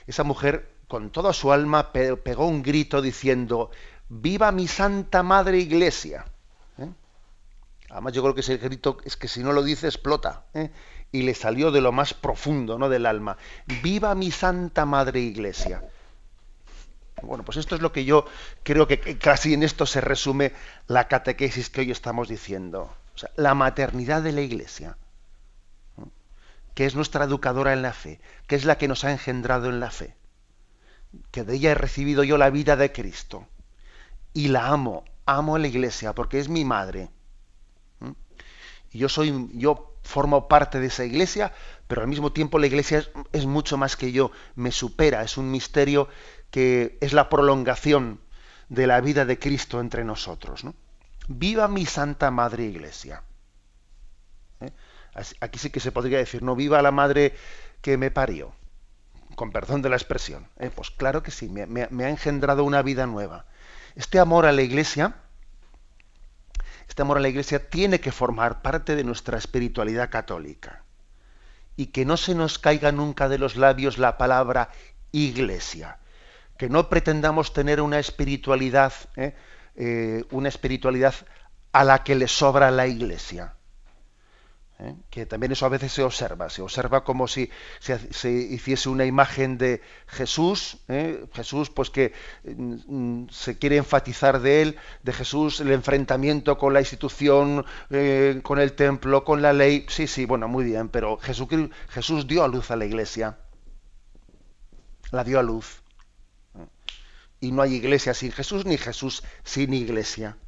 esa 0.06 0.22
mujer 0.22 0.70
con 0.94 1.10
toda 1.10 1.32
su 1.32 1.50
alma 1.50 1.90
pegó 1.90 2.46
un 2.46 2.62
grito 2.62 3.02
diciendo, 3.02 3.72
viva 4.08 4.52
mi 4.52 4.68
Santa 4.68 5.24
Madre 5.24 5.58
Iglesia. 5.58 6.24
¿eh? 6.78 6.88
Además 7.90 8.12
yo 8.12 8.22
creo 8.22 8.32
que 8.32 8.42
ese 8.42 8.58
grito 8.58 8.98
es 9.04 9.16
que 9.16 9.26
si 9.26 9.42
no 9.42 9.52
lo 9.52 9.64
dice 9.64 9.88
explota. 9.88 10.44
¿eh? 10.54 10.70
Y 11.10 11.22
le 11.22 11.34
salió 11.34 11.72
de 11.72 11.80
lo 11.80 11.90
más 11.90 12.14
profundo 12.14 12.78
¿no? 12.78 12.88
del 12.88 13.06
alma. 13.06 13.36
Viva 13.82 14.14
mi 14.14 14.30
Santa 14.30 14.86
Madre 14.86 15.18
Iglesia. 15.18 15.82
Bueno, 17.22 17.44
pues 17.44 17.56
esto 17.56 17.74
es 17.74 17.82
lo 17.82 17.90
que 17.90 18.04
yo 18.04 18.26
creo 18.62 18.86
que 18.86 19.18
casi 19.18 19.52
en 19.52 19.64
esto 19.64 19.86
se 19.86 20.00
resume 20.00 20.52
la 20.86 21.08
catequesis 21.08 21.70
que 21.70 21.80
hoy 21.80 21.90
estamos 21.90 22.28
diciendo. 22.28 22.94
La 23.34 23.54
maternidad 23.54 24.22
de 24.22 24.30
la 24.30 24.42
Iglesia, 24.42 24.96
que 26.76 26.86
es 26.86 26.94
nuestra 26.94 27.24
educadora 27.24 27.72
en 27.72 27.82
la 27.82 27.92
fe, 27.92 28.20
que 28.46 28.54
es 28.54 28.64
la 28.64 28.78
que 28.78 28.86
nos 28.86 29.02
ha 29.02 29.10
engendrado 29.10 29.68
en 29.70 29.80
la 29.80 29.90
fe, 29.90 30.14
que 31.30 31.44
de 31.44 31.54
ella 31.54 31.72
he 31.72 31.74
recibido 31.74 32.24
yo 32.24 32.38
la 32.38 32.50
vida 32.50 32.76
de 32.76 32.92
Cristo. 32.92 33.46
Y 34.32 34.48
la 34.48 34.68
amo, 34.68 35.04
amo 35.26 35.56
a 35.56 35.58
la 35.58 35.68
Iglesia 35.68 36.14
porque 36.14 36.38
es 36.38 36.48
mi 36.48 36.64
madre. 36.64 37.10
Y 38.90 38.98
yo 38.98 39.08
soy, 39.08 39.50
yo 39.54 39.94
formo 40.02 40.48
parte 40.48 40.78
de 40.78 40.86
esa 40.86 41.04
Iglesia, 41.04 41.52
pero 41.88 42.02
al 42.02 42.08
mismo 42.08 42.32
tiempo 42.32 42.58
la 42.58 42.66
Iglesia 42.66 43.04
es, 43.32 43.46
mucho 43.46 43.76
más 43.76 43.96
que 43.96 44.12
yo, 44.12 44.30
me 44.54 44.70
supera, 44.70 45.22
es 45.22 45.36
un 45.36 45.50
misterio 45.50 46.08
que 46.50 46.98
es 47.00 47.12
la 47.12 47.28
prolongación 47.28 48.20
de 48.68 48.86
la 48.86 49.00
vida 49.00 49.24
de 49.24 49.38
Cristo 49.38 49.80
entre 49.80 50.04
nosotros. 50.04 50.62
¿no? 50.64 50.74
Viva 51.26 51.68
mi 51.68 51.86
Santa 51.86 52.30
Madre 52.30 52.64
Iglesia. 52.64 53.22
¿Eh? 54.60 54.70
Aquí 55.40 55.58
sí 55.58 55.70
que 55.70 55.80
se 55.80 55.92
podría 55.92 56.18
decir, 56.18 56.42
no 56.42 56.54
viva 56.54 56.82
la 56.82 56.90
madre 56.90 57.34
que 57.80 57.96
me 57.96 58.10
parió, 58.10 58.52
con 59.34 59.52
perdón 59.52 59.82
de 59.82 59.88
la 59.88 59.96
expresión. 59.96 60.48
¿Eh? 60.58 60.70
Pues 60.74 60.90
claro 60.90 61.22
que 61.22 61.30
sí, 61.30 61.48
me, 61.48 61.82
ha 61.82 62.08
engendrado 62.08 62.64
una 62.64 62.82
vida 62.82 63.06
nueva. 63.06 63.46
Este 63.94 64.18
amor 64.18 64.46
a 64.46 64.52
la 64.52 64.62
Iglesia, 64.62 65.16
este 66.88 67.02
amor 67.02 67.18
a 67.18 67.20
la 67.20 67.28
Iglesia 67.28 67.68
tiene 67.68 68.00
que 68.00 68.12
formar 68.12 68.62
parte 68.62 68.96
de 68.96 69.04
nuestra 69.04 69.38
espiritualidad 69.38 70.10
católica. 70.10 70.82
Y 71.76 71.86
que 71.86 72.04
no 72.04 72.16
se 72.16 72.34
nos 72.34 72.58
caiga 72.58 72.92
nunca 72.92 73.28
de 73.28 73.38
los 73.38 73.56
labios 73.56 73.98
la 73.98 74.16
palabra 74.16 74.70
Iglesia 75.12 75.98
que 76.56 76.68
no 76.68 76.88
pretendamos 76.88 77.52
tener 77.52 77.80
una 77.80 77.98
espiritualidad, 77.98 78.92
¿eh? 79.16 79.34
Eh, 79.76 80.24
una 80.30 80.48
espiritualidad 80.48 81.14
a 81.72 81.82
la 81.82 82.04
que 82.04 82.14
le 82.14 82.28
sobra 82.28 82.70
la 82.70 82.86
Iglesia. 82.86 83.53
¿Eh? 84.78 84.94
Que 85.10 85.26
también 85.26 85.52
eso 85.52 85.66
a 85.66 85.68
veces 85.68 85.92
se 85.92 86.02
observa, 86.02 86.50
se 86.50 86.62
observa 86.62 87.04
como 87.04 87.28
si 87.28 87.50
se, 87.80 88.30
hiciese 88.30 88.88
una 88.88 89.04
imagen 89.04 89.58
de 89.58 89.82
Jesús, 90.06 90.78
Jesús 91.32 91.70
pues 91.70 91.90
que 91.90 92.12
mm, 92.44 93.28
se 93.30 93.58
quiere 93.58 93.76
enfatizar 93.76 94.40
de 94.40 94.62
él, 94.62 94.76
de 95.02 95.12
Jesús 95.12 95.60
el 95.60 95.72
enfrentamiento 95.72 96.58
con 96.58 96.72
la 96.72 96.80
institución, 96.80 97.64
con 98.42 98.58
el 98.58 98.72
templo, 98.72 99.24
con 99.24 99.42
la 99.42 99.52
ley. 99.52 99.86
Sí, 99.88 100.06
sí, 100.06 100.24
bueno, 100.24 100.48
muy 100.48 100.64
bien, 100.64 100.88
pero 100.88 101.18
Jesús, 101.18 101.48
Jesús 101.88 102.26
dio 102.26 102.44
a 102.44 102.48
luz 102.48 102.70
a 102.70 102.76
la 102.76 102.84
Iglesia, 102.84 103.38
la 105.10 105.24
dio 105.24 105.38
a 105.38 105.42
luz 105.42 105.84
y 107.44 107.52
no 107.52 107.62
hay 107.62 107.74
iglesia 107.74 108.14
sin 108.14 108.32
Jesús 108.32 108.64
ni 108.64 108.78
Jesús 108.78 109.22
sin 109.44 109.74
iglesia. 109.74 110.38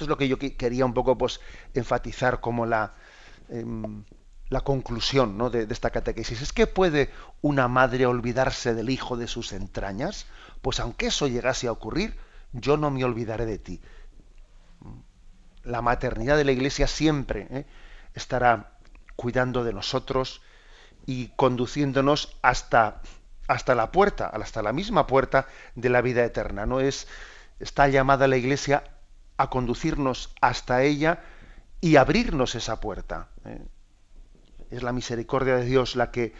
Esto 0.00 0.06
es 0.06 0.08
lo 0.08 0.16
que 0.16 0.28
yo 0.28 0.38
quería 0.38 0.86
un 0.86 0.94
poco 0.94 1.18
pues, 1.18 1.42
enfatizar 1.74 2.40
como 2.40 2.64
la, 2.64 2.94
em, 3.50 4.02
la 4.48 4.62
conclusión 4.62 5.36
¿no? 5.36 5.50
de, 5.50 5.66
esta 5.70 5.90
catequesis. 5.90 6.40
¿Es 6.40 6.54
que 6.54 6.66
puede 6.66 7.10
una 7.42 7.68
madre 7.68 8.06
olvidarse 8.06 8.72
del 8.72 8.88
hijo 8.88 9.18
de 9.18 9.26
sus 9.26 9.52
entrañas? 9.52 10.24
Pues 10.62 10.80
aunque 10.80 11.08
eso 11.08 11.28
llegase 11.28 11.66
a 11.66 11.72
ocurrir, 11.72 12.16
yo 12.52 12.78
no 12.78 12.90
me 12.90 13.04
olvidaré 13.04 13.44
de 13.44 13.58
ti. 13.58 13.82
La 15.64 15.82
maternidad 15.82 16.38
de 16.38 16.44
la 16.44 16.52
iglesia 16.52 16.86
siempre 16.86 17.46
¿eh? 17.50 17.66
estará 18.14 18.78
cuidando 19.16 19.64
de 19.64 19.74
nosotros 19.74 20.40
y 21.04 21.28
conduciéndonos 21.36 22.38
hasta 22.40 23.02
hasta 23.48 23.74
la 23.74 23.92
puerta, 23.92 24.28
hasta 24.28 24.62
la 24.62 24.72
misma 24.72 25.06
puerta 25.06 25.46
de 25.74 25.90
la 25.90 26.00
vida 26.00 26.24
eterna. 26.24 26.64
No 26.64 26.80
es 26.80 27.06
está 27.58 27.86
llamada 27.88 28.26
la 28.28 28.38
Iglesia 28.38 28.82
a 29.40 29.48
conducirnos 29.48 30.34
hasta 30.42 30.82
ella 30.82 31.22
y 31.80 31.96
abrirnos 31.96 32.54
esa 32.54 32.78
puerta. 32.78 33.28
¿eh? 33.46 33.62
Es 34.70 34.82
la 34.82 34.92
misericordia 34.92 35.56
de 35.56 35.64
Dios 35.64 35.96
la 35.96 36.10
que 36.10 36.34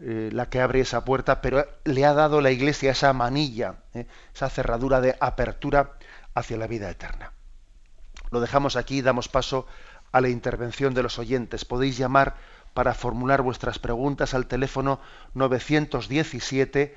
eh, 0.00 0.30
la 0.32 0.48
que 0.48 0.60
abre 0.60 0.80
esa 0.80 1.04
puerta, 1.04 1.42
pero 1.42 1.66
le 1.84 2.06
ha 2.06 2.14
dado 2.14 2.40
la 2.40 2.52
Iglesia 2.52 2.92
esa 2.92 3.12
manilla, 3.12 3.80
¿eh? 3.94 4.06
esa 4.32 4.48
cerradura 4.48 5.00
de 5.00 5.16
apertura 5.20 5.98
hacia 6.34 6.56
la 6.56 6.68
vida 6.68 6.88
eterna. 6.88 7.32
Lo 8.30 8.40
dejamos 8.40 8.76
aquí, 8.76 9.02
damos 9.02 9.28
paso 9.28 9.66
a 10.12 10.20
la 10.20 10.28
intervención 10.28 10.94
de 10.94 11.02
los 11.02 11.18
oyentes. 11.18 11.64
Podéis 11.64 11.98
llamar 11.98 12.36
para 12.74 12.94
formular 12.94 13.42
vuestras 13.42 13.80
preguntas 13.80 14.34
al 14.34 14.46
teléfono 14.46 15.00
917 15.34 16.96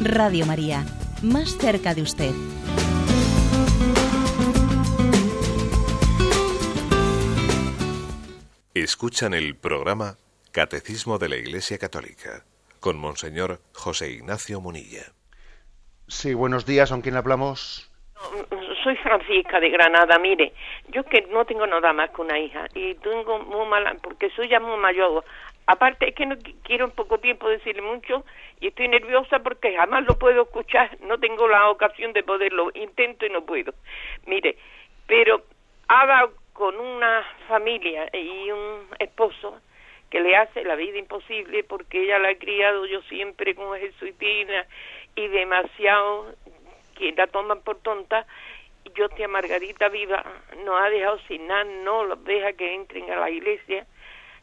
Radio 0.00 0.46
María, 0.46 0.84
más 1.22 1.56
cerca 1.58 1.94
de 1.94 2.02
usted. 2.02 2.34
Escuchan 8.74 9.32
el 9.32 9.54
programa 9.54 10.16
Catecismo 10.52 11.18
de 11.18 11.28
la 11.28 11.36
Iglesia 11.36 11.78
Católica, 11.78 12.42
con 12.80 12.98
Monseñor 12.98 13.60
José 13.72 14.10
Ignacio 14.10 14.60
Munilla. 14.60 15.12
Sí, 16.08 16.34
buenos 16.34 16.66
días, 16.66 16.90
¿con 16.90 17.02
quién 17.02 17.14
hablamos? 17.14 17.88
Soy 18.82 18.96
Francisca 18.96 19.60
de 19.60 19.70
Granada, 19.70 20.18
mire, 20.18 20.52
yo 20.88 21.04
que 21.04 21.22
no 21.30 21.44
tengo 21.44 21.68
nada 21.68 21.92
más 21.92 22.10
que 22.10 22.22
una 22.22 22.36
hija 22.36 22.66
y 22.74 22.96
tengo 22.96 23.38
muy 23.38 23.64
mala, 23.68 23.94
porque 24.02 24.28
soy 24.30 24.48
ya 24.48 24.58
muy 24.58 24.76
mayor. 24.76 25.24
Aparte 25.66 26.08
es 26.08 26.16
que 26.16 26.26
no 26.26 26.36
quiero 26.64 26.86
en 26.86 26.90
poco 26.90 27.18
tiempo 27.18 27.48
decirle 27.48 27.82
mucho 27.82 28.24
y 28.58 28.66
estoy 28.66 28.88
nerviosa 28.88 29.38
porque 29.38 29.76
jamás 29.76 30.04
lo 30.04 30.18
puedo 30.18 30.42
escuchar, 30.42 30.98
no 31.02 31.20
tengo 31.20 31.46
la 31.46 31.70
ocasión 31.70 32.12
de 32.12 32.24
poderlo, 32.24 32.72
intento 32.74 33.24
y 33.24 33.30
no 33.30 33.44
puedo. 33.44 33.72
Mire, 34.26 34.56
pero 35.06 35.44
haga 35.86 36.28
con 36.54 36.74
una 36.74 37.24
familia 37.46 38.10
y 38.12 38.50
un 38.50 38.88
esposo 38.98 39.60
que 40.10 40.20
le 40.20 40.36
hace 40.36 40.64
la 40.64 40.74
vida 40.74 40.98
imposible 40.98 41.62
porque 41.64 42.02
ella 42.02 42.18
la 42.18 42.30
ha 42.30 42.34
criado 42.34 42.84
yo 42.86 43.00
siempre 43.02 43.54
como 43.54 43.74
jesuitina 43.74 44.66
y 45.14 45.28
demasiado 45.28 46.34
que 46.98 47.12
la 47.12 47.28
toman 47.28 47.62
por 47.62 47.78
tonta. 47.78 48.26
Yo 48.94 49.08
tía 49.10 49.28
Margarita 49.28 49.88
viva 49.88 50.24
no 50.64 50.76
ha 50.76 50.90
dejado 50.90 51.18
sin 51.28 51.46
nada 51.46 51.64
no 51.64 52.04
los 52.04 52.22
deja 52.24 52.52
que 52.54 52.74
entren 52.74 53.10
a 53.10 53.16
la 53.16 53.30
iglesia 53.30 53.86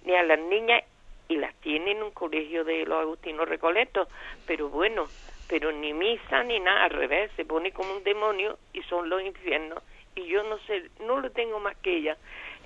ni 0.05 0.15
a 0.15 0.23
las 0.23 0.39
niñas 0.39 0.83
y 1.27 1.35
las 1.35 1.53
tiene 1.55 1.91
en 1.91 2.03
un 2.03 2.11
colegio 2.11 2.63
de 2.63 2.85
los 2.85 3.01
agustinos 3.01 3.47
recoletos. 3.47 4.07
Pero 4.45 4.69
bueno 4.69 5.07
pero 5.49 5.71
ni 5.71 5.93
misa 5.93 6.43
ni 6.43 6.59
nada 6.59 6.85
al 6.85 6.91
revés 6.91 7.31
se 7.35 7.45
pone 7.45 7.71
como 7.71 7.93
un 7.93 8.03
demonio 8.03 8.57
y 8.73 8.81
son 8.83 9.09
los 9.09 9.21
infiernos. 9.21 9.83
Y 10.15 10.27
yo 10.27 10.43
no 10.43 10.57
sé 10.59 10.89
no 11.01 11.19
lo 11.19 11.29
tengo 11.31 11.59
más 11.59 11.75
que 11.77 11.97
ella 11.97 12.17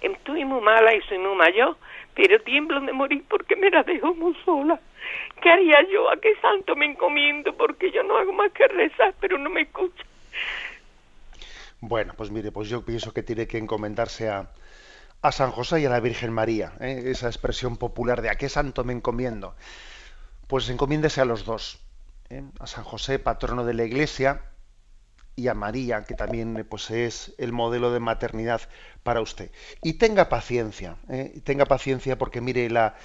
estoy 0.02 0.45
muy 0.45 0.62
mala 0.62 0.93
y 0.93 1.02
soy 1.02 1.18
muy 1.18 1.36
mayor 1.36 1.78
pero 2.16 2.41
tiemblo 2.41 2.80
de 2.82 2.93
morir 2.93 3.24
porque 3.30 3.56
me 3.56 3.70
la 3.70 3.84
dejo 3.84 4.14
muy 4.14 4.36
sola. 4.43 4.80
¿Qué 5.41 5.49
haría 5.49 5.78
yo? 5.91 6.10
¿A 6.10 6.18
qué 6.18 6.36
santo 6.41 6.76
me 6.76 6.86
encomiendo? 6.86 7.56
Porque 7.56 7.91
yo 7.91 8.04
no 8.04 8.18
hago 8.18 8.34
más 8.34 8.52
que 8.52 8.68
rezar, 8.68 9.14
pero 9.20 9.38
no 9.38 9.49
me 9.49 9.62
escucha. 9.62 10.04
Bueno, 11.80 12.14
pues 12.16 12.30
mire, 12.30 12.52
pues 12.52 12.70
yo 12.70 12.86
pienso 12.86 13.14
que 13.14 13.24
tiene 13.24 13.47
que 13.47 13.58
encomendarse 13.58 14.30
a, 14.30 14.52
a 15.22 15.32
San 15.32 15.52
José 15.52 15.82
y 15.82 15.86
a 15.86 15.89
la 15.89 15.99
Virgen 15.99 16.32
María, 16.32 16.74
¿eh? 16.80 17.04
esa 17.06 17.28
expresión 17.28 17.78
popular 17.78 18.22
de 18.22 18.30
¿a 18.30 18.36
qué 18.36 18.49
santo 18.49 18.84
me 18.84 18.93
encomiendo? 18.93 19.56
Pues 20.47 20.70
encomiéndese 20.70 21.22
a 21.22 21.26
los 21.26 21.43
dos, 21.43 21.82
¿eh? 22.30 22.43
a 22.60 22.68
San 22.68 22.84
José, 22.84 23.18
patrono 23.18 23.66
de 23.66 23.74
la 23.74 23.84
Iglesia, 23.84 24.41
y 25.36 25.48
a 25.48 25.54
María, 25.54 26.04
que 26.04 26.14
también 26.14 26.66
pues, 26.70 26.92
es 26.92 27.34
el 27.38 27.52
modelo 27.52 27.92
de 27.92 28.00
maternidad 28.00 28.62
para 29.04 29.22
usted. 29.22 29.52
Y 29.82 29.94
tenga 29.94 30.30
paciencia, 30.30 30.98
¿eh? 31.10 31.40
tenga 31.44 31.66
paciencia 31.66 32.18
porque 32.18 32.42
mire, 32.42 32.70
la, 32.70 32.96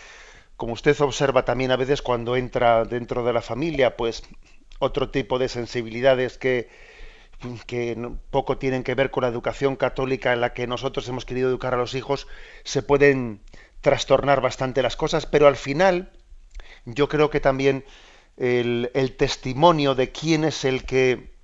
como 0.56 0.72
usted 0.72 1.00
observa 1.00 1.44
también 1.44 1.70
a 1.70 1.76
veces 1.76 2.02
cuando 2.02 2.36
entra 2.36 2.84
dentro 2.84 3.24
de 3.24 3.32
la 3.32 3.42
familia, 3.42 3.96
pues 3.96 4.22
otro 4.78 5.10
tipo 5.10 5.38
de 5.38 5.48
sensibilidades 5.48 6.38
que, 6.38 6.68
que 7.66 7.96
poco 8.30 8.58
tienen 8.58 8.82
que 8.82 8.94
ver 8.94 9.10
con 9.10 9.22
la 9.22 9.28
educación 9.28 9.76
católica 9.76 10.32
en 10.32 10.40
la 10.40 10.52
que 10.52 10.66
nosotros 10.66 11.08
hemos 11.08 11.24
querido 11.24 11.48
educar 11.48 11.74
a 11.74 11.78
los 11.78 11.94
hijos, 11.94 12.26
se 12.64 12.82
pueden 12.82 13.40
trastornar 13.80 14.40
bastante 14.40 14.82
las 14.82 14.96
cosas, 14.96 15.26
pero 15.26 15.46
al 15.46 15.56
final 15.56 16.12
yo 16.84 17.08
creo 17.08 17.30
que 17.30 17.40
también 17.40 17.84
el, 18.36 19.14
testimonio 19.16 19.94
de 19.94 20.12
quién 20.12 20.44
es 20.44 20.64
el 20.64 20.84
que 20.84 21.35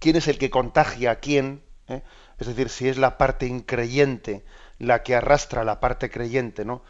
quién 0.00 0.16
es 0.16 0.26
el 0.26 0.38
que 0.38 0.50
contagia 0.50 1.12
a 1.12 1.16
quién, 1.16 1.62
¿eh? 1.86 2.02
es 2.38 2.46
decir, 2.48 2.68
si 2.68 2.88
es 2.88 2.98
la 2.98 3.18
parte 3.18 3.46
increyente 3.46 4.44
la 4.78 5.02
que 5.02 5.14
arrastra 5.14 5.60
a 5.60 5.64
la 5.64 5.78
parte 5.78 6.10
creyente, 6.10 6.64
¿no? 6.64 6.82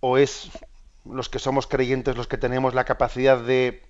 O 0.00 0.18
es 0.18 0.50
los 1.04 1.28
que 1.28 1.38
somos 1.38 1.66
creyentes 1.66 2.16
los 2.16 2.26
que 2.26 2.38
tenemos 2.38 2.74
la 2.74 2.84
capacidad 2.84 3.38
de 3.38 3.82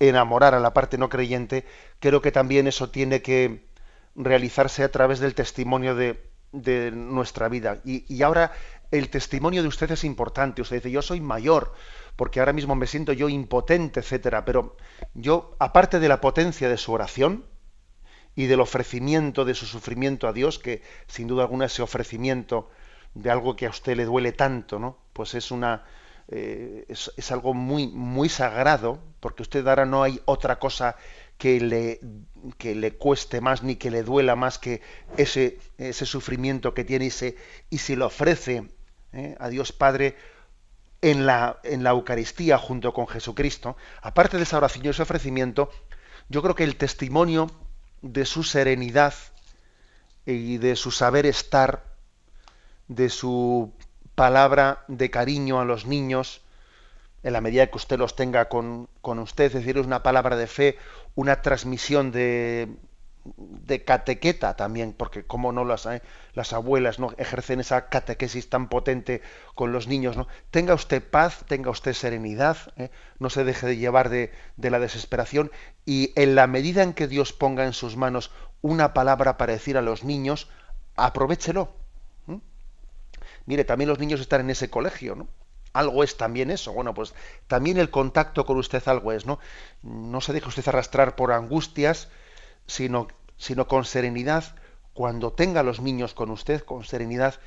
enamorar 0.00 0.54
a 0.54 0.60
la 0.60 0.74
parte 0.74 0.98
no 0.98 1.08
creyente, 1.08 1.64
creo 2.00 2.20
que 2.20 2.32
también 2.32 2.66
eso 2.66 2.90
tiene 2.90 3.22
que 3.22 3.64
realizarse 4.14 4.82
a 4.82 4.90
través 4.90 5.20
del 5.20 5.34
testimonio 5.34 5.94
de, 5.94 6.20
nuestra 6.92 7.48
vida. 7.48 7.80
Y, 7.84 8.22
ahora 8.22 8.52
el 8.90 9.10
testimonio 9.10 9.62
de 9.62 9.68
usted 9.68 9.90
es 9.90 10.04
importante. 10.04 10.62
Usted 10.62 10.76
dice, 10.76 10.90
yo 10.90 11.02
soy 11.02 11.20
mayor, 11.20 11.74
porque 12.16 12.40
ahora 12.40 12.52
mismo 12.52 12.74
me 12.74 12.86
siento 12.86 13.12
yo 13.12 13.28
impotente, 13.28 14.00
etcétera. 14.00 14.44
Pero 14.44 14.76
yo, 15.14 15.54
aparte 15.58 15.98
de 16.00 16.08
la 16.08 16.20
potencia 16.20 16.68
de 16.68 16.78
su 16.78 16.92
oración 16.92 17.44
y 18.36 18.46
del 18.46 18.60
ofrecimiento 18.60 19.44
de 19.44 19.54
su 19.54 19.66
sufrimiento 19.66 20.28
a 20.28 20.32
Dios, 20.34 20.58
que 20.58 20.82
sin 21.08 21.26
duda 21.26 21.42
alguna 21.42 21.64
ese 21.64 21.82
ofrecimiento 21.82 22.70
de 23.14 23.30
algo 23.30 23.56
que 23.56 23.66
a 23.66 23.70
usted 23.70 23.96
le 23.96 24.04
duele 24.04 24.32
tanto, 24.32 24.78
¿no? 24.78 24.98
Pues 25.14 25.34
es 25.34 25.50
una, 25.50 25.84
eh, 26.28 26.84
es, 26.88 27.32
algo 27.32 27.54
muy, 27.54 27.88
muy 27.88 28.28
sagrado, 28.28 29.00
porque 29.20 29.42
usted 29.42 29.66
ahora 29.66 29.86
no 29.86 30.02
hay 30.02 30.20
otra 30.26 30.58
cosa 30.58 30.96
que 31.38 31.60
le, 31.60 32.00
que 32.58 32.74
le 32.74 32.92
cueste 32.92 33.40
más 33.40 33.62
ni 33.62 33.76
que 33.76 33.90
le 33.90 34.02
duela 34.02 34.36
más 34.36 34.58
que 34.58 34.82
ese, 35.16 35.58
ese 35.78 36.04
sufrimiento 36.04 36.74
que 36.74 36.84
tiene 36.84 37.06
y 37.06 37.10
se, 37.10 37.36
y 37.70 37.78
se 37.78 37.96
lo 37.96 38.06
ofrece 38.06 38.68
¿eh? 39.12 39.34
a 39.40 39.48
Dios 39.48 39.72
Padre 39.72 40.16
en 41.00 41.24
la, 41.24 41.58
en 41.62 41.82
la 41.82 41.90
Eucaristía 41.90 42.58
junto 42.58 42.92
con 42.92 43.06
Jesucristo. 43.06 43.76
Aparte 44.02 44.36
de 44.36 44.42
esa 44.42 44.58
oración 44.58 44.84
y 44.84 44.88
ese 44.88 45.02
ofrecimiento, 45.02 45.70
yo 46.28 46.42
creo 46.42 46.54
que 46.54 46.64
el 46.64 46.76
testimonio 46.76 47.50
de 48.12 48.24
su 48.24 48.42
serenidad 48.42 49.14
y 50.24 50.58
de 50.58 50.76
su 50.76 50.90
saber 50.90 51.26
estar, 51.26 51.84
de 52.88 53.08
su 53.08 53.72
palabra 54.14 54.84
de 54.88 55.10
cariño 55.10 55.60
a 55.60 55.64
los 55.64 55.86
niños, 55.86 56.40
en 57.22 57.32
la 57.32 57.40
medida 57.40 57.66
que 57.66 57.76
usted 57.76 57.98
los 57.98 58.16
tenga 58.16 58.48
con, 58.48 58.88
usted, 59.02 59.46
es 59.46 59.52
decir, 59.52 59.78
es 59.78 59.86
una 59.86 60.02
palabra 60.02 60.36
de 60.36 60.46
fe, 60.46 60.78
una 61.14 61.42
transmisión 61.42 62.12
de, 62.12 62.68
de 63.36 63.84
catequeta 63.84 64.56
también, 64.56 64.92
porque 64.92 65.24
como 65.24 65.52
no 65.52 65.64
las, 65.64 65.86
eh, 65.86 66.02
las 66.34 66.52
abuelas 66.52 66.98
no 66.98 67.12
ejercen 67.18 67.60
esa 67.60 67.88
catequesis 67.88 68.48
tan 68.48 68.68
potente 68.68 69.22
con 69.54 69.72
los 69.72 69.86
niños, 69.86 70.16
¿no? 70.16 70.26
Tenga 70.50 70.74
usted 70.74 71.02
paz, 71.02 71.44
tenga 71.46 71.70
usted 71.70 71.92
serenidad, 71.92 72.56
¿eh? 72.76 72.90
no 73.18 73.30
se 73.30 73.44
deje 73.44 73.66
de 73.66 73.76
llevar 73.76 74.08
de, 74.08 74.32
de, 74.56 74.70
la 74.70 74.78
desesperación 74.78 75.50
y 75.84 76.12
en 76.16 76.34
la 76.34 76.46
medida 76.46 76.82
en 76.82 76.92
que 76.92 77.08
Dios 77.08 77.32
ponga 77.32 77.64
en 77.64 77.72
sus 77.72 77.96
manos 77.96 78.30
una 78.62 78.94
palabra 78.94 79.36
para 79.36 79.52
decir 79.52 79.76
a 79.76 79.82
los 79.82 80.04
niños, 80.04 80.48
aprovechelo. 80.96 81.74
Mire, 83.46 83.64
también 83.64 83.88
los 83.88 84.00
niños 84.00 84.20
están 84.20 84.40
en 84.40 84.50
ese 84.50 84.68
colegio, 84.68 85.14
¿no? 85.14 85.28
Algo 85.72 86.02
es 86.02 86.16
también 86.16 86.50
eso. 86.50 86.72
Bueno, 86.72 86.94
pues 86.94 87.14
también 87.46 87.78
el 87.78 87.90
contacto 87.90 88.44
con 88.44 88.56
usted 88.56 88.82
algo 88.88 89.12
es, 89.12 89.24
¿no? 89.24 89.38
No 89.82 90.20
se 90.20 90.32
deje 90.32 90.48
usted 90.48 90.66
arrastrar 90.66 91.14
por 91.16 91.32
angustias, 91.32 92.08
sino, 92.66 93.08
sino 93.36 93.66
con 93.66 93.84
serenidad. 93.84 94.56
Cuando 94.92 95.32
tenga 95.32 95.60
a 95.60 95.62
los 95.62 95.80
niños 95.80 96.14
con 96.14 96.30
usted, 96.30 96.62
con 96.62 96.84
serenidad, 96.84 97.40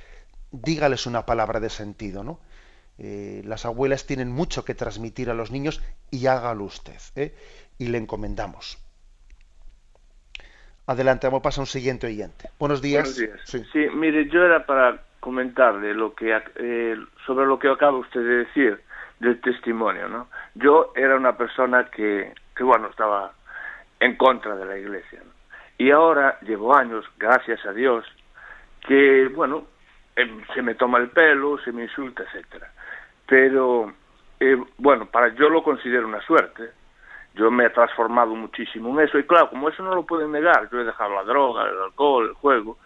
dígales 0.51 1.05
una 1.05 1.26
palabra 1.26 1.59
de 1.59 1.70
sentido, 1.70 2.24
¿no? 2.24 2.39
Eh, 3.01 3.41
las 3.45 3.65
abuelas 3.65 4.05
tienen 4.05 4.30
mucho 4.30 4.65
que 4.65 4.76
transmitir 4.76 5.30
a 5.30 5.34
los 5.34 5.51
niños 5.51 5.82
y 6.11 6.28
hágalo 6.28 6.65
usted. 6.65 6.99
¿eh? 7.15 7.34
Y 7.78 7.88
le 7.88 7.97
encomendamos. 7.97 8.78
Adelante, 10.86 11.28
vamos 11.28 11.39
a 11.39 11.43
pasar 11.43 11.61
a 11.61 11.63
un 11.63 11.67
siguiente 11.67 12.07
oyente. 12.07 12.49
Buenos 12.59 12.82
días. 12.82 13.15
Buenos 13.15 13.45
días. 13.45 13.67
sí, 13.72 13.88
mire, 13.93 14.28
yo 14.30 14.43
era 14.43 14.65
para 14.65 15.01
comentarle 15.22 15.93
lo 15.93 16.13
que 16.13 16.36
eh, 16.55 16.97
sobre 17.26 17.45
lo 17.45 17.57
que 17.57 17.70
acaba 17.70 17.97
usted 17.97 18.20
de 18.20 18.38
decir 18.45 18.82
del 19.20 19.39
testimonio, 19.39 20.09
¿no? 20.09 20.28
Yo 20.55 20.91
era 20.95 21.15
una 21.15 21.38
persona 21.38 21.89
que, 21.91 22.34
que 22.55 22.63
bueno, 22.63 22.88
estaba 22.88 23.34
en 24.00 24.16
contra 24.16 24.56
de 24.56 24.66
la 24.66 24.78
iglesia, 24.78 25.22
Y 25.78 25.91
ahora 25.91 26.38
llevo 26.41 26.76
años, 26.76 27.06
gracias 27.18 27.66
a 27.66 27.72
Dios, 27.72 28.06
que, 28.86 29.30
bueno, 29.34 29.66
em, 30.16 30.41
se 30.54 30.62
me 30.62 30.76
toma 30.76 30.97
el 31.00 31.10
pelo, 31.10 31.58
se 31.60 31.72
me 31.72 31.84
insulta, 31.84 32.24
etcétera. 32.24 32.72
Pero, 33.26 33.93
eh, 34.39 34.58
bueno, 34.78 35.06
para 35.06 35.34
yo 35.36 35.50
lo 35.50 35.64
considero 35.64 36.08
una 36.08 36.22
suerte. 36.22 36.72
Yo 37.36 37.52
me 37.52 37.66
he 37.66 37.70
transformado 37.70 38.36
muchísimo 38.36 38.89
en 38.89 39.08
eso. 39.08 39.20
Y 39.20 39.24
claro, 39.24 39.50
como 39.50 39.70
eso 39.70 39.84
no 39.84 39.95
lo 39.95 40.04
pueden 40.06 40.32
negar, 40.32 40.70
yo 40.72 40.80
he 40.80 40.86
dejado 40.86 41.14
la 41.14 41.24
droga, 41.24 41.70
el 41.70 41.78
alcohol, 41.78 42.28
el 42.30 42.34
juego, 42.34 42.78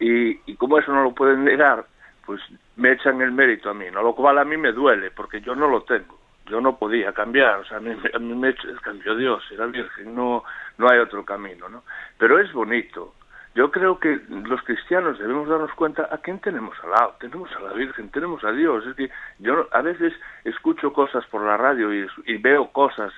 y, 0.00 0.54
como 0.56 0.78
eso 0.78 0.92
no 0.92 1.02
lo 1.02 1.12
pueden 1.12 1.44
negar, 1.44 1.84
pues 2.24 2.40
me 2.76 2.92
echan 2.92 3.20
el 3.20 3.32
mérito 3.32 3.70
a 3.70 3.74
mí, 3.74 3.86
¿no? 3.92 4.02
Lo 4.02 4.14
cual 4.14 4.38
a 4.38 4.44
mí 4.44 4.56
me 4.56 4.72
duele, 4.72 5.10
porque 5.10 5.40
yo 5.42 5.54
no 5.54 5.68
lo 5.68 5.82
tengo. 5.82 6.18
Yo 6.50 6.60
no 6.60 6.76
podía 6.76 7.12
cambiar, 7.12 7.60
o 7.60 7.64
sea, 7.64 7.78
a 7.78 7.80
mí, 7.80 7.96
a 8.12 8.18
mí 8.18 8.34
me 8.34 8.54
cambió 8.82 9.14
Dios 9.14 9.42
la 9.52 9.66
Virgen, 9.66 10.14
no, 10.14 10.44
no 10.78 10.90
hay 10.90 10.98
otro 10.98 11.24
camino, 11.24 11.68
¿no? 11.68 11.84
Pero 12.18 12.38
es 12.38 12.52
bonito. 12.52 13.14
Yo 13.54 13.70
creo 13.70 13.98
que 13.98 14.20
los 14.28 14.62
cristianos 14.62 15.18
debemos 15.18 15.48
darnos 15.48 15.72
cuenta 15.74 16.08
a 16.10 16.18
quién 16.18 16.38
tenemos 16.38 16.76
al 16.84 16.90
lado. 16.90 17.16
Tenemos 17.18 17.50
a 17.56 17.60
la 17.60 17.72
Virgen, 17.72 18.08
tenemos 18.10 18.44
a 18.44 18.52
Dios. 18.52 18.86
Es 18.86 18.94
que 18.94 19.10
yo 19.40 19.66
a 19.72 19.82
veces 19.82 20.12
escucho 20.44 20.92
cosas 20.92 21.26
por 21.26 21.42
la 21.42 21.56
radio 21.56 21.92
y, 21.92 22.36
veo 22.38 22.68
cosas 22.70 23.12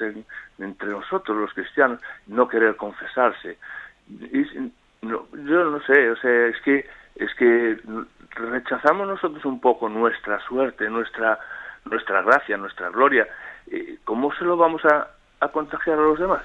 entre 0.58 0.88
nosotros 0.88 1.36
los 1.36 1.52
cristianos, 1.52 2.00
no 2.26 2.48
querer 2.48 2.76
confesarse. 2.76 3.58
Y, 4.08 4.72
no, 5.02 5.26
yo 5.32 5.64
no 5.64 5.80
sé, 5.82 6.10
o 6.10 6.16
sea, 6.16 6.46
es 6.46 6.60
que 6.62 6.86
es 7.16 7.34
que 7.34 7.78
rechazamos 8.30 9.06
nosotros 9.06 9.44
un 9.44 9.60
poco 9.60 9.88
nuestra 9.90 10.40
suerte, 10.46 10.88
nuestra 10.88 11.38
nuestra 11.84 12.22
gracia, 12.22 12.56
nuestra 12.56 12.90
gloria. 12.90 13.26
Eh, 13.70 13.98
¿Cómo 14.04 14.34
se 14.34 14.44
lo 14.44 14.56
vamos 14.56 14.82
a, 14.84 15.08
contagiar 15.52 15.98
a 15.98 16.02
los 16.02 16.18
demás? 16.18 16.42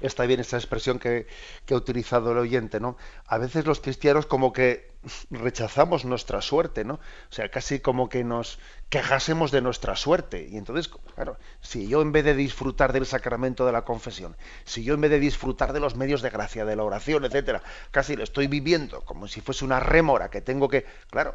está 0.00 0.24
bien 0.24 0.40
esta 0.40 0.56
expresión 0.56 0.98
que, 0.98 1.26
que, 1.66 1.74
ha 1.74 1.76
utilizado 1.76 2.32
el 2.32 2.38
oyente, 2.38 2.80
¿no? 2.80 2.96
A 3.26 3.38
veces 3.38 3.66
los 3.66 3.80
cristianos 3.80 4.26
como 4.26 4.52
que 4.52 4.90
rechazamos 5.30 6.04
nuestra 6.04 6.42
suerte, 6.42 6.84
¿no? 6.84 6.94
O 6.94 7.32
sea, 7.32 7.48
casi 7.48 7.80
como 7.80 8.08
que 8.08 8.24
nos 8.24 8.58
quejásemos 8.88 9.50
de 9.50 9.62
nuestra 9.62 9.96
suerte. 9.96 10.46
Y 10.50 10.56
entonces, 10.56 10.88
claro, 11.14 11.38
si 11.60 11.88
yo 11.88 12.02
en 12.02 12.12
vez 12.12 12.24
de 12.24 12.34
disfrutar 12.34 12.92
del 12.92 13.06
sacramento 13.06 13.64
de 13.64 13.72
la 13.72 13.82
confesión, 13.82 14.36
si 14.64 14.84
yo 14.84 14.94
en 14.94 15.00
vez 15.00 15.10
de 15.10 15.20
disfrutar 15.20 15.72
de 15.72 15.80
los 15.80 15.96
medios 15.96 16.22
de 16.22 16.30
gracia, 16.30 16.64
de 16.64 16.76
la 16.76 16.84
oración, 16.84 17.24
etcétera, 17.24 17.62
casi 17.90 18.16
lo 18.16 18.24
estoy 18.24 18.46
viviendo 18.46 19.02
como 19.02 19.28
si 19.28 19.40
fuese 19.40 19.64
una 19.64 19.80
rémora 19.80 20.28
que 20.30 20.40
tengo 20.40 20.68
que, 20.68 20.84
claro, 21.10 21.34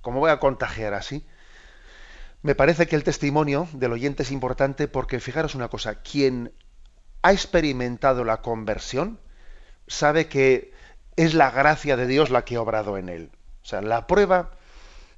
¿cómo 0.00 0.20
voy 0.20 0.30
a 0.30 0.38
contagiar 0.38 0.94
así? 0.94 1.26
Me 2.42 2.56
parece 2.56 2.88
que 2.88 2.96
el 2.96 3.04
testimonio 3.04 3.68
del 3.72 3.92
oyente 3.92 4.24
es 4.24 4.32
importante 4.32 4.88
porque 4.88 5.20
fijaros 5.20 5.54
una 5.54 5.68
cosa, 5.68 6.02
quien 6.02 6.52
ha 7.22 7.32
experimentado 7.32 8.24
la 8.24 8.42
conversión 8.42 9.20
sabe 9.86 10.26
que 10.26 10.72
es 11.14 11.34
la 11.34 11.52
gracia 11.52 11.96
de 11.96 12.08
Dios 12.08 12.30
la 12.30 12.44
que 12.44 12.56
ha 12.56 12.60
obrado 12.60 12.98
en 12.98 13.08
él. 13.08 13.30
O 13.62 13.66
sea, 13.66 13.80
la 13.80 14.08
prueba 14.08 14.50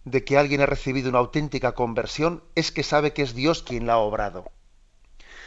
de 0.05 0.23
que 0.23 0.37
alguien 0.37 0.61
ha 0.61 0.67
recibido 0.67 1.09
una 1.09 1.19
auténtica 1.19 1.73
conversión 1.73 2.45
es 2.55 2.71
que 2.73 2.83
sabe 2.83 3.15
que 3.15 3.23
es 3.23 3.35
Dios 3.35 3.63
quien 3.63 3.87
la 3.87 3.95
ha 3.95 3.99
obrado. 3.99 4.53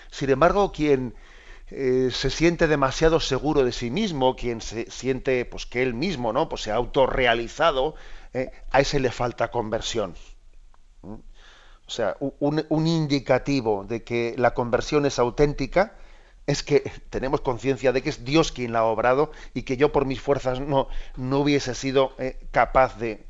Sin 0.09 0.31
embargo, 0.31 0.71
quien 0.71 1.13
eh, 1.69 2.09
se 2.11 2.31
siente 2.31 2.67
demasiado 2.67 3.19
seguro 3.19 3.63
de 3.63 3.71
sí 3.71 3.91
mismo, 3.91 4.35
quien 4.35 4.61
se 4.61 4.89
siente 4.89 5.45
pues 5.45 5.67
que 5.67 5.83
él 5.83 5.93
mismo 5.93 6.33
no 6.33 6.49
pues 6.49 6.63
se 6.63 6.71
ha 6.71 6.75
autorrealizado, 6.75 7.93
eh, 8.33 8.49
a 8.71 8.79
ese 8.79 8.99
le 8.99 9.11
falta 9.11 9.51
conversión. 9.51 10.15
¿Mm? 11.03 11.15
O 11.87 11.89
sea, 11.89 12.17
un, 12.19 12.87
indicativo 12.87 13.85
de 13.85 14.03
que 14.03 14.35
la 14.37 14.53
conversión 14.53 15.05
es 15.05 15.19
auténtica 15.19 15.93
es 16.45 16.61
que 16.61 16.91
tenemos 17.09 17.39
conciencia 17.39 17.93
de 17.93 18.03
que 18.03 18.09
es 18.09 18.25
Dios 18.25 18.51
quien 18.51 18.73
la 18.73 18.79
ha 18.79 18.83
obrado 18.83 19.31
y 19.53 19.63
que 19.63 19.77
yo 19.77 19.93
por 19.93 20.05
mis 20.05 20.19
fuerzas 20.19 20.59
no, 20.59 20.89
no 21.15 21.39
hubiese 21.39 21.73
sido 21.75 22.11
eh, 22.17 22.45
capaz 22.51 22.97
de, 22.97 23.25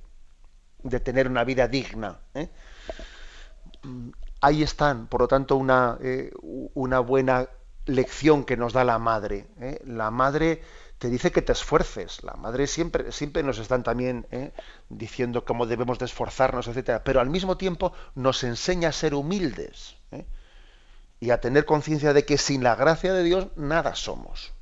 de, 0.82 1.00
tener 1.00 1.28
una 1.28 1.44
vida 1.44 1.68
digna. 1.68 2.20
¿eh? 2.34 2.50
Ahí 4.42 4.64
están, 4.64 5.06
por 5.06 5.22
lo 5.22 5.28
tanto, 5.28 5.56
una, 5.56 6.00
eh, 6.02 6.32
una 6.42 7.00
buena 7.00 7.48
lección 7.86 8.44
que 8.44 8.58
nos 8.58 8.74
da 8.74 8.84
la 8.84 8.98
madre. 8.98 9.46
La 9.86 10.10
madre 10.10 10.64
te 11.00 11.10
dice 11.10 11.32
que 11.32 11.42
te 11.42 11.52
esfuerces. 11.52 12.24
La 12.24 12.34
madre 12.34 12.68
siempre, 12.68 13.12
siempre 13.12 13.44
nos 13.44 13.60
están 13.60 13.84
también 13.84 14.26
diciendo 14.90 15.46
cómo 15.46 15.66
debemos 15.66 16.00
de 16.00 16.06
esforzarnos, 16.06 16.68
etcétera. 16.68 17.04
Pero 17.04 17.20
al 17.20 17.30
mismo 17.30 17.58
tiempo 17.58 17.94
nos 18.16 18.44
enseña 18.44 18.90
a 18.90 18.92
ser 18.92 19.14
humildes 19.14 19.96
y 21.20 21.32
a 21.32 21.40
tener 21.40 21.66
conciencia 21.66 22.14
de 22.14 22.26
que 22.26 22.38
sin 22.38 22.64
la 22.64 22.76
gracia 22.76 23.14
de 23.14 23.24
Dios 23.24 23.48
nada 23.56 23.96
somos. 23.96 24.54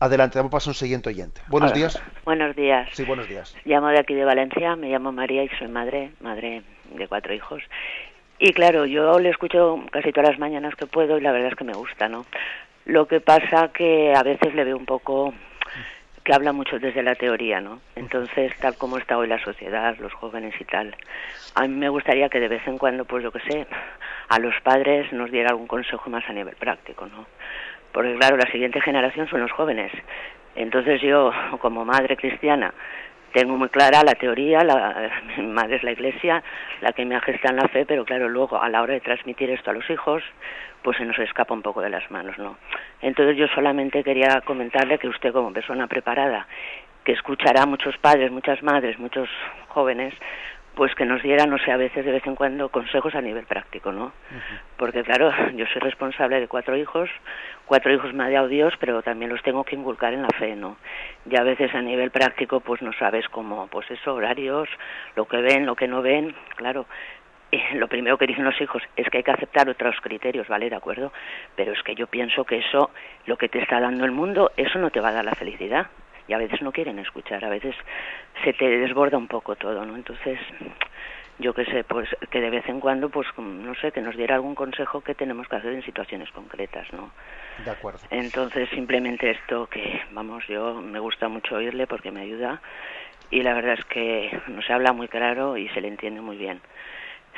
Adelante, 0.00 0.38
vamos 0.38 0.50
a 0.50 0.56
pasar 0.56 0.70
a 0.70 0.72
un 0.72 0.74
siguiente 0.74 1.08
oyente. 1.10 1.40
Buenos 1.46 1.72
días. 1.72 2.02
Buenos 2.24 2.56
días. 2.56 2.88
Sí, 2.92 3.04
buenos 3.04 3.28
días. 3.28 3.54
Llamo 3.64 3.86
de 3.88 4.00
aquí 4.00 4.14
de 4.14 4.24
Valencia, 4.24 4.74
me 4.74 4.88
llamo 4.88 5.12
María 5.12 5.44
y 5.44 5.48
soy 5.50 5.68
madre, 5.68 6.10
madre 6.20 6.64
de 6.92 7.06
cuatro 7.06 7.32
hijos. 7.32 7.62
Y 8.40 8.52
claro, 8.52 8.84
yo 8.84 9.20
le 9.20 9.28
escucho 9.28 9.78
casi 9.92 10.10
todas 10.10 10.30
las 10.30 10.40
mañanas 10.40 10.74
que 10.74 10.86
puedo 10.86 11.18
y 11.18 11.20
la 11.20 11.30
verdad 11.30 11.50
es 11.50 11.56
que 11.56 11.62
me 11.62 11.74
gusta, 11.74 12.08
¿no? 12.08 12.26
Lo 12.84 13.06
que 13.06 13.20
pasa 13.20 13.68
que 13.72 14.12
a 14.14 14.22
veces 14.22 14.54
le 14.54 14.64
veo 14.64 14.76
un 14.76 14.86
poco 14.86 15.32
que 16.24 16.32
habla 16.32 16.52
mucho 16.52 16.78
desde 16.78 17.02
la 17.02 17.14
teoría, 17.14 17.60
¿no? 17.60 17.80
Entonces, 17.96 18.52
tal 18.60 18.76
como 18.76 18.98
está 18.98 19.18
hoy 19.18 19.26
la 19.26 19.42
sociedad, 19.42 19.96
los 19.98 20.12
jóvenes 20.12 20.54
y 20.60 20.64
tal, 20.64 20.94
a 21.54 21.62
mí 21.62 21.74
me 21.74 21.88
gustaría 21.88 22.28
que 22.28 22.40
de 22.40 22.48
vez 22.48 22.66
en 22.66 22.78
cuando, 22.78 23.04
pues 23.04 23.24
yo 23.24 23.32
que 23.32 23.40
sé, 23.40 23.66
a 24.28 24.38
los 24.38 24.54
padres 24.62 25.12
nos 25.12 25.30
diera 25.30 25.50
algún 25.50 25.66
consejo 25.66 26.10
más 26.10 26.28
a 26.28 26.32
nivel 26.32 26.54
práctico, 26.56 27.06
¿no? 27.06 27.26
Porque 27.92 28.14
claro, 28.16 28.36
la 28.36 28.50
siguiente 28.50 28.80
generación 28.80 29.28
son 29.28 29.40
los 29.40 29.52
jóvenes. 29.52 29.92
Entonces 30.54 31.00
yo, 31.00 31.32
como 31.60 31.84
madre 31.84 32.16
cristiana, 32.16 32.72
tengo 33.32 33.56
muy 33.56 33.68
clara 33.68 34.02
la 34.04 34.14
teoría, 34.14 34.62
la, 34.62 35.10
mi 35.36 35.46
madre 35.46 35.76
es 35.76 35.82
la 35.82 35.92
iglesia, 35.92 36.42
la 36.80 36.92
que 36.92 37.04
me 37.04 37.20
gesta 37.20 37.50
en 37.50 37.56
la 37.56 37.68
fe, 37.68 37.84
pero 37.84 38.04
claro, 38.04 38.28
luego 38.28 38.60
a 38.60 38.68
la 38.68 38.82
hora 38.82 38.94
de 38.94 39.00
transmitir 39.00 39.50
esto 39.50 39.70
a 39.70 39.74
los 39.74 39.88
hijos, 39.90 40.22
pues 40.82 40.96
se 40.96 41.04
nos 41.04 41.18
escapa 41.18 41.54
un 41.54 41.62
poco 41.62 41.80
de 41.80 41.90
las 41.90 42.10
manos, 42.10 42.38
¿no? 42.38 42.56
Entonces 43.00 43.36
yo 43.36 43.46
solamente 43.48 44.02
quería 44.02 44.40
comentarle 44.42 44.98
que 44.98 45.08
usted 45.08 45.32
como 45.32 45.52
persona 45.52 45.86
preparada, 45.86 46.46
que 47.04 47.12
escuchará 47.12 47.62
a 47.62 47.66
muchos 47.66 47.96
padres, 47.98 48.30
muchas 48.30 48.62
madres, 48.62 48.98
muchos 48.98 49.28
jóvenes, 49.68 50.14
pues 50.74 50.94
que 50.94 51.04
nos 51.04 51.22
diera, 51.22 51.46
no 51.46 51.58
sé, 51.58 51.70
a 51.70 51.76
veces 51.76 52.04
de 52.04 52.12
vez 52.12 52.26
en 52.26 52.34
cuando 52.34 52.70
consejos 52.70 53.14
a 53.14 53.20
nivel 53.20 53.44
práctico, 53.44 53.92
¿no? 53.92 54.12
Porque 54.76 55.02
claro, 55.02 55.30
yo 55.54 55.66
soy 55.66 55.82
responsable 55.82 56.40
de 56.40 56.48
cuatro 56.48 56.76
hijos, 56.76 57.10
cuatro 57.66 57.92
hijos 57.92 58.14
me 58.14 58.24
ha 58.24 58.30
dado 58.30 58.48
Dios, 58.48 58.72
pero 58.80 59.02
también 59.02 59.30
los 59.30 59.42
tengo 59.42 59.64
que 59.64 59.76
inculcar 59.76 60.14
en 60.14 60.22
la 60.22 60.30
fe, 60.38 60.56
¿no? 60.56 60.76
Y 61.28 61.36
a 61.36 61.42
veces 61.42 61.74
a 61.74 61.82
nivel 61.82 62.10
práctico, 62.10 62.60
pues 62.60 62.80
no 62.80 62.92
sabes 62.94 63.28
cómo, 63.28 63.66
pues 63.66 63.90
eso, 63.90 64.14
horarios, 64.14 64.68
lo 65.14 65.26
que 65.26 65.38
ven, 65.38 65.66
lo 65.66 65.76
que 65.76 65.88
no 65.88 66.00
ven, 66.00 66.34
claro. 66.56 66.86
lo 67.74 67.88
primero 67.88 68.18
que 68.18 68.26
dicen 68.26 68.44
los 68.44 68.60
hijos 68.60 68.82
es 68.96 69.08
que 69.10 69.18
hay 69.18 69.24
que 69.24 69.30
aceptar 69.30 69.68
otros 69.68 69.96
criterios, 70.00 70.48
¿vale? 70.48 70.70
De 70.70 70.76
acuerdo. 70.76 71.12
Pero 71.56 71.72
es 71.72 71.82
que 71.82 71.94
yo 71.94 72.06
pienso 72.06 72.44
que 72.44 72.58
eso, 72.58 72.90
lo 73.26 73.36
que 73.36 73.48
te 73.48 73.60
está 73.60 73.80
dando 73.80 74.04
el 74.04 74.12
mundo, 74.12 74.52
eso 74.56 74.78
no 74.78 74.90
te 74.90 75.00
va 75.00 75.08
a 75.08 75.12
dar 75.12 75.24
la 75.24 75.34
felicidad 75.34 75.86
y 76.28 76.32
a 76.32 76.38
veces 76.38 76.62
no 76.62 76.72
quieren 76.72 76.98
escuchar, 76.98 77.44
a 77.44 77.48
veces 77.48 77.74
se 78.44 78.52
te 78.52 78.68
desborda 78.68 79.18
un 79.18 79.26
poco 79.26 79.56
todo, 79.56 79.84
¿no? 79.84 79.96
Entonces, 79.96 80.38
yo 81.38 81.52
qué 81.52 81.64
sé, 81.64 81.84
pues 81.84 82.08
que 82.30 82.40
de 82.40 82.50
vez 82.50 82.68
en 82.68 82.80
cuando, 82.80 83.08
pues 83.08 83.26
no 83.36 83.74
sé, 83.74 83.90
que 83.90 84.00
nos 84.00 84.16
diera 84.16 84.36
algún 84.36 84.54
consejo 84.54 85.00
que 85.00 85.14
tenemos 85.14 85.48
que 85.48 85.56
hacer 85.56 85.72
en 85.72 85.82
situaciones 85.82 86.30
concretas, 86.30 86.90
¿no? 86.92 87.10
De 87.64 87.70
acuerdo. 87.70 88.00
Entonces, 88.10 88.68
simplemente 88.70 89.30
esto 89.30 89.66
que, 89.66 90.00
vamos, 90.12 90.46
yo 90.46 90.80
me 90.80 91.00
gusta 91.00 91.28
mucho 91.28 91.56
oírle 91.56 91.86
porque 91.86 92.12
me 92.12 92.20
ayuda 92.20 92.60
y 93.30 93.42
la 93.42 93.54
verdad 93.54 93.74
es 93.78 93.84
que 93.86 94.40
nos 94.46 94.68
habla 94.70 94.92
muy 94.92 95.08
claro 95.08 95.56
y 95.56 95.68
se 95.70 95.80
le 95.80 95.88
entiende 95.88 96.20
muy 96.20 96.36
bien. 96.36 96.60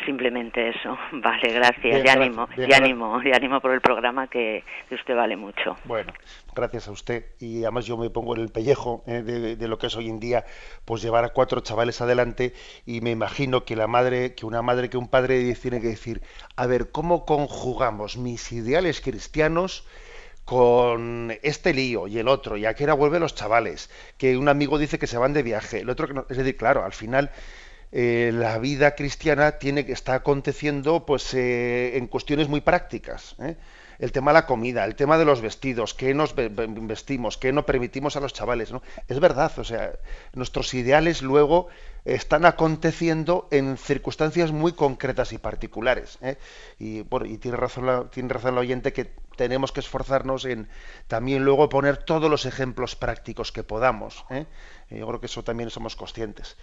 Simplemente 0.05 0.69
eso. 0.69 0.97
Vale, 1.13 1.53
gracias. 1.53 2.05
y 2.05 2.09
ánimo, 2.09 2.49
y 2.57 2.73
ánimo, 2.73 3.23
y 3.23 3.33
ánimo 3.33 3.61
por 3.61 3.73
el 3.73 3.81
programa 3.81 4.27
que, 4.27 4.65
usted 4.91 5.15
vale 5.17 5.37
mucho. 5.37 5.77
Bueno, 5.85 6.13
gracias 6.55 6.89
a 6.89 6.93
usted. 6.93 7.25
Y 7.41 7.63
además 7.63 7.87
yo 7.87 7.97
me 7.97 8.11
pongo 8.11 8.35
en 8.35 8.43
el 8.43 8.51
pellejo 8.51 9.03
eh, 9.07 9.23
de, 9.23 9.69
lo 9.69 9.79
que 9.79 9.87
es 9.87 9.97
hoy 9.97 10.09
en 10.09 10.21
día, 10.21 10.45
pues 10.85 11.03
llevar 11.03 11.25
a 11.25 11.31
cuatro 11.31 11.61
chavales 11.61 12.01
adelante 12.01 12.53
y 12.87 13.01
me 13.01 13.11
imagino 13.11 13.65
que 13.65 13.77
la 13.77 13.87
madre, 13.87 14.35
que 14.35 14.47
una 14.47 14.63
madre, 14.63 14.91
que 14.91 14.97
un 14.97 15.09
padre 15.09 15.55
tiene 15.55 15.81
que 15.81 15.89
decir, 15.89 16.23
a 16.57 16.67
ver, 16.67 16.91
¿cómo 16.91 17.25
conjugamos 17.25 18.17
mis 18.17 18.53
ideales 18.53 19.01
cristianos? 19.01 19.87
con 20.45 21.33
este 21.43 21.73
lío 21.73 22.07
y 22.07 22.19
el 22.19 22.29
otro, 22.29 22.59
y 22.59 22.67
a 22.67 22.75
qué 22.75 22.85
hora 22.85 22.93
vuelven 22.93 23.21
los 23.21 23.35
chavales, 23.35 23.89
que 24.19 24.37
un 24.37 24.49
amigo 24.51 24.79
dice 24.79 24.99
que 24.99 25.07
se 25.07 25.17
van 25.17 25.33
de 25.33 25.43
viaje, 25.43 25.81
el 25.81 25.89
otro 25.89 26.07
que 26.07 26.13
no, 26.13 26.27
es 26.29 26.37
decir, 26.37 26.59
claro, 26.59 26.85
al 26.85 26.93
final 26.93 27.31
eh, 27.97 28.33
la 28.35 28.59
vida 28.59 28.97
cristiana 28.97 29.53
tiene 29.53 29.87
que 29.87 29.93
está 29.93 30.15
aconteciendo 30.15 31.07
pues 31.07 31.33
eh, 31.33 31.97
en 31.97 32.09
cuestiones 32.09 32.49
muy 32.49 32.61
prácticas 32.61 33.37
¿eh? 33.39 33.57
el 34.01 34.11
tema 34.11 34.33
de 34.33 34.41
la 34.41 34.47
comida 34.47 34.85
el 34.85 34.97
tema 34.97 35.17
de 35.17 35.25
los 35.25 35.41
vestidos 35.41 35.95
qué 35.95 36.13
nos 36.13 36.35
vestimos 36.35 37.39
qué 37.39 37.53
no 37.53 37.65
permitimos 37.65 38.17
a 38.17 38.21
los 38.21 38.33
chavales 38.33 38.73
es 39.07 39.21
verdad 39.21 39.53
o 39.59 39.63
sea 39.63 39.93
nuestros 40.33 40.75
ideales 40.75 41.23
luego 41.23 41.69
están 42.05 42.47
aconteciendo 42.47 43.47
en 43.53 43.77
circunstancias 43.77 44.51
muy 44.51 44.73
concretas 44.73 45.33
y 45.33 45.39
particulares 45.39 46.19
y, 46.81 47.05
y 47.27 47.39
tiene 47.39 47.57
razón 47.57 48.11
tiene 48.11 48.29
razón 48.29 48.55
el 48.55 48.59
oyente 48.59 48.93
que 48.93 49.13
tenemos 49.37 49.71
que 49.71 49.81
esforzarnos 49.81 50.45
en 50.47 50.69
también 51.07 51.45
luego 51.45 51.69
poner 51.69 51.99
todos 51.99 52.29
los 52.29 52.45
ejemplos 52.45 52.97
prácticos 52.97 53.53
que 53.53 53.63
podamos 53.63 54.25
yo 54.99 55.07
creo 55.07 55.21
que 55.21 55.27
eso 55.27 55.43
también 55.43 55.71
somos 55.71 55.97
conscientes 55.97 56.57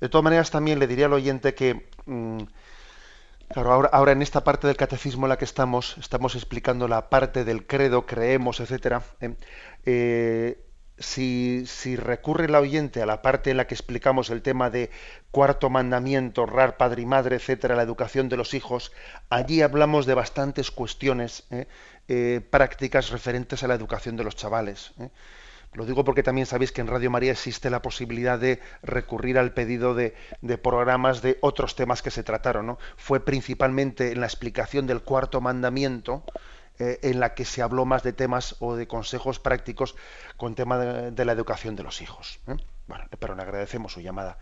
de 0.00 0.08
todas 0.08 0.24
maneras, 0.24 0.50
también 0.50 0.78
le 0.78 0.86
diría 0.86 1.06
al 1.06 1.12
oyente 1.12 1.54
que, 1.54 1.88
mm, 2.06 2.38
claro, 3.48 3.72
ahora, 3.72 3.90
ahora, 3.92 4.12
en 4.12 4.22
esta 4.22 4.44
parte 4.44 4.66
del 4.66 4.76
catecismo 4.76 5.26
en 5.26 5.30
la 5.30 5.38
que 5.38 5.44
estamos, 5.44 5.96
estamos 5.98 6.34
explicando 6.34 6.88
la 6.88 7.10
parte 7.10 7.44
del 7.44 7.66
credo, 7.66 8.06
creemos, 8.06 8.60
etcétera. 8.60 9.02
¿eh? 9.20 9.34
Eh, 9.84 10.64
si, 10.98 11.64
si, 11.66 11.96
recurre 11.96 12.46
el 12.46 12.54
oyente 12.56 13.02
a 13.02 13.06
la 13.06 13.22
parte 13.22 13.50
en 13.50 13.56
la 13.56 13.66
que 13.68 13.74
explicamos 13.74 14.30
el 14.30 14.42
tema 14.42 14.68
de 14.68 14.90
cuarto 15.30 15.70
mandamiento, 15.70 16.42
honrar 16.42 16.76
padre 16.76 17.02
y 17.02 17.06
madre, 17.06 17.36
etcétera, 17.36 17.76
la 17.76 17.82
educación 17.82 18.28
de 18.28 18.36
los 18.36 18.52
hijos, 18.54 18.92
allí 19.30 19.62
hablamos 19.62 20.06
de 20.06 20.14
bastantes 20.14 20.72
cuestiones 20.72 21.44
¿eh? 21.50 22.40
prácticas 22.50 23.10
referentes 23.10 23.62
a 23.62 23.68
la 23.68 23.74
educación 23.74 24.16
de 24.16 24.24
los 24.24 24.34
chavales. 24.34 24.92
Lo 25.78 25.86
digo 25.86 26.02
porque 26.02 26.24
también 26.24 26.44
sabéis 26.44 26.72
que 26.72 26.80
en 26.80 26.88
Radio 26.88 27.08
María 27.08 27.30
existe 27.30 27.70
la 27.70 27.82
posibilidad 27.82 28.36
de 28.36 28.58
recurrir 28.82 29.38
al 29.38 29.52
pedido 29.52 29.94
de, 29.94 30.12
programas 30.60 31.22
de 31.22 31.38
otros 31.40 31.76
temas 31.76 32.02
que 32.02 32.10
se 32.10 32.24
trataron. 32.24 32.66
¿no? 32.66 32.78
Fue 32.96 33.20
principalmente 33.20 34.10
en 34.10 34.18
la 34.18 34.26
explicación 34.26 34.88
del 34.88 35.02
cuarto 35.02 35.40
mandamiento 35.40 36.24
eh, 36.80 36.98
en 37.02 37.20
la 37.20 37.32
que 37.34 37.44
se 37.44 37.62
habló 37.62 37.84
más 37.84 38.02
de 38.02 38.12
temas 38.12 38.56
o 38.58 38.74
de 38.74 38.88
consejos 38.88 39.38
prácticos 39.38 39.94
con 40.36 40.56
tema 40.56 40.78
de, 40.78 41.24
la 41.24 41.30
educación 41.30 41.76
de 41.76 41.84
los 41.84 42.02
hijos. 42.02 42.40
¿eh? 42.48 42.56
Bueno, 42.88 43.04
pero 43.16 43.36
le 43.36 43.42
agradecemos 43.42 43.92
su 43.92 44.00
llamada. 44.00 44.36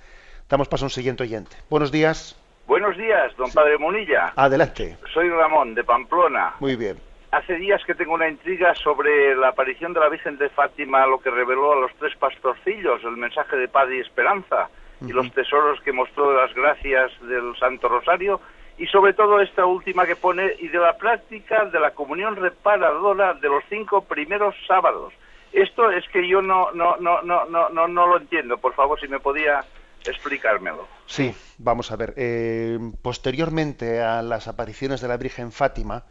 Damos 0.49 0.69
paso 0.69 0.87
a 0.87 0.87
un 0.87 0.91
siguiente 0.91 1.25
oyente. 1.25 1.55
Buenos 1.69 1.93
días. 1.93 2.35
Buenos 2.67 2.97
días, 2.97 3.37
don 3.37 3.53
Padre 3.53 3.77
Monilla. 3.77 4.33
Adelante. 4.37 4.97
Soy 5.13 5.29
Ramón, 5.29 5.75
de 5.75 5.85
Pamplona. 5.85 6.55
Muy 6.61 6.77
bien 6.77 6.97
hace 7.37 7.57
días 7.57 7.83
que 7.85 7.95
tengo 7.95 8.15
una 8.15 8.29
intriga 8.29 8.75
sobre 8.75 9.37
la 9.37 9.49
aparición 9.49 9.93
de 9.93 10.01
la 10.01 10.09
Virgen 10.09 10.39
de 10.39 10.49
Fátima, 10.49 11.07
lo 11.07 11.19
que 11.19 11.31
reveló 11.31 11.73
a 11.73 11.81
los 11.81 11.93
tres 11.99 12.17
pastorcillos, 12.17 13.05
el 13.05 13.17
mensaje 13.17 13.57
de 13.57 13.69
paz 13.69 13.89
y 13.91 14.01
esperanza, 14.01 14.69
y 15.03 15.13
los 15.13 15.31
tesoros 15.33 15.81
que 15.83 15.93
mostró 15.93 16.31
de 16.31 16.37
las 16.37 16.55
gracias 16.55 17.13
del 17.21 17.55
Santo 17.59 17.89
Rosario, 17.89 18.41
y 18.79 18.87
sobre 18.87 19.13
todo 19.13 19.41
esta 19.41 19.67
última 19.67 20.07
que 20.07 20.17
pone, 20.17 20.55
y 20.59 20.69
de 20.69 20.79
la 20.79 20.97
práctica 20.97 21.67
de 21.67 21.79
la 21.79 21.91
comunión 21.93 22.37
reparadora 22.37 23.35
de 23.35 23.49
los 23.49 23.63
cinco 23.69 24.03
primeros 24.03 24.55
sábados. 24.67 25.13
Esto 25.53 25.91
es 25.91 26.09
que 26.09 26.27
yo 26.27 26.41
no, 26.41 26.73
no, 26.73 26.97
no, 26.97 27.23
no, 27.23 27.45
no, 27.47 27.69
no, 27.69 27.89
no 27.89 28.07
lo 28.07 28.19
entiendo. 28.19 28.59
Por 28.59 28.75
favor, 28.75 28.99
si 29.01 29.09
me 29.09 29.21
podía 29.21 29.65
explicármelo. 30.05 30.87
Sí, 31.07 31.35
vamos 31.59 31.93
a 31.93 31.97
ver. 31.97 32.15
Eh, 32.17 32.79
posteriormente 33.03 34.01
a 34.03 34.23
las 34.23 34.49
apariciones 34.49 35.01
de 35.01 35.09
la 35.09 35.17
Virgen 35.17 35.53
Fátima, 35.53 36.05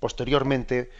Posteriormente, 0.00 0.90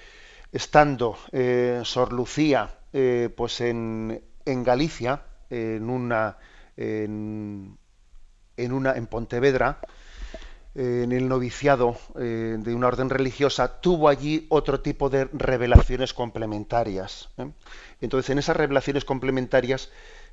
estando 0.52 1.16
eh, 1.32 1.80
Sor 1.84 2.12
Lucía 2.12 2.78
eh, 2.92 3.30
pues 3.34 3.60
en, 3.62 4.22
en, 4.44 4.62
Galicia, 4.62 5.22
en 5.48 5.88
una, 5.88 6.36
en, 6.76 7.78
una, 8.58 8.92
en 8.92 9.06
Pontevedra, 9.06 9.80
en 10.74 11.12
el 11.12 11.28
noviciado 11.28 11.96
eh, 12.18 12.56
de 12.58 12.74
una 12.74 12.88
orden 12.88 13.10
religiosa, 13.10 13.80
tuvo 13.80 14.08
allí 14.08 14.46
otro 14.50 14.80
tipo 14.80 15.08
de 15.08 15.24
revelaciones 15.32 16.12
complementarias. 16.12 17.30
Entonces, 18.00 18.30
en 18.30 18.38
esas 18.38 18.56
revelaciones 18.56 19.04
complementarias 19.04 19.90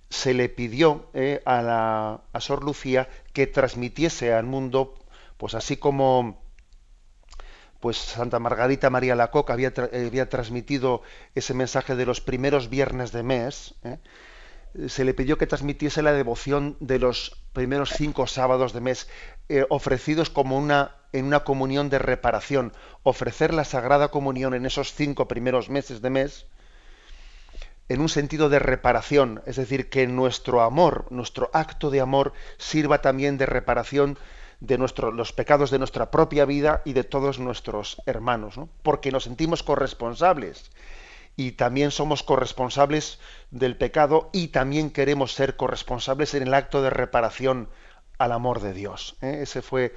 se 0.09 0.33
le 0.33 0.49
pidió 0.49 1.09
a, 1.45 1.61
la, 1.61 2.21
a 2.31 2.39
Sor 2.41 2.63
Lucía 2.63 3.07
que 3.33 3.47
transmitiese 3.47 4.33
al 4.33 4.45
mundo, 4.45 4.93
pues 5.37 5.53
así 5.53 5.77
como 5.77 6.46
pues 7.79 7.97
Santa 7.97 8.39
Margarita 8.39 8.89
María 8.89 9.15
Lacoca 9.15 9.53
había, 9.53 9.73
había 9.93 10.29
transmitido 10.29 11.01
ese 11.35 11.53
mensaje 11.53 11.95
de 11.95 12.05
los 12.05 12.21
primeros 12.21 12.69
viernes 12.69 13.11
de 13.11 13.23
mes, 13.23 13.75
¿eh? 13.83 13.99
se 14.87 15.03
le 15.03 15.13
pidió 15.13 15.37
que 15.37 15.47
transmitiese 15.47 16.01
la 16.01 16.13
devoción 16.13 16.77
de 16.79 16.99
los 16.99 17.41
primeros 17.53 17.91
cinco 17.91 18.27
sábados 18.27 18.73
de 18.73 18.81
mes, 18.81 19.09
eh, 19.49 19.65
ofrecidos 19.69 20.29
como 20.29 20.57
una, 20.57 20.95
en 21.13 21.25
una 21.25 21.43
comunión 21.43 21.89
de 21.89 21.99
reparación. 21.99 22.73
Ofrecer 23.03 23.53
la 23.53 23.63
Sagrada 23.63 24.09
Comunión 24.09 24.53
en 24.53 24.65
esos 24.65 24.93
cinco 24.93 25.27
primeros 25.27 25.69
meses 25.69 26.01
de 26.01 26.09
mes, 26.09 26.45
en 27.89 28.01
un 28.01 28.09
sentido 28.09 28.49
de 28.49 28.59
reparación, 28.59 29.41
es 29.45 29.55
decir, 29.55 29.89
que 29.89 30.05
nuestro 30.07 30.61
amor, 30.61 31.05
nuestro 31.09 31.49
acto 31.53 31.89
de 31.89 32.01
amor, 32.01 32.33
sirva 32.57 33.01
también 33.01 33.37
de 33.37 33.45
reparación 33.45 34.19
de 34.59 34.77
nuestro, 34.77 35.11
los 35.11 35.33
pecados 35.33 35.71
de 35.71 35.79
nuestra 35.79 36.11
propia 36.11 36.45
vida 36.45 36.81
y 36.85 36.93
de 36.93 37.03
todos 37.03 37.39
nuestros 37.39 38.01
hermanos, 38.05 38.59
porque 38.81 39.11
nos 39.11 39.23
sentimos 39.23 39.63
corresponsables 39.63 40.71
y 41.35 41.51
también 41.51 41.91
somos 41.91 42.23
corresponsables 42.23 43.19
del 43.51 43.77
pecado 43.77 44.29
y 44.33 44.49
también 44.49 44.89
queremos 44.89 45.33
ser 45.33 45.55
corresponsables 45.55 46.33
en 46.33 46.43
el 46.43 46.53
acto 46.53 46.81
de 46.81 46.89
reparación 46.89 47.69
al 48.17 48.31
amor 48.31 48.59
de 48.59 48.73
Dios. 48.73 49.15
¿eh? 49.21 49.39
Ese 49.43 49.61
fue, 49.61 49.93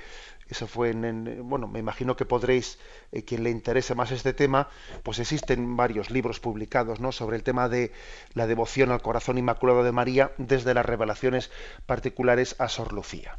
ese 0.49 0.67
fue 0.67 0.91
en, 0.91 1.49
bueno, 1.49 1.67
me 1.67 1.79
imagino 1.79 2.15
que 2.15 2.27
podréis, 2.27 2.79
eh, 3.13 3.25
quien 3.25 3.43
le 3.43 3.51
interese 3.51 3.95
más 3.95 4.11
este 4.11 4.35
tema, 4.35 4.69
pues 5.03 5.19
existen 5.19 5.79
varios 5.79 6.11
libros 6.11 6.41
publicados 6.41 7.01
¿no? 7.01 7.11
sobre 7.11 7.37
el 7.39 7.43
tema 7.43 7.71
de 7.71 7.93
la 8.35 8.47
devoción 8.47 8.91
al 8.91 9.01
corazón 9.01 9.39
inmaculado 9.39 9.83
de 9.83 9.93
María 9.93 10.33
desde 10.37 10.75
las 10.75 10.85
revelaciones 10.85 11.51
particulares 11.87 12.57
a 12.59 12.69
Sor 12.69 12.93
Lucía. 12.93 13.39